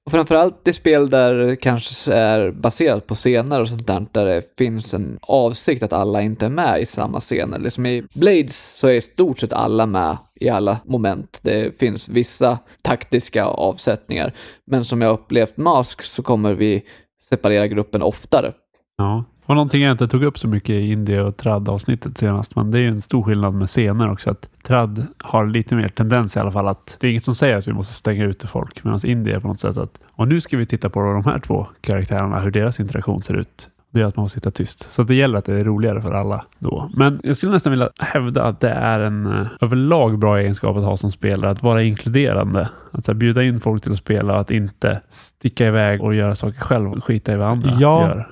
Och 0.07 0.13
framförallt 0.13 0.69
i 0.69 0.73
spel 0.73 1.11
där 1.11 1.35
det 1.35 1.57
kanske 1.57 2.13
är 2.13 2.51
baserat 2.51 3.07
på 3.07 3.15
scener 3.15 3.61
och 3.61 3.69
sånt 3.69 3.87
där, 3.87 4.07
där 4.13 4.27
det 4.27 4.43
finns 4.59 4.95
en 4.95 5.19
avsikt 5.23 5.83
att 5.83 5.93
alla 5.93 6.23
inte 6.23 6.47
är 6.47 6.51
med 6.51 6.81
i 6.81 6.87
samma 6.87 7.21
scener. 7.21 7.59
Liksom 7.59 7.87
i 7.87 8.03
Blades 8.15 8.79
så 8.79 8.87
är 8.89 8.93
i 8.93 9.01
stort 9.01 9.39
sett 9.39 9.53
alla 9.53 9.87
med 9.87 10.17
i 10.41 10.49
alla 10.49 10.79
moment. 10.85 11.41
Det 11.43 11.79
finns 11.79 12.09
vissa 12.09 12.59
taktiska 12.83 13.45
avsättningar, 13.45 14.35
men 14.67 14.85
som 14.85 15.03
jag 15.03 15.13
upplevt 15.13 15.57
Mask 15.57 16.03
så 16.03 16.23
kommer 16.23 16.55
vi 16.55 16.83
separera 17.29 17.67
gruppen 17.67 18.03
oftare. 18.03 18.53
Ja. 18.97 19.25
Och 19.49 19.55
någonting 19.55 19.83
jag 19.83 19.93
inte 19.93 20.09
tog 20.09 20.23
upp 20.23 20.39
så 20.39 20.49
mycket 20.49 20.71
i 20.71 20.93
Indie 20.93 21.21
och 21.21 21.37
Trad 21.37 21.69
avsnittet 21.69 22.19
senast, 22.19 22.57
men 22.57 22.71
det 22.71 22.79
är 22.79 22.81
ju 22.81 22.89
en 22.89 23.01
stor 23.01 23.23
skillnad 23.23 23.55
med 23.55 23.69
scener 23.69 24.11
också. 24.13 24.31
Att 24.31 24.49
Trad 24.67 25.07
har 25.19 25.47
lite 25.47 25.75
mer 25.75 25.89
tendens 25.89 26.37
i 26.37 26.41
alla 26.41 26.53
fall 26.53 26.69
att 26.69 26.97
det 27.01 27.07
är 27.07 27.11
inget 27.11 27.25
som 27.25 27.35
säger 27.35 27.57
att 27.57 27.69
vi 27.69 27.73
måste 27.73 27.95
stänga 27.95 28.25
ute 28.25 28.47
folk, 28.47 28.85
medan 28.85 29.01
Indie 29.05 29.37
är 29.37 29.41
på 29.41 29.49
något 29.49 29.59
sätt 29.61 29.77
att 29.77 29.99
och 30.13 30.29
nu 30.29 30.41
ska 30.41 30.57
vi 30.57 30.67
titta 30.67 30.91
på 30.91 31.01
de 31.01 31.25
här 31.25 31.39
två 31.39 31.67
karaktärerna, 31.81 32.41
hur 32.41 32.51
deras 32.51 32.81
interaktion 32.81 33.23
ser 33.23 33.35
ut. 33.35 33.69
Det 33.91 34.01
är 34.01 34.05
att 34.05 34.17
man 34.17 34.25
får 34.25 34.31
sitta 34.31 34.51
tyst. 34.51 34.93
Så 34.93 35.03
det 35.03 35.15
gäller 35.15 35.39
att 35.39 35.45
det 35.45 35.55
är 35.55 35.65
roligare 35.65 36.03
för 36.03 36.13
alla 36.13 36.45
då. 36.59 36.91
Men 36.95 37.21
jag 37.23 37.37
skulle 37.37 37.53
nästan 37.53 37.71
vilja 37.71 37.89
hävda 37.99 38.45
att 38.45 38.61
det 38.61 38.71
är 38.71 39.01
en 39.01 39.27
eh, 39.27 39.47
överlag 39.61 40.19
bra 40.19 40.39
egenskap 40.39 40.77
att 40.77 40.85
ha 40.85 40.97
som 40.97 41.11
spelare, 41.13 41.51
att 41.51 41.63
vara 41.63 41.83
inkluderande. 41.83 42.69
Att 42.91 43.05
så 43.05 43.13
här, 43.13 43.17
bjuda 43.17 43.43
in 43.43 43.61
folk 43.61 43.83
till 43.83 43.93
att 43.93 43.99
spela 43.99 44.35
och 44.35 44.41
att 44.41 44.51
inte 44.51 45.01
sticka 45.09 45.67
iväg 45.67 46.03
och 46.03 46.15
göra 46.15 46.35
saker 46.35 46.61
själv 46.61 46.93
och 46.93 47.05
skita 47.05 47.33
i 47.33 47.37
vad 47.37 47.49
andra 47.49 47.71
Ja. 47.81 48.03
gör. 48.09 48.29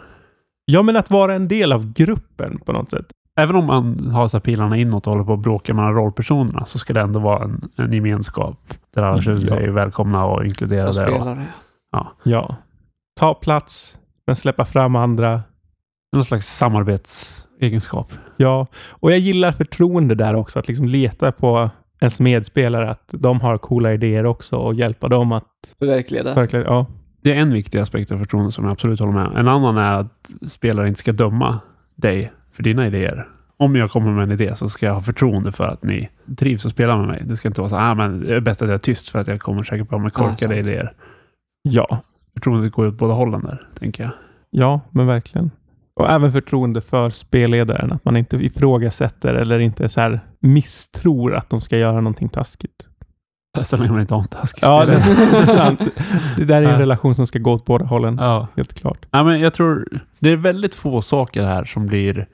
Ja, 0.67 0.83
men 0.83 0.97
att 0.97 1.11
vara 1.11 1.35
en 1.35 1.49
del 1.49 1.73
av 1.73 1.93
gruppen 1.93 2.59
på 2.67 2.73
något 2.73 2.91
sätt. 2.91 3.07
Även 3.39 3.57
om 3.57 3.65
man 3.67 4.11
har 4.11 4.29
så 4.29 4.37
här 4.37 4.43
pilarna 4.43 4.77
inåt 4.77 5.07
och 5.07 5.13
håller 5.13 5.25
på 5.25 5.33
att 5.33 5.41
bråka 5.41 5.75
mellan 5.75 5.95
rollpersonerna 5.95 6.65
så 6.67 6.79
ska 6.79 6.93
det 6.93 7.01
ändå 7.01 7.21
vara 7.21 7.45
en, 7.45 7.69
en 7.77 7.93
gemenskap 7.93 8.59
där 8.95 9.03
alla 9.03 9.23
känner 9.23 9.41
sig 9.41 9.65
Ja. 9.67 9.73
välkomna 9.73 10.25
och 10.27 10.37
Och 10.39 10.45
inkluderade. 10.47 10.89
Och, 10.89 10.95
spelare. 10.95 11.47
Ja. 12.25 12.57
Ta 13.21 13.35
plats, 13.35 13.99
men 14.27 14.37
släppa 14.37 14.65
fram 14.65 14.97
andra. 14.97 15.43
någon 16.13 16.25
slags 16.25 16.57
samarbetsegenskap. 16.57 18.13
Ja, 18.37 18.67
och 18.91 19.13
jag 19.13 19.19
gillar 19.19 19.53
förtroende 19.53 20.15
där 20.15 20.35
också. 20.35 20.59
Att 20.59 20.69
liksom 20.69 20.87
leta 20.87 21.33
på 21.33 21.71
ens 22.01 22.21
medspelare, 22.21 22.91
att 22.91 23.09
de 23.13 23.41
har 23.41 23.59
coola 23.59 23.93
idéer 23.93 24.27
också 24.27 24.57
och 24.57 24.75
hjälpa 24.75 25.09
dem 25.09 25.33
att 25.33 25.45
Förverkliga 25.79 26.23
det. 26.23 26.35
verkligen, 26.35 26.65
ja. 26.69 26.87
Det 27.27 27.33
är 27.33 27.37
en 27.37 27.53
viktig 27.53 27.79
aspekt 27.79 28.13
av 28.13 28.19
förtroende 28.19 28.53
som 28.53 28.65
jag 28.65 28.73
absolut 28.73 29.01
håller 29.01 29.13
med. 29.13 29.33
En 29.37 29.49
annan 29.49 29.77
är 29.77 29.95
att 29.95 30.31
spelare 30.51 30.89
inte 30.89 31.01
ska 31.01 31.13
döma 31.13 31.61
dig 31.95 32.33
för 32.53 32.63
dina 32.63 32.87
idéer. 32.87 33.29
Om 33.57 33.77
jag 33.77 33.91
kommer 33.91 34.13
med 34.13 34.23
en 34.23 34.33
idé 34.33 34.57
så 34.57 34.69
ska 34.69 34.87
jag 34.87 34.95
ha 34.95 35.01
förtroende 35.01 35.53
för 35.53 35.65
att 35.65 35.83
ni 35.83 36.09
trivs 36.37 36.67
att 36.67 36.73
spela 36.73 36.97
med 36.97 37.07
mig. 37.07 37.23
Det 37.25 37.37
ska 37.37 37.49
inte 37.49 37.61
vara 37.61 37.69
så 37.69 37.77
här, 37.77 37.91
ah, 37.91 37.95
men 37.95 38.21
det 38.21 38.35
är 38.35 38.41
bäst 38.41 38.63
att 38.63 38.69
jag 38.69 38.75
är 38.75 38.79
tyst 38.79 39.09
för 39.09 39.19
att 39.19 39.27
jag 39.27 39.41
kommer 39.41 39.63
säkert 39.63 39.89
på 39.89 39.99
med 39.99 40.13
korkade 40.13 40.37
sant. 40.39 40.53
idéer. 40.53 40.93
Ja, 41.63 41.99
Förtroendet 42.35 42.73
går 42.73 42.87
åt 42.87 42.99
båda 42.99 43.15
hållen 43.15 43.41
där, 43.41 43.69
tänker 43.79 44.03
jag. 44.03 44.13
ja, 44.51 44.81
men 44.91 45.07
verkligen. 45.07 45.51
Och 45.95 46.11
även 46.11 46.33
förtroende 46.33 46.81
för 46.81 47.11
spelledaren, 47.11 47.93
att 47.93 48.05
man 48.05 48.17
inte 48.17 48.37
ifrågasätter 48.37 49.35
eller 49.35 49.59
inte 49.59 49.89
så 49.89 50.19
misstror 50.41 51.35
att 51.35 51.51
de 51.51 51.61
ska 51.61 51.77
göra 51.77 51.97
någonting 51.97 52.29
taskigt. 52.29 52.86
Så 53.65 53.77
länge 53.77 53.91
man 53.93 54.01
inte 54.01 54.15
har 54.15 54.21
en 54.23 54.29
taskig 54.29 54.59
Ja, 54.63 54.85
det, 54.87 54.93
är 54.93 55.43
sant. 55.45 55.81
Det 56.37 56.45
där 56.45 56.57
är 56.63 56.67
en 56.67 56.71
Ja. 56.71 56.79
relation 56.79 57.15
som 57.15 57.27
ska 57.27 57.39
gå 57.39 57.53
åt 57.53 57.65
båda 57.65 57.85
hållen. 57.85 58.17
Ja. 58.21 58.47
Helt 58.57 58.75
klart. 58.75 59.07
Ja, 59.11 59.25
men 59.25 59.41
jag 59.41 59.55
tror 59.55 59.89
det 60.19 60.31
är 60.31 60.37
väldigt 60.37 60.75
få 60.75 61.03
saker 61.03 61.45
här 61.45 61.65
som 61.65 61.87
blir 61.87 62.27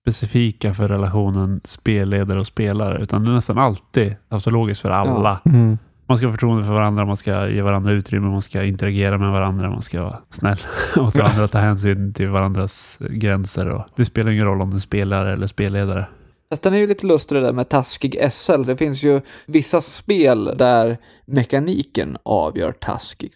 specifika 0.00 0.74
för 0.74 0.88
relationen 0.88 1.60
spelledare 1.64 2.40
och 2.40 2.46
spelare, 2.46 3.02
utan 3.02 3.24
det 3.24 3.30
är 3.30 3.34
nästan 3.34 3.58
alltid 3.58 4.14
autologiskt 4.28 4.80
för 4.80 4.90
alla. 4.90 5.40
Mm. 5.44 5.78
Man 6.06 6.16
ska 6.18 6.26
ha 6.26 6.32
förtroende 6.32 6.64
för 6.64 6.72
varandra, 6.72 7.04
man 7.04 7.16
ska 7.16 7.48
ge 7.48 7.62
varandra 7.62 7.92
utrymme, 7.92 8.26
man 8.28 8.42
ska 8.42 8.64
interagera 8.64 9.18
med 9.18 9.30
varandra, 9.30 9.70
man 9.70 9.82
ska 9.82 10.02
vara 10.02 10.16
snäll 10.30 10.58
mot 10.96 11.16
varandra, 11.16 11.48
ta 11.48 11.58
hänsyn 11.58 12.12
till 12.14 12.28
varandras 12.28 12.98
gränser. 13.10 13.68
Och 13.68 13.84
det 13.96 14.04
spelar 14.04 14.30
ingen 14.30 14.44
roll 14.46 14.62
om 14.62 14.70
du 14.70 14.76
är 14.76 14.80
spelare 14.80 15.32
eller 15.32 15.46
spelledare. 15.46 16.06
Fast 16.50 16.62
den 16.62 16.74
är 16.74 16.78
ju 16.78 16.86
lite 16.86 17.06
lustig 17.06 17.36
det 17.36 17.42
där 17.42 17.52
med 17.52 17.68
taskig 17.68 18.32
SL. 18.32 18.62
Det 18.62 18.76
finns 18.76 19.02
ju 19.02 19.20
vissa 19.46 19.80
spel 19.80 20.44
där 20.44 20.98
mekaniken 21.26 22.16
avgör 22.22 22.72
taskigt. 22.72 23.34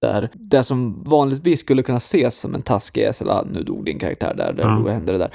Där 0.00 0.30
det 0.34 0.64
som 0.64 1.02
vanligtvis 1.04 1.60
skulle 1.60 1.82
kunna 1.82 1.98
ses 1.98 2.40
som 2.40 2.54
en 2.54 2.62
taskig 2.62 3.14
SL, 3.14 3.28
ah, 3.28 3.44
nu 3.52 3.62
dog 3.62 3.84
din 3.84 3.98
karaktär 3.98 4.34
där, 4.34 4.52
där 4.52 4.64
då 4.64 4.88
hände 4.88 5.12
det 5.12 5.18
där, 5.18 5.34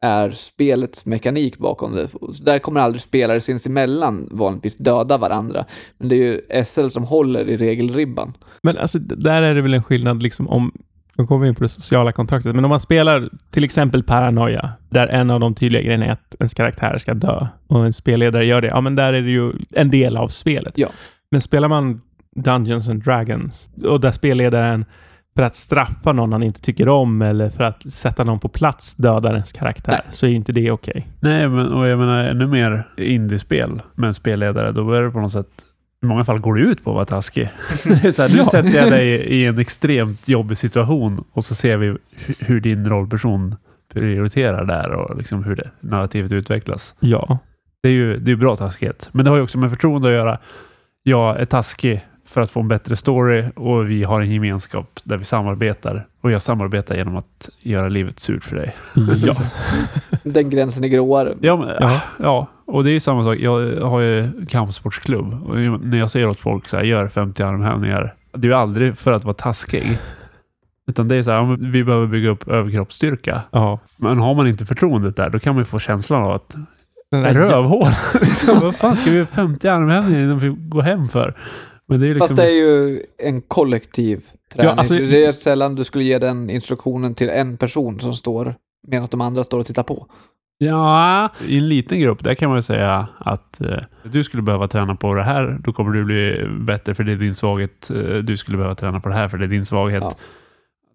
är 0.00 0.30
spelets 0.30 1.06
mekanik 1.06 1.58
bakom 1.58 1.92
det. 1.92 2.08
Där 2.40 2.58
kommer 2.58 2.80
aldrig 2.80 3.02
spelare 3.02 3.40
sinsemellan 3.40 4.28
vanligtvis 4.30 4.76
döda 4.76 5.16
varandra. 5.16 5.64
Men 5.98 6.08
det 6.08 6.16
är 6.16 6.18
ju 6.18 6.64
SL 6.64 6.88
som 6.88 7.04
håller 7.04 7.48
i 7.48 7.56
regelribban. 7.56 8.36
Men 8.62 8.78
alltså, 8.78 8.98
där 8.98 9.42
är 9.42 9.54
det 9.54 9.62
väl 9.62 9.74
en 9.74 9.82
skillnad 9.82 10.22
liksom 10.22 10.48
om 10.48 10.72
nu 11.18 11.26
kommer 11.26 11.42
vi 11.42 11.48
in 11.48 11.54
på 11.54 11.62
det 11.62 11.68
sociala 11.68 12.12
kontraktet, 12.12 12.54
men 12.54 12.64
om 12.64 12.68
man 12.68 12.80
spelar 12.80 13.28
till 13.50 13.64
exempel 13.64 14.02
Paranoia, 14.02 14.72
där 14.90 15.06
en 15.06 15.30
av 15.30 15.40
de 15.40 15.54
tydliga 15.54 15.82
grejerna 15.82 16.06
är 16.06 16.12
att 16.12 16.36
ens 16.38 16.54
karaktär 16.54 16.98
ska 16.98 17.14
dö 17.14 17.46
och 17.66 17.86
en 17.86 17.92
spelledare 17.92 18.46
gör 18.46 18.60
det, 18.60 18.68
ja 18.68 18.80
men 18.80 18.94
där 18.94 19.12
är 19.12 19.22
det 19.22 19.30
ju 19.30 19.52
en 19.72 19.90
del 19.90 20.16
av 20.16 20.28
spelet. 20.28 20.72
Ja. 20.76 20.88
Men 21.30 21.40
spelar 21.40 21.68
man 21.68 22.00
Dungeons 22.36 22.88
and 22.88 23.04
Dragons 23.04 23.70
och 23.84 24.00
där 24.00 24.10
spelledaren 24.10 24.84
för 25.36 25.42
att 25.42 25.56
straffa 25.56 26.12
någon 26.12 26.32
han 26.32 26.42
inte 26.42 26.60
tycker 26.60 26.88
om 26.88 27.22
eller 27.22 27.50
för 27.50 27.64
att 27.64 27.92
sätta 27.92 28.24
någon 28.24 28.38
på 28.38 28.48
plats 28.48 28.94
dödar 28.94 29.30
ens 29.30 29.52
karaktär, 29.52 30.00
Nej. 30.04 30.14
så 30.14 30.26
är 30.26 30.30
inte 30.30 30.52
det 30.52 30.70
okej. 30.70 31.08
Nej, 31.20 31.48
men 31.48 31.72
och 31.72 31.86
jag 31.86 31.98
menar 31.98 32.24
ännu 32.24 32.46
mer 32.46 32.88
indiespel 32.96 33.82
med 33.94 34.08
en 34.08 34.14
spelledare, 34.14 34.72
då 34.72 34.92
är 34.92 35.02
det 35.02 35.10
på 35.10 35.20
något 35.20 35.32
sätt 35.32 35.48
i 36.02 36.06
många 36.06 36.24
fall 36.24 36.38
går 36.38 36.54
det 36.54 36.60
ut 36.60 36.84
på 36.84 36.90
att 36.90 36.94
vara 36.94 37.04
taskig. 37.04 37.48
Så 38.14 38.22
här, 38.22 38.28
nu 38.28 38.36
Ja. 38.38 38.44
sätter 38.44 38.76
jag 38.76 38.90
dig 38.90 39.08
i 39.10 39.44
en 39.46 39.58
extremt 39.58 40.28
jobbig 40.28 40.58
situation 40.58 41.24
och 41.32 41.44
så 41.44 41.54
ser 41.54 41.76
vi 41.76 41.90
hu- 41.90 41.98
hur 42.38 42.60
din 42.60 42.88
rollperson 42.88 43.56
prioriterar 43.92 44.64
där 44.64 44.90
och 44.92 45.16
liksom 45.16 45.44
hur 45.44 45.56
det 45.56 45.70
narrativet 45.80 46.32
utvecklas. 46.32 46.94
Ja. 47.00 47.38
Det 47.82 47.88
är 47.88 47.92
ju 47.92 48.16
det 48.18 48.32
är 48.32 48.36
bra 48.36 48.56
taskighet. 48.56 49.08
Men 49.12 49.24
det 49.24 49.30
har 49.30 49.36
ju 49.36 49.42
också 49.42 49.58
med 49.58 49.70
förtroende 49.70 50.08
att 50.08 50.14
göra. 50.14 50.38
Jag 51.02 51.40
är 51.40 51.44
taskig 51.44 52.04
för 52.28 52.40
att 52.40 52.50
få 52.50 52.60
en 52.60 52.68
bättre 52.68 52.96
story 52.96 53.44
och 53.56 53.90
vi 53.90 54.04
har 54.04 54.20
en 54.20 54.30
gemenskap 54.30 55.00
där 55.04 55.16
vi 55.16 55.24
samarbetar. 55.24 56.06
Och 56.20 56.30
jag 56.30 56.42
samarbetar 56.42 56.96
genom 56.96 57.16
att 57.16 57.48
göra 57.60 57.88
livet 57.88 58.18
surt 58.18 58.44
för 58.44 58.56
dig. 58.56 58.76
Ja. 59.26 59.34
Den 60.24 60.50
gränsen 60.50 60.84
är 60.84 60.88
gråare. 60.88 61.34
Ja, 61.40 61.56
men, 61.56 61.68
Ja. 61.80 62.00
ja. 62.18 62.46
och 62.66 62.84
det 62.84 62.90
är 62.90 62.92
ju 62.92 63.00
samma 63.00 63.24
sak. 63.24 63.36
Jag 63.38 63.80
har 63.80 64.00
ju 64.00 64.46
kampsportsklubb 64.48 65.48
och 65.48 65.56
när 65.84 65.98
jag 65.98 66.10
säger 66.10 66.28
åt 66.28 66.40
folk 66.40 66.68
så 66.68 66.76
här, 66.76 66.84
gör 66.84 67.08
50 67.08 67.42
armhävningar. 67.42 68.14
Det 68.32 68.46
är 68.46 68.50
ju 68.50 68.54
aldrig 68.56 68.98
för 68.98 69.12
att 69.12 69.24
vara 69.24 69.34
taskig. 69.34 69.98
Utan 70.88 71.08
det 71.08 71.16
är 71.16 71.22
så 71.22 71.30
här, 71.30 71.56
vi 71.72 71.84
behöver 71.84 72.06
bygga 72.06 72.30
upp 72.30 72.48
överkroppsstyrka. 72.48 73.42
ja. 73.50 73.78
Men 73.96 74.18
har 74.18 74.34
man 74.34 74.46
inte 74.46 74.64
förtroendet 74.66 75.16
där, 75.16 75.30
då 75.30 75.38
kan 75.38 75.54
man 75.54 75.60
ju 75.60 75.64
få 75.64 75.78
känslan 75.78 76.22
av 76.22 76.30
att 76.32 76.54
Den 77.10 77.22
där 77.22 77.34
rövhål. 77.34 77.88
liksom, 78.20 78.60
vad 78.60 78.76
fan 78.76 78.96
ska 78.96 79.10
vi 79.10 79.16
göra 79.16 79.26
50 79.26 79.68
armhävningar 79.68 80.20
innan 80.24 80.38
vi 80.38 80.48
går 80.58 80.82
hem 80.82 81.08
för? 81.08 81.34
Men 81.88 82.00
det 82.00 82.06
är 82.06 82.14
liksom... 82.14 82.28
Fast 82.28 82.36
det 82.36 82.46
är 82.46 82.56
ju 82.56 83.02
en 83.18 83.40
kollektiv 83.40 84.24
träning. 84.52 84.78
alltså- 84.78 84.94
det 84.94 85.24
är 85.24 85.32
sällan 85.32 85.74
du 85.74 85.84
skulle 85.84 86.04
ge 86.04 86.18
den 86.18 86.50
instruktionen 86.50 87.14
till 87.14 87.28
en 87.28 87.56
person 87.56 88.00
som 88.00 88.14
står 88.14 88.54
medan 88.86 89.08
de 89.10 89.20
andra 89.20 89.44
står 89.44 89.58
och 89.58 89.66
tittar 89.66 89.82
på. 89.82 90.06
Ja, 90.60 91.28
i 91.46 91.58
en 91.58 91.68
liten 91.68 92.00
grupp, 92.00 92.24
där 92.24 92.34
kan 92.34 92.48
man 92.48 92.58
ju 92.58 92.62
säga 92.62 93.08
att 93.18 93.60
eh, 93.60 93.78
du 94.02 94.24
skulle 94.24 94.42
behöva 94.42 94.68
träna 94.68 94.94
på 94.94 95.14
det 95.14 95.22
här, 95.22 95.58
då 95.60 95.72
kommer 95.72 95.92
du 95.92 96.04
bli 96.04 96.48
bättre 96.60 96.94
för 96.94 97.04
det 97.04 97.12
är 97.12 97.16
din 97.16 97.34
svaghet. 97.34 97.90
Eh, 97.90 98.16
du 98.16 98.36
skulle 98.36 98.56
behöva 98.56 98.74
träna 98.74 99.00
på 99.00 99.08
det 99.08 99.14
här 99.14 99.28
för 99.28 99.38
det 99.38 99.44
är 99.44 99.48
din 99.48 99.66
svaghet. 99.66 100.02
Ja. 100.02 100.14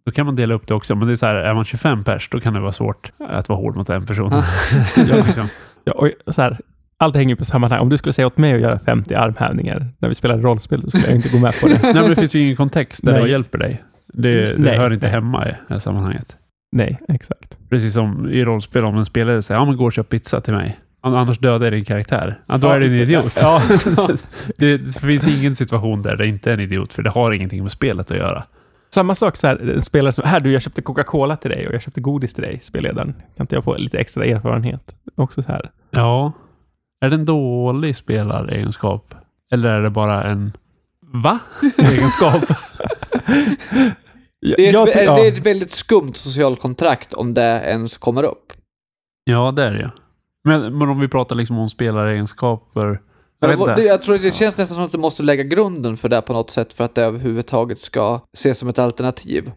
Då 0.06 0.12
kan 0.12 0.25
man 0.25 0.36
dela 0.36 0.53
upp 0.53 0.67
det 0.67 0.73
också, 0.73 0.95
men 0.95 1.08
det 1.08 1.13
är 1.13 1.17
så 1.17 1.25
här, 1.25 1.36
är 1.36 1.53
man 1.53 1.65
25 1.65 2.03
pers, 2.03 2.29
då 2.32 2.39
kan 2.39 2.53
det 2.53 2.60
vara 2.60 2.71
svårt 2.71 3.12
att 3.17 3.49
vara 3.49 3.60
hård 3.60 3.75
mot 3.75 3.89
en 3.89 4.06
person. 4.06 4.32
ja, 4.95 5.15
liksom. 5.15 5.47
Ja, 5.84 5.93
och 6.25 6.36
så 6.36 6.41
här, 6.41 6.58
allt 7.03 7.15
hänger 7.15 7.35
på 7.35 7.45
sammanhang. 7.45 7.79
Om 7.79 7.89
du 7.89 7.97
skulle 7.97 8.13
säga 8.13 8.27
åt 8.27 8.37
mig 8.37 8.53
att 8.53 8.61
göra 8.61 8.79
50 8.79 9.15
armhävningar 9.15 9.87
när 9.99 10.09
vi 10.09 10.15
spelar 10.15 10.37
rollspel, 10.37 10.81
så 10.81 10.89
skulle 10.89 11.05
jag 11.05 11.15
inte 11.15 11.29
gå 11.29 11.37
med 11.39 11.53
på 11.61 11.67
det. 11.67 11.79
Nej, 11.83 11.93
men 11.93 12.09
det 12.09 12.15
finns 12.15 12.35
ju 12.35 12.39
ingen 12.39 12.55
kontext 12.55 13.05
där 13.05 13.21
det 13.21 13.29
hjälper 13.29 13.57
dig. 13.57 13.83
Det, 14.13 14.53
det 14.57 14.71
hör 14.77 14.93
inte 14.93 15.07
hemma 15.07 15.45
i 15.47 15.49
det 15.49 15.57
här 15.73 15.79
sammanhanget. 15.79 16.37
Nej, 16.71 16.99
exakt. 17.09 17.57
Precis 17.69 17.93
som 17.93 18.29
i 18.29 18.43
rollspel, 18.45 18.85
om 18.85 18.97
en 18.97 19.05
spelare 19.05 19.41
säger 19.41 19.59
ja 19.61 19.65
men 19.65 19.77
gå 19.77 19.85
och 19.85 19.93
köp 19.93 20.09
pizza 20.09 20.41
till 20.41 20.53
mig. 20.53 20.79
An- 21.01 21.15
Annars 21.15 21.39
dödar 21.39 21.65
jag 21.65 21.73
din 21.73 21.85
karaktär. 21.85 22.39
Ja, 22.47 22.57
då 22.57 22.67
är 22.69 22.79
du 22.79 22.85
en 22.85 22.93
idiot. 22.93 23.37
Ja, 23.41 23.61
det, 24.57 24.77
det 24.77 24.99
finns 24.99 25.27
ingen 25.39 25.55
situation 25.55 26.01
där 26.01 26.15
det 26.17 26.27
inte 26.27 26.49
är 26.49 26.53
en 26.53 26.59
idiot, 26.59 26.93
för 26.93 27.03
det 27.03 27.09
har 27.09 27.31
ingenting 27.31 27.61
med 27.63 27.71
spelet 27.71 28.11
att 28.11 28.17
göra. 28.17 28.43
Samma 28.93 29.15
sak 29.15 29.37
så 29.37 29.47
här, 29.47 29.71
en 29.75 29.81
spelare 29.81 30.13
som, 30.13 30.23
här 30.27 30.39
du, 30.39 30.51
jag 30.51 30.61
köpte 30.61 30.81
Coca-Cola 30.81 31.35
till 31.35 31.49
dig 31.51 31.67
och 31.67 31.73
jag 31.73 31.81
köpte 31.81 32.01
godis 32.01 32.33
till 32.33 32.43
dig, 32.43 32.59
spelledaren. 32.61 33.13
Kan 33.37 33.43
inte 33.43 33.55
jag 33.55 33.63
få 33.63 33.77
lite 33.77 33.99
extra 33.99 34.25
erfarenhet? 34.25 34.95
Också 35.15 35.41
så 35.43 35.51
här. 35.51 35.69
Ja. 35.91 36.31
Är 37.03 37.09
det 37.09 37.15
en 37.15 37.25
dålig 37.25 37.95
spelaregenskap? 37.95 39.15
Eller 39.51 39.69
är 39.69 39.81
det 39.81 39.89
bara 39.89 40.23
en 40.23 40.57
va? 41.01 41.39
Egenskap? 41.77 42.57
Det 44.41 44.67
är, 44.67 44.73
Jag 44.73 44.87
ett, 44.87 44.93
det 44.93 45.27
är 45.27 45.31
ett 45.31 45.45
väldigt 45.45 45.71
skumt 45.71 46.13
socialt 46.15 46.61
kontrakt 46.61 47.13
om 47.13 47.33
det 47.33 47.61
ens 47.65 47.97
kommer 47.97 48.23
upp. 48.23 48.53
ja, 49.23 49.51
det 49.51 49.63
är 49.63 49.71
det 49.71 49.79
ju. 49.79 49.89
Men, 50.43 50.77
men 50.77 50.89
om 50.89 50.99
vi 50.99 51.07
pratar 51.07 51.35
liksom 51.35 51.59
om 51.59 51.69
spelaregenskaper. 51.69 53.01
Jag 53.39 53.75
det, 53.75 53.83
jag 53.83 54.03
tror 54.03 54.15
att 54.15 54.21
det 54.21 54.31
känns 54.31 54.57
nästan 54.57 54.75
som 54.75 54.85
att 54.85 54.91
du 54.91 54.97
måste 54.97 55.23
lägga 55.23 55.43
grunden 55.43 55.97
för 55.97 56.09
det 56.09 56.21
på 56.21 56.33
något 56.33 56.49
sätt 56.49 56.73
för 56.73 56.83
att 56.83 56.95
det 56.95 57.03
överhuvudtaget 57.03 57.79
ska 57.79 58.19
ses 58.33 58.57
som 58.57 58.69
ett 58.69 58.79
alternativ. 58.79 59.51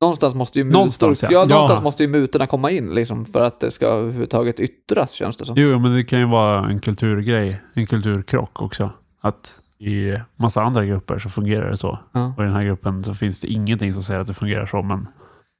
Någonstans 0.00 0.34
måste 0.34 0.58
ju 0.58 0.64
mutor, 0.64 0.76
Någonstans, 0.78 1.22
ja. 1.22 1.28
ja. 1.32 1.44
någonstans 1.44 1.78
Ja. 1.78 1.82
måste 1.82 2.02
ju 2.02 2.08
mutorna 2.08 2.46
komma 2.46 2.70
in 2.70 2.94
liksom 2.94 3.26
för 3.26 3.40
att 3.40 3.60
det 3.60 3.70
ska 3.70 3.86
överhuvudtaget 3.86 4.60
yttras 4.60 5.10
känns 5.12 5.36
det 5.36 5.46
som. 5.46 5.54
Jo, 5.58 5.78
men 5.78 5.94
det 5.94 6.04
kan 6.04 6.18
ju 6.18 6.26
vara 6.26 6.68
en 6.68 6.80
kulturgrej, 6.80 7.60
en 7.74 7.86
kulturkrock 7.86 8.62
också. 8.62 8.90
Att 9.20 9.54
i 9.78 10.14
massa 10.36 10.62
andra 10.62 10.84
grupper 10.84 11.18
så 11.18 11.28
fungerar 11.28 11.70
det 11.70 11.76
så. 11.76 11.98
Ja. 12.12 12.34
Och 12.36 12.42
i 12.42 12.46
den 12.46 12.54
här 12.56 12.64
gruppen 12.64 13.04
så 13.04 13.14
finns 13.14 13.40
det 13.40 13.46
ingenting 13.48 13.92
som 13.92 14.02
säger 14.02 14.20
att 14.20 14.26
det 14.26 14.34
fungerar 14.34 14.66
så, 14.66 14.82
men 14.82 15.08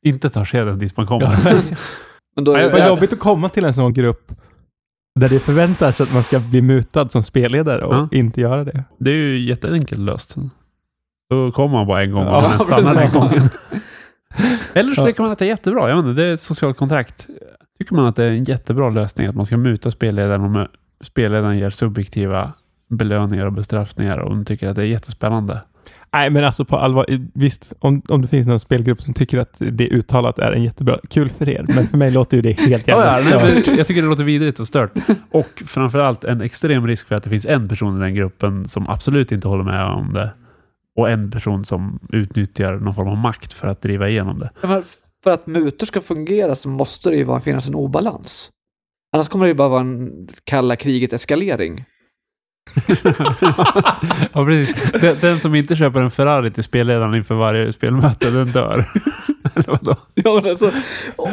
inte 0.06 0.30
tar 0.30 0.44
skeden 0.44 0.78
dit 0.78 0.96
man 0.96 1.06
kommer. 1.06 1.38
Ja, 1.44 1.52
Men 2.36 2.44
då 2.44 2.52
är 2.54 2.62
det, 2.62 2.68
Vad 2.68 2.88
jobbigt 2.88 3.12
att 3.12 3.18
komma 3.18 3.48
till 3.48 3.64
en 3.64 3.74
sån 3.74 3.92
grupp 3.92 4.32
där 5.20 5.28
det 5.28 5.38
förväntas 5.38 6.00
att 6.00 6.14
man 6.14 6.22
ska 6.22 6.40
bli 6.40 6.62
mutad 6.62 7.08
som 7.08 7.22
spelledare 7.22 7.84
och 7.84 7.94
Ja. 7.94 8.08
inte 8.12 8.40
göra 8.40 8.64
det. 8.64 8.84
Det 8.98 9.10
är 9.10 9.14
ju 9.14 9.48
jätteenkelt 9.48 10.00
löst. 10.00 10.36
Då 11.30 11.52
kommer 11.52 11.76
man 11.78 11.86
bara 11.86 12.02
en 12.02 12.12
gång 12.12 12.26
och 12.26 12.34
Ja, 12.34 12.48
den 12.48 12.58
stannar 12.60 12.94
den 12.94 13.12
gången. 13.12 13.48
Eller 14.74 14.94
så 14.94 15.06
tycker 15.06 15.22
man 15.22 15.32
att 15.32 15.38
det 15.38 15.44
är 15.44 15.48
jättebra. 15.48 15.88
Jag 15.88 15.98
inte, 15.98 16.22
det 16.22 16.24
är 16.28 16.34
ett 16.34 16.40
socialt 16.40 16.76
kontrakt. 16.76 17.26
Tycker 17.78 17.94
man 17.94 18.06
att 18.06 18.16
det 18.16 18.24
är 18.24 18.30
en 18.30 18.44
jättebra 18.44 18.90
lösning 18.90 19.26
att 19.26 19.34
man 19.34 19.46
ska 19.46 19.56
muta 19.56 19.90
spelledaren 19.90 20.40
om 20.40 20.66
spelledaren 21.04 21.58
ger 21.58 21.70
subjektiva 21.70 22.52
belöningar 22.88 23.46
och 23.46 23.52
bestraffningar 23.52 24.18
och 24.18 24.30
de 24.30 24.44
tycker 24.44 24.68
att 24.68 24.76
det 24.76 24.82
är 24.82 24.86
jättespännande. 24.86 25.60
Nej, 26.12 26.30
men 26.30 26.44
alltså 26.44 26.64
på 26.64 26.76
allvar, 26.76 27.06
visst, 27.34 27.72
om, 27.78 28.02
om 28.08 28.22
det 28.22 28.28
finns 28.28 28.46
någon 28.46 28.60
spelgrupp 28.60 29.02
som 29.02 29.14
tycker 29.14 29.38
att 29.38 29.54
det 29.58 29.88
uttalat 29.88 30.38
är 30.38 30.52
en 30.52 30.62
jättebra, 30.62 30.98
kul 31.10 31.30
för 31.30 31.48
er, 31.48 31.64
men 31.68 31.86
för 31.86 31.98
mig 31.98 32.10
låter 32.10 32.36
ju 32.36 32.42
det 32.42 32.60
helt 32.60 32.88
jävla 32.88 33.04
Ja, 33.06 33.30
ja, 33.30 33.40
nej, 33.42 33.62
stört. 33.62 33.78
jag 33.78 33.86
tycker 33.86 34.02
det 34.02 34.08
låter 34.08 34.24
vidrigt 34.24 34.60
och 34.60 34.66
stört. 34.66 34.92
Och 35.30 35.62
framförallt 35.66 36.24
en 36.24 36.40
extrem 36.40 36.86
risk 36.86 37.08
för 37.08 37.14
att 37.14 37.22
det 37.22 37.30
finns 37.30 37.46
en 37.46 37.68
person 37.68 37.96
i 37.96 38.00
den 38.00 38.14
gruppen 38.14 38.68
som 38.68 38.88
absolut 38.88 39.32
inte 39.32 39.48
håller 39.48 39.64
med 39.64 39.84
om 39.84 40.12
det. 40.12 40.30
Och 40.96 41.10
en 41.10 41.30
person 41.30 41.64
som 41.64 41.98
utnyttjar 42.12 42.76
någon 42.76 42.94
form 42.94 43.08
av 43.08 43.16
makt 43.16 43.52
för 43.52 43.68
att 43.68 43.82
driva 43.82 44.08
igenom 44.08 44.38
det. 44.38 44.50
Men 44.62 44.82
för 45.22 45.30
att 45.30 45.46
mutor 45.46 45.86
ska 45.86 46.00
fungera 46.00 46.56
så 46.56 46.68
måste 46.68 47.10
det 47.10 47.16
ju 47.16 47.40
finnas 47.40 47.68
en 47.68 47.74
obalans. 47.74 48.50
Annars 49.12 49.28
kommer 49.28 49.44
det 49.44 49.48
ju 49.48 49.54
bara 49.54 49.68
vara 49.68 49.80
en 49.80 50.28
kalla 50.44 50.76
kriget-eskalering 50.76 51.84
ja. 54.32 54.44
Den, 55.00 55.16
den 55.20 55.40
som 55.40 55.54
inte 55.54 55.76
köper 55.76 56.00
en 56.00 56.10
Ferrari 56.10 56.50
till 56.50 56.64
spelledaren 56.64 57.14
inför 57.14 57.34
varje 57.34 57.72
spelmöte, 57.72 58.30
den 58.30 58.52
dör. 58.52 58.84
Eller 59.54 59.66
vadå? 59.66 59.96
Ja, 60.14 60.40
men 60.42 60.50
alltså, 60.50 60.70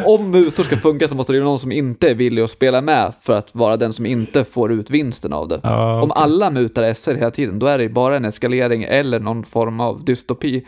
om 0.05 0.31
mutor 0.31 0.63
ska 0.63 0.77
funka 0.77 1.07
så 1.07 1.15
måste 1.15 1.33
det 1.33 1.37
ju 1.37 1.41
vara 1.41 1.49
någon 1.51 1.59
som 1.59 1.71
inte 1.71 2.09
är 2.09 2.15
villig 2.15 2.41
att 2.41 2.51
spela 2.51 2.81
med 2.81 3.13
för 3.21 3.37
att 3.37 3.55
vara 3.55 3.77
den 3.77 3.93
som 3.93 4.05
inte 4.05 4.43
får 4.43 4.71
ut 4.71 4.89
vinsten 4.89 5.33
av 5.33 5.47
det. 5.47 5.59
Ja, 5.63 6.01
Om 6.01 6.11
alla 6.11 6.49
mutar 6.49 6.93
SR 6.93 7.15
hela 7.15 7.31
tiden, 7.31 7.59
då 7.59 7.67
är 7.67 7.77
det 7.77 7.83
ju 7.83 7.89
bara 7.89 8.15
en 8.15 8.25
eskalering 8.25 8.83
eller 8.83 9.19
någon 9.19 9.43
form 9.43 9.79
av 9.79 10.05
dystopi. 10.05 10.65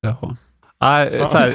Jaha. 0.00 0.36
Nej, 0.80 1.26
så 1.30 1.38
här, 1.38 1.54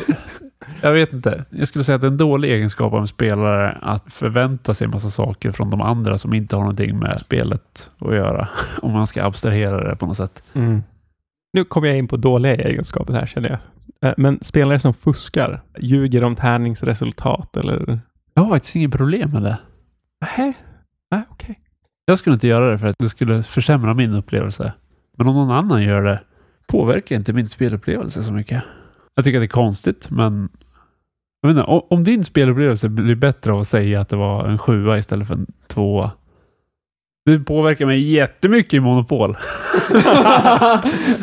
jag 0.82 0.94
vet 0.94 1.14
inte. 1.14 1.46
Jag 1.50 1.68
skulle 1.68 1.84
säga 1.84 1.96
att 1.96 2.02
det 2.02 2.08
är 2.08 2.12
en 2.12 2.18
dålig 2.18 2.52
egenskap 2.52 2.94
av 2.94 3.00
en 3.00 3.08
spelare 3.08 3.78
att 3.82 4.14
förvänta 4.14 4.74
sig 4.74 4.86
en 4.86 4.92
massa 4.92 5.10
saker 5.10 5.52
från 5.52 5.70
de 5.70 5.82
andra 5.82 6.18
som 6.18 6.34
inte 6.34 6.56
har 6.56 6.64
någonting 6.64 7.00
med 7.00 7.20
spelet 7.20 7.90
att 8.00 8.16
göra. 8.16 8.50
Om 8.82 8.92
man 8.92 9.08
ska 9.08 9.24
abstrahera 9.24 9.90
det 9.90 9.96
på 9.96 10.06
något 10.06 10.18
sätt. 10.18 10.44
Mm. 10.54 10.84
Nu 11.54 11.64
kommer 11.64 11.88
jag 11.88 11.98
in 11.98 12.08
på 12.08 12.18
dåliga 12.18 12.56
egenskaper 12.56 13.14
här 13.14 13.26
känner 13.26 13.50
jag. 13.50 13.60
Eh, 14.10 14.14
Men 14.18 14.40
spelare 14.44 14.80
som 14.80 14.94
fuskar, 14.94 15.62
ljuger 15.80 16.24
om 16.24 16.36
tärningsresultat 16.36 17.58
eller... 17.58 18.00
Jag 18.34 18.44
har 18.44 18.50
faktiskt 18.50 18.76
inget 18.76 18.92
problem 18.92 19.32
med 19.32 19.42
det. 19.44 19.58
Nej, 20.38 20.54
nej 21.12 21.24
okej. 21.30 21.60
Jag 22.06 22.18
skulle 22.20 22.34
inte 22.34 22.48
göra 22.48 22.72
det 22.72 22.78
för 22.78 22.88
att 22.88 22.96
det 23.00 23.10
skulle 23.10 23.44
försämra 23.44 23.94
min 23.94 24.14
upplevelse. 24.14 24.74
Men 25.18 25.28
om 25.28 25.36
någon 25.36 25.52
annan 25.52 25.84
gör 25.84 26.04
det 26.04 26.20
påverkar 26.68 27.16
inte 27.16 27.34
min 27.34 27.50
spelupplevelse 27.50 28.24
så 28.24 28.34
mycket. 28.34 28.64
Jag 29.20 29.24
tycker 29.26 29.38
att 29.38 29.42
det 29.42 29.46
är 29.46 29.48
konstigt, 29.48 30.10
men 30.10 30.50
jag 31.42 31.52
inte, 31.52 31.64
om, 31.64 32.04
din 32.04 32.24
spelupplevelse 32.24 32.90
blir 32.90 33.16
bättre 33.16 33.54
av 33.54 33.60
att 33.60 33.68
säga 33.68 34.02
att 34.02 34.10
det 34.10 34.16
var 34.16 34.46
en 34.48 34.58
sjua 34.58 34.98
istället 34.98 35.28
för 35.28 35.34
en 35.34 35.48
tvåa. 35.68 36.12
Det 37.26 37.40
påverkar 37.40 37.86
mig 37.86 38.12
jättemycket 38.12 38.74
i 38.74 38.80
Monopol. 38.80 39.38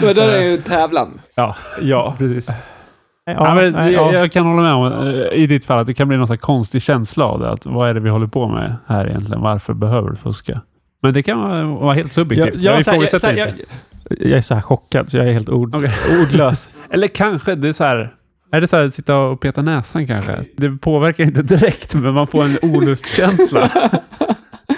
Men 0.01 0.15
där 0.15 0.29
är 0.29 0.43
ju 0.43 0.57
tävlan. 0.57 1.21
Ja. 1.35 1.57
Precis. 2.19 2.49
Ja, 2.49 3.33
Ja, 3.33 3.55
men, 3.55 3.73
nej, 3.73 3.93
jag, 3.93 4.15
ja. 4.15 4.19
jag 4.19 4.33
kan 4.33 4.47
hålla 4.47 4.63
med 4.63 4.73
om 4.73 5.09
eh, 5.09 5.43
i 5.43 5.47
ditt 5.47 5.65
fall 5.65 5.79
att 5.79 5.87
det 5.87 5.95
kan 5.95 6.09
bli 6.09 6.17
någon 6.17 6.27
sån 6.27 6.35
här 6.35 6.41
konstig 6.41 6.83
känsla 6.83 7.25
av 7.25 7.41
det. 7.41 7.51
Att 7.51 7.67
vad 7.67 7.91
är 7.91 7.95
det 7.95 8.01
vi 8.01 8.11
håller 8.11 8.27
på 8.27 8.49
med 8.49 8.75
här 8.87 9.09
egentligen? 9.09 9.43
Varför 9.43 9.75
behöver 9.75 10.11
du 10.11 10.17
fuska? 10.17 10.61
Men 11.03 11.15
det 11.15 11.23
kan 11.23 11.39
vara, 11.39 11.65
vara 11.65 11.95
helt 11.95 12.13
subjektivt. 12.13 12.63
jag 12.63 12.79
jag, 12.79 12.85
så 12.85 12.91
ifrågasätter 12.91 13.49
inte. 13.49 13.65
Jag, 14.11 14.39
är 14.39 14.41
så 14.41 14.55
här 14.55 14.61
chockad 14.61 15.11
så 15.11 15.17
jag 15.17 15.29
är 15.29 15.33
helt 15.33 15.49
ord, 15.49 15.75
Okej. 15.75 15.93
ordlös. 16.23 16.69
Eller 16.91 17.09
kanske 17.09 17.55
det 17.55 17.69
är 17.69 17.73
så 17.73 17.85
här. 17.85 18.15
Är 18.53 18.61
det 18.61 18.69
så 18.69 18.77
här 18.77 18.89
sitta 18.89 19.19
och 19.19 19.41
peta 19.41 19.63
näsan 19.63 20.07
kanske? 20.07 20.45
Det 20.57 20.71
påverkar 20.71 21.25
inte 21.25 21.43
direkt, 21.43 21.95
men 21.95 22.15
man 22.15 22.27
får 22.27 22.45
en 22.45 22.59
olustkänsla. 22.63 23.93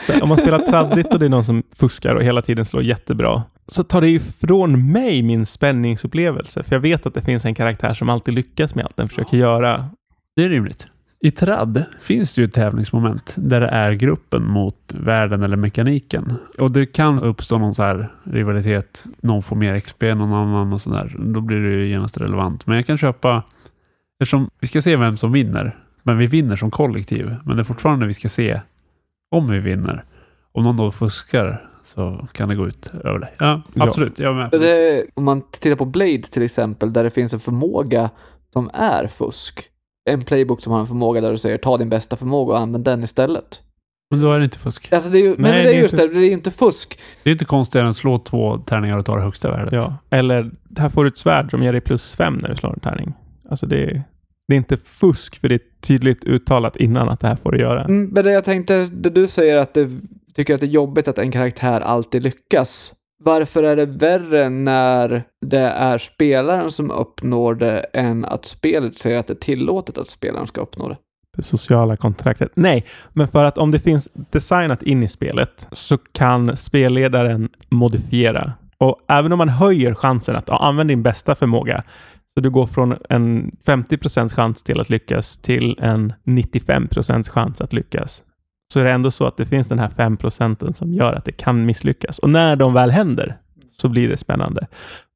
Om 0.22 0.28
man 0.28 0.38
spelar 0.38 0.58
traddigt 0.58 1.12
och 1.12 1.18
det 1.18 1.24
är 1.24 1.30
någon 1.30 1.44
som 1.44 1.62
fuskar 1.76 2.14
och 2.14 2.22
hela 2.22 2.42
tiden 2.42 2.64
slår 2.64 2.82
jättebra, 2.82 3.42
så 3.68 3.84
tar 3.84 4.00
det 4.00 4.08
ifrån 4.08 4.92
mig 4.92 5.22
min 5.22 5.46
spänningsupplevelse. 5.46 6.62
För 6.62 6.74
jag 6.74 6.80
vet 6.80 7.06
att 7.06 7.14
det 7.14 7.22
finns 7.22 7.44
en 7.44 7.54
karaktär 7.54 7.94
som 7.94 8.08
alltid 8.08 8.34
lyckas 8.34 8.74
med 8.74 8.84
allt 8.84 8.96
den 8.96 9.08
försöker 9.08 9.36
göra. 9.36 9.88
Det 10.36 10.44
är 10.44 10.48
rimligt. 10.48 10.86
I 11.20 11.30
tradd 11.30 11.84
finns 12.00 12.34
det 12.34 12.40
ju 12.40 12.44
ett 12.44 12.52
tävlingsmoment 12.54 13.34
där 13.36 13.60
det 13.60 13.66
är 13.68 13.92
gruppen 13.92 14.44
mot 14.46 14.76
världen 14.94 15.42
eller 15.42 15.56
mekaniken. 15.56 16.34
Och 16.58 16.72
det 16.72 16.86
kan 16.86 17.22
uppstå 17.22 17.58
någon 17.58 17.74
så 17.74 17.82
här 17.82 18.12
rivalitet. 18.24 19.04
Någon 19.20 19.42
får 19.42 19.56
mer 19.56 19.78
XP 19.80 20.02
än 20.02 20.18
någon 20.18 20.32
annan 20.32 20.72
och 20.72 20.80
sådär. 20.80 21.16
Då 21.18 21.40
blir 21.40 21.60
det 21.60 21.68
ju 21.68 21.88
genast 21.88 22.16
relevant. 22.18 22.66
Men 22.66 22.76
jag 22.76 22.86
kan 22.86 22.98
köpa, 22.98 23.42
eftersom 24.20 24.50
vi 24.60 24.66
ska 24.66 24.82
se 24.82 24.96
vem 24.96 25.16
som 25.16 25.32
vinner. 25.32 25.76
Men 26.02 26.18
vi 26.18 26.26
vinner 26.26 26.56
som 26.56 26.70
kollektiv. 26.70 27.34
Men 27.44 27.56
det 27.56 27.62
är 27.62 27.64
fortfarande 27.64 28.06
vi 28.06 28.14
ska 28.14 28.28
se 28.28 28.60
om 29.30 29.50
vi 29.50 29.58
vinner. 29.58 30.04
Om 30.52 30.64
någon 30.64 30.76
då 30.76 30.90
fuskar 30.90 31.68
så 31.84 32.26
kan 32.32 32.48
det 32.48 32.54
gå 32.54 32.66
ut 32.68 32.92
över 33.04 33.18
dig. 33.18 33.34
Ja, 33.38 33.62
Ja. 33.74 33.84
absolut. 33.88 34.18
Jag 34.18 34.36
med. 34.36 34.50
Det, 34.50 35.04
om 35.14 35.24
man 35.24 35.42
tittar 35.50 35.76
på 35.76 35.84
Blade 35.84 36.22
till 36.22 36.42
exempel, 36.42 36.92
där 36.92 37.04
det 37.04 37.10
finns 37.10 37.32
en 37.34 37.40
förmåga 37.40 38.10
som 38.52 38.70
är 38.74 39.06
fusk. 39.06 39.60
En 40.08 40.22
playbook 40.22 40.60
som 40.60 40.72
har 40.72 40.80
en 40.80 40.86
förmåga 40.86 41.20
där 41.20 41.30
du 41.30 41.38
säger 41.38 41.58
ta 41.58 41.76
din 41.76 41.88
bästa 41.88 42.16
förmåga 42.16 42.52
och 42.52 42.60
använd 42.60 42.84
den 42.84 43.02
istället. 43.02 43.62
Men 44.10 44.20
då 44.20 44.32
är 44.32 44.38
det 44.38 44.44
inte 44.44 44.58
fusk. 44.58 44.92
Alltså 44.92 45.10
det 45.10 45.18
är 45.18 45.22
ju, 45.22 45.28
men 45.38 45.50
Nej, 45.50 45.52
det 45.62 45.68
det 45.68 45.74
är 45.74 45.78
är 45.78 45.82
just 45.82 45.94
inte- 45.94 46.06
det, 46.06 46.14
det 46.20 46.26
är 46.26 46.30
inte 46.32 46.50
fusk. 46.50 46.98
Det 47.22 47.30
är 47.30 47.32
inte 47.32 47.44
konstigare 47.44 47.86
än 47.86 47.90
att 47.90 47.96
slå 47.96 48.18
två 48.18 48.58
tärningar 48.58 48.98
och 48.98 49.06
ta 49.06 49.14
det 49.16 49.22
högsta 49.22 49.50
värdet. 49.50 49.72
Ja. 49.72 49.94
Eller, 50.10 50.50
här 50.78 50.88
får 50.88 51.04
du 51.04 51.08
ett 51.08 51.18
svärd 51.18 51.50
som 51.50 51.62
ger 51.62 51.72
dig 51.72 51.80
plus 51.80 52.14
fem 52.14 52.38
när 52.42 52.48
du 52.48 52.56
slår 52.56 52.72
en 52.72 52.80
tärning. 52.80 53.12
Alltså 53.50 53.66
det, 53.66 54.02
det 54.48 54.54
är 54.54 54.56
inte 54.56 54.76
fusk, 54.76 55.40
för 55.40 55.48
det 55.48 55.54
är 55.54 55.60
tydligt 55.80 56.24
uttalat 56.24 56.76
innan 56.76 57.08
att 57.08 57.20
det 57.20 57.28
här 57.28 57.36
får 57.36 57.52
du 57.52 57.58
göra. 57.58 57.84
Mm, 57.84 58.04
Men 58.06 58.24
det 58.24 58.32
jag 58.32 58.44
tänkte, 58.44 58.84
det 58.92 59.10
du 59.10 59.26
säger 59.28 59.56
att 59.56 59.74
du 59.74 60.00
tycker 60.34 60.54
att 60.54 60.60
det 60.60 60.66
är 60.66 60.70
jobbigt 60.70 61.08
att 61.08 61.18
en 61.18 61.32
karaktär 61.32 61.80
alltid 61.80 62.22
lyckas. 62.22 62.92
Varför 63.24 63.62
är 63.62 63.76
det 63.76 63.86
värre 63.86 64.48
när 64.48 65.24
det 65.46 65.58
är 65.58 65.98
spelaren 65.98 66.70
som 66.70 66.90
uppnår 66.90 67.54
det 67.54 67.80
än 67.80 68.24
att 68.24 68.44
spelet 68.44 68.98
säger 68.98 69.16
att 69.16 69.26
det 69.26 69.32
är 69.32 69.38
tillåtet 69.38 69.98
att 69.98 70.08
spelaren 70.08 70.46
ska 70.46 70.60
uppnå 70.60 70.88
det? 70.88 70.96
Det 71.36 71.42
sociala 71.42 71.96
kontraktet. 71.96 72.52
Nej, 72.54 72.84
men 73.12 73.28
för 73.28 73.44
att 73.44 73.58
om 73.58 73.70
det 73.70 73.80
finns 73.80 74.08
designat 74.30 74.82
in 74.82 75.02
i 75.02 75.08
spelet 75.08 75.68
så 75.72 75.98
kan 75.98 76.56
spelledaren 76.56 77.48
modifiera. 77.68 78.52
Och 78.78 78.96
även 79.08 79.32
om 79.32 79.38
man 79.38 79.48
höjer 79.48 79.94
chansen 79.94 80.36
att 80.36 80.48
ja, 80.48 80.58
använda 80.58 80.88
din 80.88 81.02
bästa 81.02 81.34
förmåga 81.34 81.82
Så 82.34 82.40
du 82.40 82.50
går 82.50 82.66
från 82.66 82.96
en 83.08 83.50
50% 83.64 84.34
chans 84.34 84.62
till 84.62 84.80
att 84.80 84.90
lyckas 84.90 85.38
till 85.38 85.78
en 85.78 86.12
95% 86.24 87.30
chans 87.30 87.60
att 87.60 87.72
lyckas. 87.72 88.22
Så 88.72 88.80
är 88.80 88.84
det 88.84 88.90
ändå 88.90 89.10
så 89.10 89.26
att 89.26 89.36
det 89.36 89.46
finns 89.46 89.68
den 89.68 89.78
här 89.78 89.88
5 89.88 90.16
procenten 90.16 90.74
som 90.74 90.94
gör 90.94 91.12
att 91.12 91.24
det 91.24 91.32
kan 91.32 91.66
misslyckas. 91.66 92.18
Och 92.18 92.30
när 92.30 92.56
de 92.56 92.74
väl 92.74 92.90
händer 92.90 93.36
så 93.80 93.88
blir 93.88 94.08
det 94.08 94.16
spännande. 94.16 94.66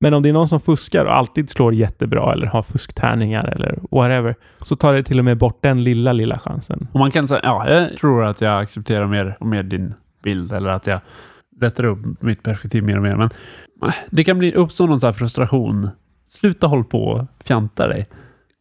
Men 0.00 0.14
om 0.14 0.22
det 0.22 0.28
är 0.28 0.32
någon 0.32 0.48
som 0.48 0.60
fuskar 0.60 1.04
och 1.04 1.16
alltid 1.16 1.50
slår 1.50 1.74
jättebra 1.74 2.32
eller 2.32 2.46
har 2.46 2.62
fusktärningar 2.62 3.44
eller 3.44 3.78
whatever, 3.90 4.34
så 4.60 4.76
tar 4.76 4.92
det 4.92 5.02
till 5.02 5.18
och 5.18 5.24
med 5.24 5.38
bort 5.38 5.58
den 5.62 5.84
lilla, 5.84 6.12
lilla 6.12 6.38
chansen. 6.38 6.88
Och 6.92 6.98
man 6.98 7.10
kan 7.10 7.28
säga, 7.28 7.40
ja, 7.42 7.70
jag 7.70 7.98
tror 7.98 8.24
att 8.24 8.40
jag 8.40 8.62
accepterar 8.62 9.04
mer 9.04 9.36
och 9.40 9.46
mer 9.46 9.62
din 9.62 9.94
bild 10.22 10.52
eller 10.52 10.70
att 10.70 10.86
jag 10.86 11.00
lättar 11.60 11.84
upp 11.84 11.98
mitt 12.22 12.42
perspektiv 12.42 12.84
mer 12.84 12.96
och 12.96 13.02
mer. 13.02 13.16
Men 13.16 13.30
det 14.10 14.24
kan 14.24 14.38
bli 14.38 14.54
uppstå 14.54 14.86
någon 14.86 15.00
så 15.00 15.06
här 15.06 15.12
frustration. 15.12 15.90
Sluta 16.28 16.66
håll 16.66 16.84
på 16.84 17.04
och 17.04 17.26
fjanta 17.44 17.88
dig. 17.88 18.08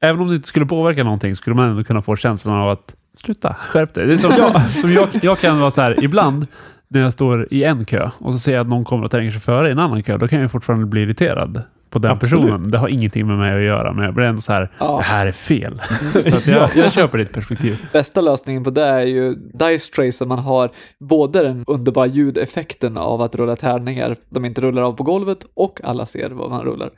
Även 0.01 0.21
om 0.21 0.27
det 0.27 0.35
inte 0.35 0.47
skulle 0.47 0.65
påverka 0.65 1.03
någonting 1.03 1.35
skulle 1.35 1.55
man 1.55 1.69
ändå 1.69 1.83
kunna 1.83 2.01
få 2.01 2.15
känslan 2.15 2.55
av 2.55 2.69
att 2.69 2.95
sluta, 3.17 3.55
skärp 3.59 3.93
dig. 3.93 4.07
Det 4.07 4.13
är 4.13 4.17
som, 4.17 4.31
jag, 4.37 4.61
som 4.81 4.91
jag, 4.91 5.07
jag 5.21 5.39
kan 5.39 5.59
vara 5.59 5.71
så 5.71 5.81
här 5.81 6.03
ibland 6.03 6.47
när 6.87 6.99
jag 7.01 7.13
står 7.13 7.47
i 7.51 7.63
en 7.63 7.85
kö 7.85 8.09
och 8.17 8.33
så 8.33 8.39
ser 8.39 8.53
jag 8.53 8.61
att 8.61 8.67
någon 8.67 8.85
kommer 8.85 9.03
och 9.05 9.11
tränger 9.11 9.31
sig 9.31 9.41
före 9.41 9.69
i 9.69 9.71
en 9.71 9.79
annan 9.79 10.03
kö. 10.03 10.17
Då 10.17 10.27
kan 10.27 10.41
jag 10.41 10.51
fortfarande 10.51 10.85
bli 10.85 11.01
irriterad 11.01 11.61
på 11.89 11.99
den 11.99 12.11
Absolut. 12.11 12.45
personen. 12.45 12.71
Det 12.71 12.77
har 12.77 12.87
ingenting 12.87 13.27
med 13.27 13.37
mig 13.37 13.55
att 13.55 13.63
göra, 13.63 13.93
men 13.93 14.05
jag 14.05 14.13
blir 14.13 14.25
ändå 14.25 14.41
så 14.41 14.53
här, 14.53 14.69
Ja. 14.79 14.97
det 14.97 15.03
här 15.03 15.27
är 15.27 15.31
fel. 15.31 15.81
så 16.29 16.35
att 16.37 16.47
jag, 16.47 16.69
jag 16.75 16.91
köper 16.93 17.17
ditt 17.17 17.33
perspektiv. 17.33 17.75
Bästa 17.93 18.21
lösningen 18.21 18.63
på 18.63 18.69
det 18.69 18.85
är 18.85 19.01
ju 19.01 19.35
Dice 19.35 19.91
Trace, 19.95 20.25
man 20.25 20.39
har 20.39 20.69
både 20.99 21.43
den 21.43 21.63
underbara 21.67 22.05
ljudeffekten 22.05 22.97
av 22.97 23.21
att 23.21 23.35
rulla 23.35 23.55
tärningar, 23.55 24.15
de 24.29 24.45
inte 24.45 24.61
rullar 24.61 24.81
av 24.81 24.93
på 24.93 25.03
golvet 25.03 25.45
och 25.53 25.79
alla 25.83 26.05
ser 26.05 26.29
vad 26.29 26.49
man 26.49 26.61
rullar. 26.63 26.89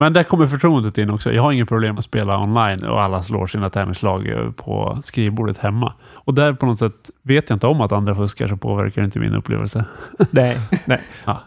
Men 0.00 0.12
där 0.12 0.22
kommer 0.22 0.46
förtroendet 0.46 0.98
in 0.98 1.10
också. 1.10 1.32
Jag 1.32 1.42
har 1.42 1.52
inget 1.52 1.68
problem 1.68 1.98
att 1.98 2.04
spela 2.04 2.38
online 2.38 2.84
och 2.84 3.02
alla 3.02 3.22
slår 3.22 3.46
sina 3.46 3.68
tärningslag 3.68 4.28
eh, 4.28 4.50
på 4.50 4.98
skrivbordet 5.04 5.58
hemma. 5.58 5.94
Och 6.12 6.34
där 6.34 6.52
på 6.52 6.66
något 6.66 6.78
sätt 6.78 7.10
vet 7.22 7.50
jag 7.50 7.56
inte 7.56 7.66
om 7.66 7.80
att 7.80 7.92
andra 7.92 8.14
fuskar 8.14 8.48
så 8.48 8.56
påverkar 8.56 9.02
det 9.02 9.04
inte 9.04 9.18
min 9.18 9.34
upplevelse. 9.34 9.84
Nej, 10.30 10.60
nej. 10.84 11.00
Ja. 11.24 11.42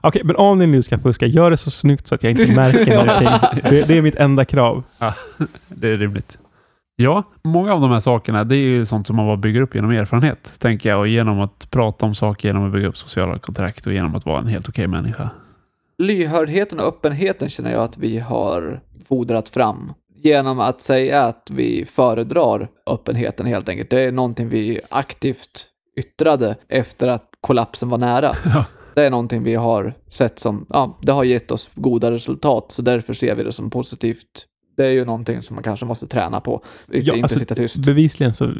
Okej, 0.00 0.22
men 0.24 0.36
om 0.36 0.58
ni 0.58 0.66
nu 0.66 0.82
ska 0.82 0.98
fuska, 0.98 1.26
gör 1.26 1.50
det 1.50 1.56
så 1.56 1.70
snyggt 1.70 2.06
så 2.06 2.14
att 2.14 2.22
jag 2.22 2.30
inte 2.30 2.52
märker 2.56 2.94
någonting. 2.94 3.60
Det, 3.62 3.88
det 3.88 3.98
är 3.98 4.02
mitt 4.02 4.16
enda 4.16 4.44
krav. 4.44 4.84
Det 5.68 5.88
är 5.88 5.96
rimligt. 5.96 6.38
Ja, 6.96 7.22
många 7.44 7.72
av 7.72 7.80
de 7.80 7.90
här 7.90 8.00
sakerna, 8.00 8.44
det 8.44 8.56
är 8.56 8.68
ju 8.68 8.86
sånt 8.86 9.06
som 9.06 9.16
man 9.16 9.26
bara 9.26 9.36
bygger 9.36 9.60
upp 9.60 9.74
genom 9.74 9.90
erfarenhet, 9.90 10.54
tänker 10.58 10.88
jag, 10.88 10.98
och 10.98 11.08
genom 11.08 11.40
att 11.40 11.68
prata 11.70 12.06
om 12.06 12.14
saker, 12.14 12.48
genom 12.48 12.66
att 12.66 12.72
bygga 12.72 12.88
upp 12.88 12.96
sociala 12.96 13.38
kontrakt 13.38 13.86
och 13.86 13.92
genom 13.92 14.14
att 14.14 14.26
vara 14.26 14.40
en 14.40 14.46
helt 14.46 14.68
okej 14.68 14.86
människa. 14.86 15.30
Lyhördheten 15.98 16.80
och 16.80 16.86
öppenheten 16.86 17.48
känner 17.48 17.72
jag 17.72 17.82
att 17.82 17.98
vi 17.98 18.18
har 18.18 18.80
fodrat 19.08 19.48
fram 19.48 19.92
genom 20.14 20.60
att 20.60 20.80
säga 20.80 21.22
att 21.22 21.48
vi 21.50 21.84
föredrar 21.84 22.68
öppenheten 22.86 23.46
helt 23.46 23.68
enkelt. 23.68 23.90
Det 23.90 24.00
är 24.00 24.12
någonting 24.12 24.48
vi 24.48 24.80
aktivt 24.90 25.66
yttrade 25.96 26.56
efter 26.68 27.08
att 27.08 27.30
kollapsen 27.40 27.88
var 27.88 27.98
nära. 27.98 28.36
Ja. 28.44 28.64
Det 28.94 29.06
är 29.06 29.10
någonting 29.10 29.42
vi 29.42 29.54
har 29.54 29.94
sett 30.10 30.38
som, 30.38 30.66
ja, 30.68 30.98
det 31.02 31.12
har 31.12 31.24
gett 31.24 31.50
oss 31.50 31.70
goda 31.74 32.10
resultat, 32.10 32.72
så 32.72 32.82
därför 32.82 33.14
ser 33.14 33.34
vi 33.34 33.42
det 33.42 33.52
som 33.52 33.70
positivt. 33.70 34.46
Det 34.76 34.86
är 34.86 34.90
ju 34.90 35.04
någonting 35.04 35.42
som 35.42 35.54
man 35.54 35.62
kanske 35.62 35.86
måste 35.86 36.06
träna 36.06 36.40
på. 36.40 36.64
Inte, 36.86 36.98
inte 36.98 37.22
alltså, 37.22 37.38
sitta 37.38 37.54
tyst. 37.54 37.86
Bevisligen 37.86 38.32
så 38.32 38.52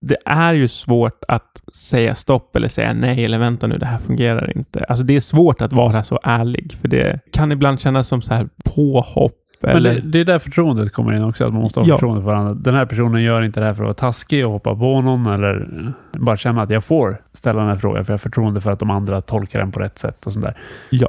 det 0.00 0.16
är 0.24 0.54
ju 0.54 0.68
svårt 0.68 1.24
att 1.28 1.62
säga 1.74 2.14
stopp 2.14 2.56
eller 2.56 2.68
säga 2.68 2.92
nej 2.92 3.24
eller 3.24 3.38
vänta 3.38 3.66
nu, 3.66 3.78
det 3.78 3.86
här 3.86 3.98
fungerar 3.98 4.56
inte. 4.56 4.84
Alltså 4.84 5.04
det 5.04 5.16
är 5.16 5.20
svårt 5.20 5.60
att 5.60 5.72
vara 5.72 6.02
så 6.02 6.20
ärlig, 6.22 6.76
för 6.80 6.88
det 6.88 7.20
kan 7.32 7.52
ibland 7.52 7.80
kännas 7.80 8.08
som 8.08 8.22
så 8.22 8.34
här 8.34 8.48
påhopp 8.64 9.32
Men 9.62 9.76
eller... 9.76 9.94
det, 9.94 10.00
det 10.00 10.20
är 10.20 10.24
där 10.24 10.38
förtroendet 10.38 10.92
kommer 10.92 11.12
in 11.16 11.24
också, 11.24 11.46
att 11.46 11.52
man 11.52 11.62
måste 11.62 11.80
ha 11.80 11.86
Ja. 11.86 11.94
förtroende 11.94 12.22
för 12.22 12.26
varandra. 12.26 12.54
Den 12.54 12.74
här 12.74 12.86
personen 12.86 13.22
gör 13.22 13.42
inte 13.42 13.60
det 13.60 13.66
här 13.66 13.74
för 13.74 13.82
att 13.82 13.86
vara 13.86 13.94
taskig 13.94 14.46
och 14.46 14.52
hoppa 14.52 14.74
på 14.76 15.02
någon 15.02 15.26
eller 15.26 15.68
bara 16.18 16.36
känna 16.36 16.62
att 16.62 16.70
jag 16.70 16.84
får 16.84 17.16
ställa 17.32 17.60
den 17.60 17.68
här 17.68 17.76
frågan 17.76 18.04
för 18.04 18.12
jag 18.12 18.14
har 18.14 18.18
förtroende 18.18 18.60
för 18.60 18.70
att 18.70 18.78
de 18.78 18.90
andra 18.90 19.20
tolkar 19.20 19.58
den 19.58 19.72
på 19.72 19.80
rätt 19.80 19.98
sätt 19.98 20.26
och 20.26 20.32
sånt 20.32 20.44
där. 20.44 20.56
Ja. 20.90 21.08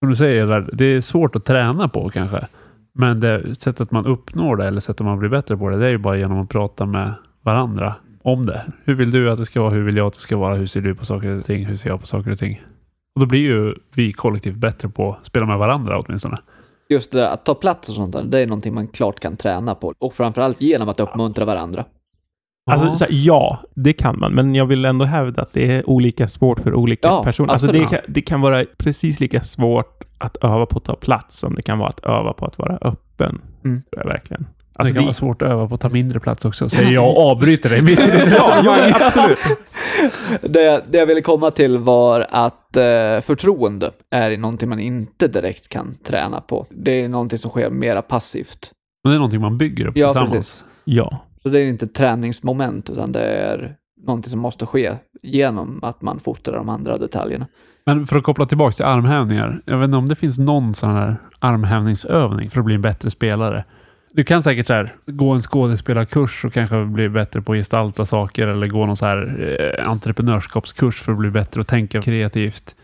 Som 0.00 0.10
du 0.10 0.16
säger, 0.16 0.68
det 0.72 0.84
är 0.84 1.00
svårt 1.00 1.36
att 1.36 1.44
träna 1.44 1.88
på 1.88 2.10
kanske. 2.10 2.46
Men 2.94 3.20
det 3.20 3.54
sättet 3.60 3.90
man 3.90 4.06
uppnår 4.06 4.56
det 4.56 4.66
eller 4.66 4.80
sättet 4.80 5.06
man 5.06 5.18
blir 5.18 5.28
bättre 5.30 5.56
på 5.56 5.68
det, 5.70 5.76
det 5.76 5.86
är 5.86 5.90
ju 5.90 5.98
bara 5.98 6.16
genom 6.16 6.38
att 6.40 6.48
prata 6.48 6.86
med 6.86 7.12
varandra 7.42 7.94
om 8.22 8.46
det. 8.46 8.62
Hur 8.84 8.94
vill 8.94 9.10
du 9.10 9.30
att 9.30 9.38
det 9.38 9.46
ska 9.46 9.60
vara? 9.60 9.70
Hur 9.70 9.82
vill 9.82 9.96
jag 9.96 10.06
att 10.06 10.14
det 10.14 10.20
ska 10.20 10.36
vara? 10.36 10.54
Hur 10.54 10.66
ser 10.66 10.80
du 10.80 10.94
på 10.94 11.04
saker 11.04 11.38
och 11.38 11.44
ting? 11.44 11.66
Hur 11.66 11.76
ser 11.76 11.88
jag 11.88 12.00
på 12.00 12.06
saker 12.06 12.30
och 12.30 12.38
ting? 12.38 12.62
Och 13.14 13.20
då 13.20 13.26
blir 13.26 13.40
ju 13.40 13.74
vi 13.94 14.12
kollektivt 14.12 14.56
bättre 14.56 14.88
på 14.88 15.12
att 15.12 15.26
spela 15.26 15.46
med 15.46 15.58
varandra 15.58 15.98
åtminstone. 15.98 16.38
Just 16.88 17.12
det 17.12 17.18
där 17.18 17.26
att 17.26 17.44
ta 17.44 17.54
plats 17.54 17.88
och 17.88 17.94
sånt 17.94 18.12
där, 18.12 18.22
det 18.22 18.38
är 18.38 18.46
någonting 18.46 18.74
man 18.74 18.86
klart 18.86 19.20
kan 19.20 19.36
träna 19.36 19.74
på. 19.74 19.94
Och 19.98 20.14
framförallt 20.14 20.60
genom 20.60 20.88
att 20.88 21.00
uppmuntra 21.00 21.44
varandra. 21.44 21.84
Alltså, 22.70 22.86
här, 22.86 23.08
ja, 23.10 23.62
det 23.74 23.92
kan 23.92 24.18
man, 24.18 24.34
men 24.34 24.54
jag 24.54 24.66
vill 24.66 24.84
ändå 24.84 25.04
hävda 25.04 25.42
att 25.42 25.52
det 25.52 25.72
är 25.72 25.90
olika 25.90 26.28
svårt 26.28 26.60
för 26.60 26.74
olika 26.74 27.08
Ja, 27.08 27.22
personer. 27.22 27.52
Alltså, 27.52 27.66
det, 27.66 27.82
absolut. 27.82 28.04
kan, 28.04 28.12
det 28.14 28.22
kan 28.22 28.40
vara 28.40 28.64
precis 28.76 29.20
lika 29.20 29.40
svårt 29.40 30.04
att 30.18 30.36
öva 30.36 30.66
på 30.66 30.76
att 30.76 30.84
ta 30.84 30.96
plats 30.96 31.38
som 31.38 31.54
det 31.54 31.62
kan 31.62 31.78
vara 31.78 31.88
att 31.88 32.04
öva 32.04 32.32
på 32.32 32.46
att 32.46 32.58
vara 32.58 32.78
öppen. 32.80 33.40
Mm. 33.64 33.82
Tror 33.82 34.02
jag 34.02 34.06
verkligen. 34.06 34.46
Det 34.74 34.80
Alltså, 34.80 34.94
kan 34.94 35.02
vara 35.04 35.12
svårt 35.12 35.42
att 35.42 35.48
öva 35.50 35.68
på 35.68 35.74
att 35.74 35.80
ta 35.80 35.88
mindre 35.88 36.20
plats 36.20 36.44
också, 36.44 36.68
säger 36.68 36.90
jag 36.92 37.08
och 37.16 37.30
avbryter 37.30 37.70
dig 37.70 37.82
mitt 37.82 37.98
i 37.98 38.02
ditt 38.10 38.26
ja, 38.64 38.90
absolut. 39.06 39.38
Det, 40.40 40.84
det 40.90 40.98
jag 40.98 41.06
ville 41.06 41.20
komma 41.20 41.50
till 41.50 41.78
var 41.78 42.26
att 42.30 42.76
eh, 42.76 43.20
förtroende 43.20 43.90
är 44.10 44.36
någonting 44.36 44.68
man 44.68 44.80
inte 44.80 45.28
direkt 45.28 45.68
kan 45.68 45.94
träna 46.04 46.40
på. 46.40 46.66
Det 46.70 47.04
är 47.04 47.08
någonting 47.08 47.38
som 47.38 47.50
sker 47.50 47.70
mera 47.70 48.02
passivt. 48.02 48.70
Men 49.04 49.10
det 49.10 49.16
är 49.16 49.18
någonting 49.18 49.40
man 49.40 49.58
bygger 49.58 49.86
upp 49.86 49.96
Ja, 49.96 50.06
tillsammans. 50.08 50.32
precis. 50.32 50.64
Ja. 50.84 51.18
Så 51.42 51.48
det 51.48 51.60
är 51.60 51.66
inte 51.68 51.86
träningsmoment, 51.86 52.90
utan 52.90 53.12
det 53.12 53.20
är 53.24 53.74
någonting 54.06 54.30
som 54.30 54.40
måste 54.40 54.66
ske 54.66 54.92
genom 55.22 55.80
att 55.82 56.02
man 56.02 56.20
fostrar 56.20 56.56
de 56.56 56.68
andra 56.68 56.96
detaljerna. 56.96 57.46
Men 57.86 58.06
för 58.06 58.16
att 58.16 58.24
koppla 58.24 58.46
tillbaka 58.46 58.72
till 58.72 58.84
armhävningar. 58.84 59.62
Jag 59.64 59.78
vet 59.78 59.84
inte 59.84 59.96
om 59.96 60.08
det 60.08 60.14
finns 60.14 60.38
någon 60.38 60.74
sån 60.74 60.90
här 60.90 61.16
armhävningsövning 61.38 62.50
för 62.50 62.58
att 62.60 62.64
bli 62.66 62.74
en 62.74 62.82
bättre 62.82 63.10
spelare. 63.10 63.64
Du 64.14 64.24
kan 64.24 64.42
säkert 64.42 64.66
så 64.66 64.72
här, 64.72 64.94
gå 65.06 65.30
en 65.30 65.40
skådespelarkurs 65.42 66.44
och 66.44 66.52
kanske 66.52 66.84
bli 66.84 67.08
bättre 67.08 67.42
på 67.42 67.52
att 67.52 67.58
gestalta 67.58 68.06
saker 68.06 68.48
eller 68.48 68.66
gå 68.66 68.86
någon 68.86 68.96
så 68.96 69.06
här 69.06 69.46
eh, 69.78 69.88
entreprenörskapskurs 69.88 71.00
för 71.00 71.12
att 71.12 71.18
bli 71.18 71.30
bättre 71.30 71.60
och 71.60 71.66
tänka 71.66 72.02
kreativt. 72.02 72.74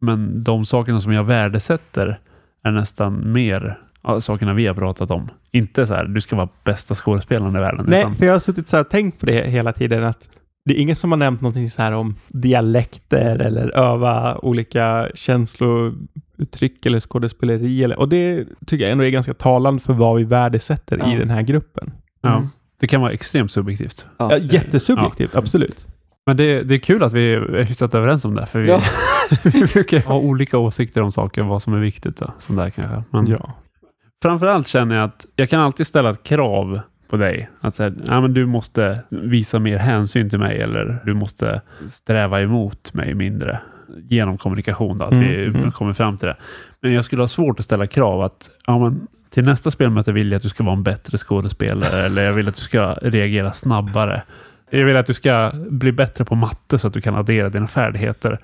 Men 0.00 0.44
de 0.44 0.66
sakerna 0.66 1.00
som 1.00 1.12
jag 1.12 1.24
värdesätter 1.24 2.20
är 2.64 2.70
nästan 2.70 3.32
mer 3.32 3.78
sakerna 4.20 4.54
vi 4.54 4.66
har 4.66 4.74
pratat 4.74 5.10
om. 5.10 5.28
Inte 5.52 5.86
så 5.86 5.94
här, 5.94 6.04
du 6.04 6.20
ska 6.20 6.36
vara 6.36 6.48
bästa 6.64 6.94
skådespelaren 6.94 7.56
i 7.56 7.60
världen. 7.60 7.86
Nej, 7.88 8.00
utan- 8.00 8.14
för 8.14 8.26
jag 8.26 8.32
har 8.32 8.38
suttit 8.38 8.68
så 8.68 8.76
här 8.76 8.84
och 8.84 8.90
tänkt 8.90 9.20
på 9.20 9.26
det 9.26 9.50
hela 9.50 9.72
tiden 9.72 10.04
att 10.04 10.28
det 10.64 10.74
är 10.78 10.82
ingen 10.82 10.96
som 10.96 11.10
har 11.12 11.16
nämnt 11.18 11.40
någonting 11.40 11.70
så 11.70 11.82
här 11.82 11.92
om 11.92 12.14
dialekter 12.28 13.38
eller 13.38 13.76
öva 13.78 14.38
olika 14.38 15.08
känslouttryck 15.14 16.86
eller 16.86 17.00
skådespeleri. 17.00 17.84
Eller, 17.84 17.98
och 17.98 18.08
det 18.08 18.44
tycker 18.66 18.84
jag 18.84 18.92
ändå 18.92 19.04
är 19.04 19.10
ganska 19.10 19.34
talande 19.34 19.82
för 19.82 19.92
vad 19.92 20.16
vi 20.16 20.24
värdesätter 20.24 20.96
i 20.96 21.12
Ja. 21.12 21.18
den 21.18 21.30
här 21.30 21.42
gruppen. 21.42 21.92
ja, 22.22 22.36
Mm. 22.36 22.48
det 22.80 22.86
kan 22.86 23.00
vara 23.00 23.12
extremt 23.12 23.52
subjektivt. 23.52 24.04
Ja, 24.18 24.36
jättesubjektivt, 24.38 25.36
absolut. 25.36 25.86
Men 26.26 26.36
det, 26.36 26.62
det 26.62 26.74
är 26.74 26.78
kul 26.78 27.02
att 27.02 27.12
vi 27.12 27.32
är 27.34 27.62
hyfsat 27.64 27.94
överens 27.94 28.24
om 28.24 28.34
det, 28.34 28.46
för 28.46 28.60
vi, 28.60 28.68
Ja. 28.68 28.82
vi 29.42 29.60
brukar 29.60 30.00
ha 30.00 30.18
olika 30.18 30.58
åsikter 30.58 31.02
om 31.02 31.12
saker, 31.12 31.42
vad 31.42 31.62
som 31.62 31.74
är 31.74 31.78
viktigt. 31.78 32.16
Då, 32.16 32.30
sånt 32.38 32.58
där 32.58 32.70
kanske. 32.70 33.02
Men 33.10 33.26
Ja. 33.26 33.52
Framförallt 34.22 34.68
känner 34.68 34.94
jag 34.94 35.04
att 35.04 35.26
jag 35.36 35.50
kan 35.50 35.60
alltid 35.60 35.86
ställa 35.86 36.10
ett 36.10 36.22
krav 36.22 36.80
på 37.10 37.16
dig. 37.16 37.50
Att 37.60 37.74
säga, 37.74 37.92
ja, 38.06 38.20
men 38.20 38.34
du 38.34 38.46
måste 38.46 39.00
visa 39.08 39.58
mer 39.58 39.78
hänsyn 39.78 40.30
till 40.30 40.38
mig 40.38 40.60
eller 40.60 40.98
du 41.04 41.14
måste 41.14 41.60
sträva 41.90 42.40
emot 42.40 42.94
mig 42.94 43.14
mindre 43.14 43.60
genom 44.08 44.38
kommunikation. 44.38 44.98
Då, 44.98 45.04
att 45.04 45.12
Mm, 45.12 45.28
vi 45.28 45.46
mm. 45.46 45.72
kommer 45.72 45.92
fram 45.92 46.18
till 46.18 46.28
det. 46.28 46.36
Men 46.80 46.92
jag 46.92 47.04
skulle 47.04 47.22
ha 47.22 47.28
svårt 47.28 47.58
att 47.58 47.64
ställa 47.64 47.86
krav 47.86 48.20
att 48.20 48.50
ja, 48.66 48.78
men 48.78 49.06
till 49.30 49.44
nästa 49.44 49.70
spelmöte 49.70 50.12
vill 50.12 50.30
jag 50.32 50.36
att 50.36 50.42
du 50.42 50.48
ska 50.48 50.64
vara 50.64 50.76
en 50.76 50.82
bättre 50.82 51.18
skådespelare 51.18 52.00
eller 52.06 52.22
jag 52.22 52.32
vill 52.32 52.48
att 52.48 52.54
du 52.54 52.60
ska 52.60 52.92
reagera 53.02 53.52
snabbare. 53.52 54.22
Jag 54.70 54.84
vill 54.84 54.96
att 54.96 55.06
du 55.06 55.14
ska 55.14 55.52
bli 55.70 55.92
bättre 55.92 56.24
på 56.24 56.34
matte 56.34 56.78
så 56.78 56.86
att 56.86 56.94
du 56.94 57.00
kan 57.00 57.14
addera 57.14 57.48
dina 57.48 57.66
färdigheter. 57.66 58.38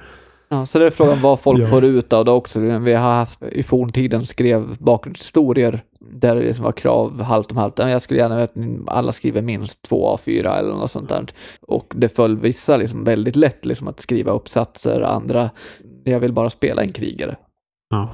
Ja, 0.49 0.67
så 0.67 0.79
det 0.79 0.87
är 0.87 0.91
frågan 0.91 1.19
vad 1.23 1.41
folk 1.41 1.61
Ja. 1.63 1.67
får 1.67 1.85
ut 1.85 2.13
av 2.13 2.25
det 2.25 2.31
också. 2.31 2.61
Vi 2.61 2.93
har 2.95 3.11
haft 3.15 3.43
i 3.43 3.63
forntiden 3.63 4.27
skrev 4.27 4.77
bakgrundshistorier 4.79 5.83
där 6.01 6.35
det 6.37 6.43
liksom 6.43 6.65
var 6.65 6.73
krav 6.73 7.21
halvt 7.23 7.51
om 7.51 7.57
halvt. 7.57 7.79
Ja, 7.79 7.91
Jag 7.91 8.03
skulle 8.03 8.21
gärna 8.21 8.43
att 8.43 8.53
alla 8.87 9.13
skriver 9.13 9.43
minst 9.43 9.83
två 9.83 10.17
A4 10.17 10.59
eller 10.59 10.71
något 10.75 10.91
sånt 10.91 11.09
där. 11.09 11.27
Och 11.61 11.93
det 11.97 12.09
föll 12.09 12.37
vissa 12.37 12.77
liksom 12.77 13.05
väldigt 13.05 13.37
lätt 13.37 13.65
liksom 13.65 13.89
att 13.89 14.01
skriva 14.01 14.33
uppsatser, 14.33 15.01
andra 15.01 15.51
jag 16.05 16.21
vill 16.21 16.33
bara 16.33 16.51
spela 16.51 16.83
en 16.83 16.93
krigare. 16.93 17.37
Ja. 17.91 18.11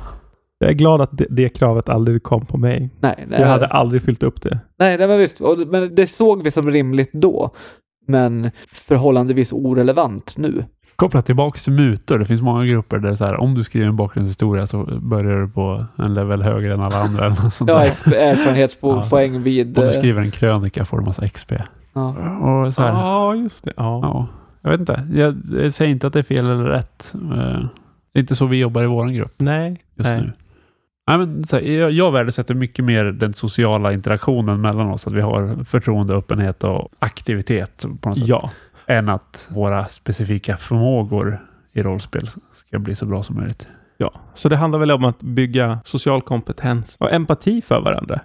Jag 0.58 0.70
är 0.70 0.74
glad 0.74 1.00
att 1.00 1.18
det, 1.18 1.26
det 1.30 1.48
kravet 1.48 1.88
aldrig 1.88 2.22
kom 2.22 2.46
på 2.46 2.58
mig. 2.58 2.90
Nej, 3.00 3.24
nej, 3.28 3.40
Jag 3.40 3.46
hade 3.46 3.66
aldrig 3.66 4.02
fyllt 4.02 4.22
upp 4.22 4.42
det. 4.42 4.58
nej, 4.78 4.98
nej 4.98 5.08
men 5.08 5.18
visst. 5.18 5.40
Och, 5.40 5.58
men 5.58 5.94
det 5.94 6.06
såg 6.06 6.42
vi 6.42 6.50
som 6.50 6.70
rimligt 6.70 7.12
då. 7.12 7.50
Men 8.06 8.50
förhållandevis 8.68 9.52
orelevant 9.52 10.34
nu. 10.36 10.64
Kopplat 11.02 11.26
tillbaka 11.26 11.58
till 11.58 11.72
mutor. 11.72 12.18
Det 12.18 12.24
finns 12.24 12.42
många 12.42 12.64
grupper 12.64 12.98
där 12.98 13.14
så 13.14 13.24
här, 13.24 13.40
om 13.40 13.54
du 13.54 13.64
skriver 13.64 13.86
en 13.86 13.96
bakgrundshistoria 13.96 14.66
så 14.66 14.84
börjar 14.84 15.40
du 15.40 15.48
på 15.48 15.84
en 15.96 16.14
level 16.14 16.42
högre 16.42 16.72
än 16.72 16.80
alla 16.80 16.96
andra. 16.96 17.26
Eller 17.26 17.42
något 17.42 17.54
sånt 17.54 17.70
Ja, 17.70 17.84
erfarenhetspoäng 17.84 19.42
vid... 19.42 19.78
Om 19.78 19.84
du 19.84 19.90
eh, 19.90 19.98
skriver 19.98 20.22
en 20.22 20.30
krönika 20.30 20.84
får 20.84 20.98
du 20.98 21.04
massa 21.04 21.28
XP. 21.28 21.52
Ja. 21.92 22.08
Och 22.38 22.74
så 22.74 22.82
här, 22.82 22.88
Ja, 22.88 23.34
just 23.34 23.64
det. 23.64 23.72
Ja. 23.76 24.00
ja. 24.02 24.26
Jag 24.62 24.70
vet 24.70 24.80
inte. 24.80 25.06
Jag, 25.12 25.36
jag 25.52 25.74
säger 25.74 25.90
inte 25.90 26.06
att 26.06 26.12
det 26.12 26.18
är 26.18 26.22
fel 26.22 26.46
eller 26.46 26.64
rätt. 26.64 27.14
Eh, 27.14 27.66
Det 28.12 28.18
är 28.18 28.20
inte 28.20 28.36
så 28.36 28.46
vi 28.46 28.58
jobbar 28.58 28.82
i 28.82 28.86
vår 28.86 29.06
grupp 29.06 29.34
Nej. 29.36 29.70
just 29.70 30.10
Nej. 30.10 30.20
nu. 30.20 30.32
Nej, 31.08 31.18
men, 31.18 31.44
så 31.44 31.56
här, 31.56 31.62
jag, 31.62 31.90
jag 31.90 32.12
värdesätter 32.12 32.54
mycket 32.54 32.84
mer 32.84 33.04
den 33.04 33.34
sociala 33.34 33.92
interaktionen 33.92 34.60
mellan 34.60 34.90
oss. 34.90 35.06
Att 35.06 35.12
vi 35.12 35.20
har 35.20 35.64
förtroende, 35.64 36.14
öppenhet 36.14 36.64
och 36.64 36.88
aktivitet 36.98 37.84
på 38.00 38.08
något 38.08 38.18
sätt. 38.18 38.28
Ja. 38.28 38.50
Än 38.86 39.08
att 39.08 39.48
våra 39.50 39.84
specifika 39.86 40.56
förmågor 40.56 41.38
i 41.72 41.82
rollspel 41.82 42.28
ska 42.54 42.78
bli 42.78 42.94
så 42.94 43.06
bra 43.06 43.22
som 43.22 43.36
möjligt. 43.36 43.68
ja. 43.96 44.12
Så 44.34 44.48
det 44.48 44.56
handlar 44.56 44.78
väl 44.78 44.90
om 44.90 45.04
att 45.04 45.22
bygga 45.22 45.78
social 45.84 46.22
kompetens 46.22 46.96
och 47.00 47.12
empati 47.12 47.62
för 47.62 47.80
varandra. 47.80 48.20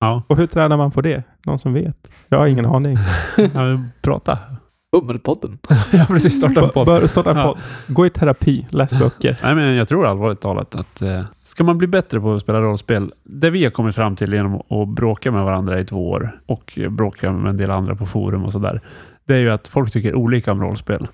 Ja, 0.00 0.22
Och 0.26 0.36
hur 0.36 0.46
tränar 0.46 0.76
man 0.76 0.90
på 0.90 1.00
det? 1.00 1.22
Någon 1.46 1.58
som 1.58 1.72
vet? 1.72 2.10
Jag 2.28 2.38
har 2.38 2.46
ingen 2.46 2.66
aning. 2.66 2.96
ja 3.36 3.80
prata. 4.02 4.38
Hummelpodden. 4.96 5.58
ja, 5.92 6.04
precis. 6.08 6.36
Starta 6.38 6.60
en 6.64 6.70
podd. 6.70 6.86
bör 6.86 7.06
starta 7.06 7.30
en 7.30 7.36
Ja. 7.36 7.42
podd. 7.44 7.58
Gå 7.86 8.06
i 8.06 8.10
terapi, 8.10 8.66
läs 8.70 8.98
böcker. 8.98 9.38
Nej, 9.42 9.54
men 9.54 9.74
jag 9.74 9.88
tror 9.88 10.06
allvarligt 10.06 10.40
talat 10.40 10.74
att 10.74 11.02
eh, 11.02 11.22
ska 11.42 11.64
man 11.64 11.78
bli 11.78 11.86
bättre 11.86 12.20
på 12.20 12.32
att 12.34 12.42
spela 12.42 12.60
rollspel, 12.60 13.12
det 13.24 13.50
vi 13.50 13.64
har 13.64 13.70
kommit 13.70 13.94
fram 13.94 14.16
till 14.16 14.32
genom 14.32 14.54
att 14.70 14.88
bråka 14.88 15.32
med 15.32 15.44
varandra 15.44 15.80
i 15.80 15.84
två 15.84 16.10
år 16.10 16.40
och 16.46 16.78
bråka 16.90 17.32
med 17.32 17.50
en 17.50 17.56
del 17.56 17.70
andra 17.70 17.94
på 17.94 18.06
forum 18.06 18.44
och 18.44 18.52
sådär, 18.52 18.80
det 19.30 19.36
är 19.36 19.40
ju 19.40 19.50
att 19.50 19.68
folk 19.68 19.92
tycker 19.92 20.14
olika 20.14 20.52
om 20.52 20.62
rollspel. 20.62 21.08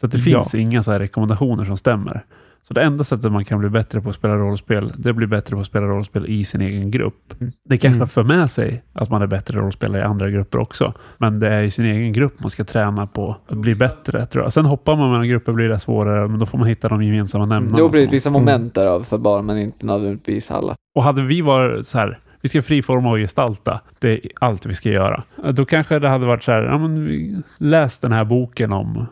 Så 0.00 0.06
det 0.06 0.18
Ja. 0.18 0.24
finns 0.42 0.54
inga 0.54 0.82
så 0.82 0.92
rekommendationer 0.92 1.64
som 1.64 1.76
stämmer. 1.76 2.24
Så 2.68 2.74
det 2.74 2.82
enda 2.82 3.04
sättet 3.04 3.32
man 3.32 3.44
kan 3.44 3.58
bli 3.60 3.68
bättre 3.68 4.00
på 4.00 4.08
att 4.08 4.14
spela 4.14 4.34
rollspel, 4.36 4.92
det 4.96 5.08
är 5.08 5.10
att 5.10 5.16
bli 5.16 5.26
bättre 5.26 5.54
på 5.56 5.60
att 5.60 5.66
spela 5.66 5.86
rollspel 5.86 6.26
i 6.26 6.44
sin 6.44 6.60
egen 6.60 6.90
grupp. 6.90 7.34
Mm. 7.40 7.52
Det 7.64 7.78
kanske 7.78 7.96
Mm. 7.96 8.08
för 8.08 8.22
med 8.22 8.50
sig 8.50 8.82
att 8.92 9.10
man 9.10 9.22
är 9.22 9.26
bättre 9.26 9.58
rollspelare 9.58 10.00
i 10.02 10.04
andra 10.04 10.30
grupper 10.30 10.58
också. 10.58 10.92
Men 11.18 11.40
det 11.40 11.48
är 11.48 11.62
i 11.62 11.70
sin 11.70 11.84
egen 11.84 12.12
grupp 12.12 12.40
man 12.40 12.50
ska 12.50 12.64
träna 12.64 13.06
på 13.06 13.36
att 13.48 13.56
bli 13.58 13.74
bättre, 13.74 14.26
tror 14.26 14.44
jag. 14.44 14.52
Sen 14.52 14.66
hoppar 14.66 14.96
man 14.96 15.10
mellan 15.10 15.28
grupper 15.28 15.52
blir 15.52 15.68
det 15.68 15.78
svårare, 15.78 16.28
men 16.28 16.38
då 16.38 16.46
får 16.46 16.58
man 16.58 16.68
hitta 16.68 16.88
de 16.88 17.02
gemensamma 17.02 17.46
nämnarna. 17.46 17.78
Då 17.78 17.88
blir 17.88 18.00
det 18.00 18.12
vissa 18.12 18.30
moment 18.30 18.74
där 18.74 18.86
överförbara, 18.86 19.42
men 19.42 19.58
inte 19.58 19.86
nödvändigtvis 19.86 20.50
alla. 20.50 20.74
och 20.94 21.02
hade 21.02 21.22
vi 21.22 21.40
varit 21.40 21.86
så 21.86 21.98
här, 21.98 22.18
vi 22.42 22.48
ska 22.48 22.62
friforma 22.62 23.10
och 23.10 23.18
gestalta, 23.18 23.80
det 23.98 24.08
är 24.12 24.20
allt 24.40 24.66
vi 24.66 24.74
ska 24.74 24.88
göra. 24.88 25.22
Då 25.52 25.64
kanske 25.64 25.98
det 25.98 26.08
hade 26.08 26.26
varit 26.26 26.42
så 26.42 26.52
här, 26.52 26.62
ja, 26.62 26.78
men 26.78 27.04
vi- 27.04 27.42
läs 27.58 27.98
den 27.98 28.12
här 28.12 28.24
boken 28.24 28.72
om 28.72 29.06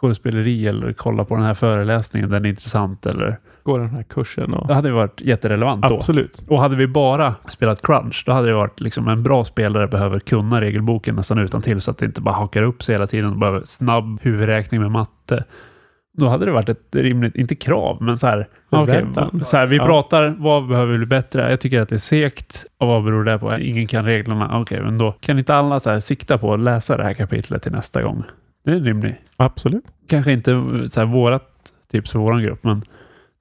skådespeleri 0.00 0.66
eller 0.66 0.92
kolla 0.92 1.24
på 1.24 1.36
den 1.36 1.44
här 1.44 1.54
föreläsningen, 1.54 2.30
den 2.30 2.44
är 2.44 2.48
intressant. 2.48 3.06
Eller, 3.06 3.38
Gå 3.62 3.78
den 3.78 3.90
här 3.90 4.02
kursen 4.02 4.54
och... 4.54 4.66
det 4.68 4.74
hade 4.74 4.92
varit 4.92 5.20
jätterelevant 5.20 5.88
då. 5.88 5.94
Absolut. 5.96 6.42
Och 6.48 6.60
hade 6.60 6.76
vi 6.76 6.86
bara 6.86 7.34
spelat 7.48 7.82
crunch, 7.86 8.22
då 8.26 8.32
hade 8.32 8.46
det 8.48 8.54
varit 8.54 8.80
liksom 8.80 9.08
en 9.08 9.22
bra 9.22 9.44
spelare 9.44 9.86
behöver 9.88 10.18
kunna 10.18 10.60
regelboken 10.60 11.16
nästan 11.16 11.38
utan 11.38 11.62
till 11.62 11.80
så 11.80 11.90
att 11.90 11.98
det 11.98 12.06
inte 12.06 12.20
bara 12.20 12.34
hakar 12.34 12.62
upp 12.62 12.82
sig 12.82 12.94
hela 12.94 13.06
tiden 13.06 13.30
och 13.32 13.38
behöver 13.38 13.62
snabb 13.64 14.18
huvudräkning 14.22 14.80
med 14.80 14.90
matte. 14.90 15.44
Då 16.16 16.28
hade 16.28 16.44
det 16.44 16.50
varit 16.52 16.68
ett 16.68 16.82
rimligt, 16.94 17.36
inte 17.36 17.54
krav, 17.54 18.02
men 18.02 18.18
så 18.18 18.26
här, 18.26 18.48
Förväntan. 18.70 19.44
så 19.44 19.56
här 19.56 19.66
vi 19.66 19.76
Ja. 19.76 19.86
pratar, 19.86 20.34
vad 20.38 20.68
behöver 20.68 20.92
vi 20.92 20.98
bli 20.98 21.06
bättre? 21.06 21.50
Jag 21.50 21.60
tycker 21.60 21.80
att 21.80 21.88
det 21.88 21.94
är 21.94 21.98
segt. 21.98 22.64
Och 22.78 22.86
vad 22.88 23.04
beror 23.04 23.24
det 23.24 23.38
på? 23.38 23.58
Ingen 23.58 23.86
kan 23.86 24.04
reglerna. 24.04 24.60
Okej, 24.60 24.80
men 24.82 24.98
då 24.98 25.12
kan 25.20 25.38
inte 25.38 25.54
alla 25.54 25.80
så 25.80 25.90
här 25.90 26.00
sikta 26.00 26.38
på 26.38 26.54
att 26.54 26.60
läsa 26.60 26.96
det 26.96 27.04
här 27.04 27.14
kapitlet 27.14 27.62
till 27.62 27.72
nästa 27.72 28.02
gång. 28.02 28.22
Det 28.64 28.70
är 28.70 28.74
en 28.74 28.84
rimlig. 28.84 29.16
Absolut. 29.36 29.84
Kanske 30.08 30.32
inte 30.32 30.50
så 30.88 31.00
här 31.00 31.06
vårat 31.06 31.48
tips 31.90 32.12
för 32.12 32.18
våran 32.18 32.42
grupp, 32.42 32.64
men 32.64 32.80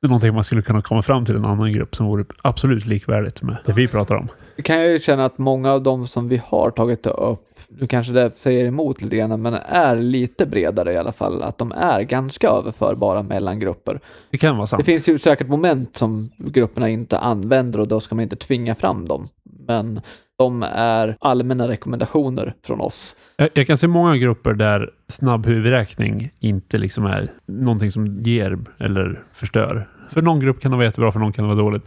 det 0.01 0.07
är 0.07 0.09
någonting 0.09 0.33
man 0.33 0.43
skulle 0.43 0.61
kunna 0.61 0.81
komma 0.81 1.01
fram 1.01 1.25
till 1.25 1.35
en 1.35 1.45
annan 1.45 1.73
grupp 1.73 1.95
som 1.95 2.05
vore 2.05 2.25
absolut 2.41 2.85
likvärdigt 2.85 3.41
med 3.41 3.55
det 3.65 3.73
vi 3.73 3.87
pratar 3.87 4.15
om. 4.15 4.27
Det 4.55 4.61
kan 4.61 4.79
jag 4.79 4.87
ju 4.91 4.99
känna 4.99 5.25
att 5.25 5.37
många 5.37 5.71
av 5.71 5.83
de 5.83 6.07
som 6.07 6.27
vi 6.29 6.41
har 6.45 6.71
tagit 6.71 7.07
upp, 7.07 7.44
nu 7.67 7.87
kanske 7.87 8.13
det 8.13 8.31
säger 8.35 8.65
emot 8.65 9.01
lite 9.01 9.15
grann, 9.15 9.41
men 9.41 9.53
är 9.53 9.95
lite 9.95 10.45
bredare 10.45 10.93
i 10.93 10.97
alla 10.97 11.11
fall, 11.11 11.43
att 11.43 11.57
de 11.57 11.71
är 11.71 12.01
ganska 12.01 12.49
överförbara 12.49 13.23
mellan 13.23 13.59
grupper. 13.59 13.99
Det 14.31 14.37
kan 14.37 14.57
vara 14.57 14.67
sant. 14.67 14.85
Det 14.85 14.93
finns 14.93 15.09
ju 15.09 15.19
säkert 15.19 15.47
moment 15.47 15.97
som 15.97 16.31
grupperna 16.37 16.89
inte 16.89 17.17
använder 17.17 17.79
och 17.79 17.87
då 17.87 17.99
ska 17.99 18.15
man 18.15 18.23
inte 18.23 18.35
tvinga 18.35 18.75
fram 18.75 19.05
dem. 19.05 19.27
Men 19.67 20.01
de 20.37 20.63
är 20.63 21.17
allmänna 21.19 21.67
rekommendationer 21.67 22.55
från 22.63 22.81
oss. 22.81 23.15
Jag, 23.37 23.49
jag 23.53 23.67
kan 23.67 23.77
se 23.77 23.87
många 23.87 24.17
grupper 24.17 24.53
där 24.53 24.89
snabb 25.07 25.45
huvudräkning 25.45 26.31
inte 26.39 26.77
liksom 26.77 27.05
är 27.05 27.31
någonting 27.45 27.91
som 27.91 28.19
ger 28.21 28.57
eller 28.79 29.23
förstör. 29.33 29.89
För 30.09 30.21
någon 30.21 30.39
grupp 30.39 30.61
kan 30.61 30.71
det 30.71 30.77
vara 30.77 30.85
jättebra, 30.85 31.11
för 31.11 31.19
någon 31.19 31.33
kan 31.33 31.43
det 31.43 31.55
vara 31.55 31.65
dåligt. 31.65 31.83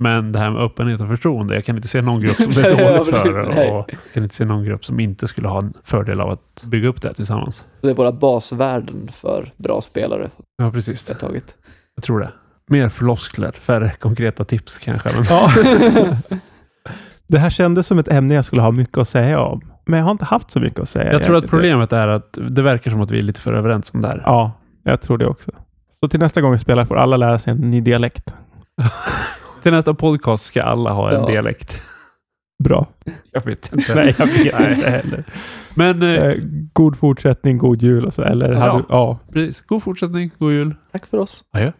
Men 0.00 0.32
det 0.32 0.38
här 0.38 0.50
med 0.50 0.62
öppenhet 0.62 1.00
och 1.00 1.08
förtroende, 1.08 1.54
jag 1.54 1.64
kan 1.64 1.76
inte 1.76 1.88
se 1.88 2.02
någon 2.02 2.20
grupp 2.20 2.36
som 2.36 2.52
det 2.52 2.60
är 2.70 2.92
dåligt 2.92 3.08
för. 3.08 3.38
Och 3.38 3.54
jag 3.88 3.98
kan 4.14 4.22
inte 4.22 4.34
se 4.34 4.44
någon 4.44 4.64
grupp 4.64 4.84
som 4.84 5.00
inte 5.00 5.28
skulle 5.28 5.48
ha 5.48 5.58
en 5.58 5.72
fördel 5.84 6.20
av 6.20 6.30
att 6.30 6.64
bygga 6.66 6.88
upp 6.88 7.02
det 7.02 7.08
här 7.08 7.14
tillsammans. 7.14 7.56
Så 7.80 7.86
det 7.86 7.90
är 7.92 7.94
våra 7.96 8.12
basvärden 8.12 9.08
för 9.12 9.52
bra 9.56 9.80
spelare 9.80 10.30
Ja, 10.56 10.70
precis. 10.70 11.08
har 11.08 11.14
tagit. 11.14 11.54
Jag 11.94 12.04
tror 12.04 12.20
det. 12.20 12.30
Mer 12.70 12.88
floskler, 12.88 13.52
färre 13.52 13.90
konkreta 14.00 14.44
tips 14.44 14.78
kanske. 14.78 15.10
Men 15.14 15.24
Ja. 15.28 15.50
det 17.26 17.38
här 17.38 17.50
kändes 17.50 17.86
som 17.86 17.98
ett 17.98 18.08
ämne 18.08 18.34
jag 18.34 18.44
skulle 18.44 18.62
ha 18.62 18.70
mycket 18.70 18.98
att 18.98 19.08
säga 19.08 19.40
om. 19.40 19.60
Men 19.86 19.98
jag 19.98 20.04
har 20.04 20.12
inte 20.12 20.24
haft 20.24 20.50
så 20.50 20.60
mycket 20.60 20.80
att 20.80 20.88
säga. 20.88 21.12
jag 21.12 21.22
tror 21.22 21.36
att 21.36 21.46
problemet 21.50 21.92
är 21.92 22.08
att 22.08 22.38
det 22.50 22.62
verkar 22.62 22.90
som 22.90 23.00
att 23.00 23.10
vi 23.10 23.18
är 23.18 23.22
lite 23.22 23.40
för 23.40 23.52
överens 23.54 23.90
om 23.94 24.00
det 24.00 24.08
här. 24.08 24.22
Ja, 24.26 24.52
jag 24.82 25.00
tror 25.00 25.18
det 25.18 25.26
också. 25.26 25.50
Så 26.00 26.08
till 26.08 26.20
nästa 26.20 26.40
gång 26.40 26.52
vi 26.52 26.58
spelar 26.58 26.84
får 26.84 26.96
alla 26.96 27.16
lära 27.16 27.38
sig 27.38 27.50
en 27.50 27.56
ny 27.70 27.80
dialekt. 27.80 28.34
Till 29.62 29.72
nästa 29.72 29.94
podcast 29.94 30.44
ska 30.44 30.62
alla 30.62 30.92
ha 30.92 31.10
en 31.10 31.20
Ja. 31.20 31.26
dialekt. 31.26 31.82
Bra. 32.64 32.86
Jag 33.32 33.44
vet 33.44 33.72
inte. 33.78 33.94
Nej, 33.94 34.14
jag 34.18 34.26
vet 34.26 34.58
Nej. 34.60 34.72
inte 34.74 34.90
heller. 34.90 35.24
Men 35.74 36.02
eh, 36.02 36.08
Eh, 36.08 36.34
god 36.72 36.98
fortsättning, 36.98 37.58
god 37.58 37.82
jul 37.82 38.04
och 38.04 38.14
så. 38.14 38.22
Eller 38.22 38.52
Ja. 38.52 38.58
hade, 38.60 38.84
ja. 38.88 39.18
precis. 39.32 39.60
God 39.60 39.82
fortsättning, 39.82 40.30
god 40.38 40.52
jul. 40.52 40.74
Tack 40.92 41.06
för 41.06 41.18
oss. 41.18 41.44
Adjö. 41.52 41.72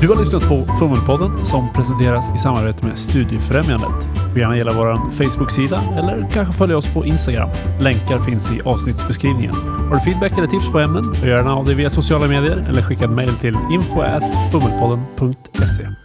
Du 0.00 0.08
har 0.08 0.16
lyssnat 0.16 0.48
på 0.48 0.66
Fummelpodden 0.78 1.46
som 1.46 1.72
presenteras 1.72 2.24
i 2.36 2.38
samarbete 2.38 2.86
med 2.86 2.98
Studiefrämjandet. 2.98 4.08
Du 4.14 4.20
får 4.30 4.38
gärna 4.38 4.56
gilla 4.56 4.72
vår 4.72 5.10
Facebook-sida 5.10 5.82
eller 5.96 6.28
kanske 6.32 6.54
följa 6.54 6.76
oss 6.76 6.94
på 6.94 7.04
Instagram. 7.04 7.50
Länkar 7.80 8.24
finns 8.24 8.52
i 8.52 8.60
avsnittsbeskrivningen. 8.64 9.54
Har 9.88 9.94
du 9.94 10.00
feedback 10.00 10.38
eller 10.38 10.48
tips 10.48 10.72
på 10.72 10.78
ämnen? 10.78 11.14
Gör 11.14 11.28
gärna 11.28 11.54
av 11.54 11.64
dig 11.64 11.74
via 11.74 11.90
sociala 11.90 12.26
medier 12.26 12.66
eller 12.68 12.82
skicka 12.82 13.04
ett 13.04 13.10
mejl 13.10 13.34
till 13.34 13.56
info.fummelpodden.se. 13.72 16.03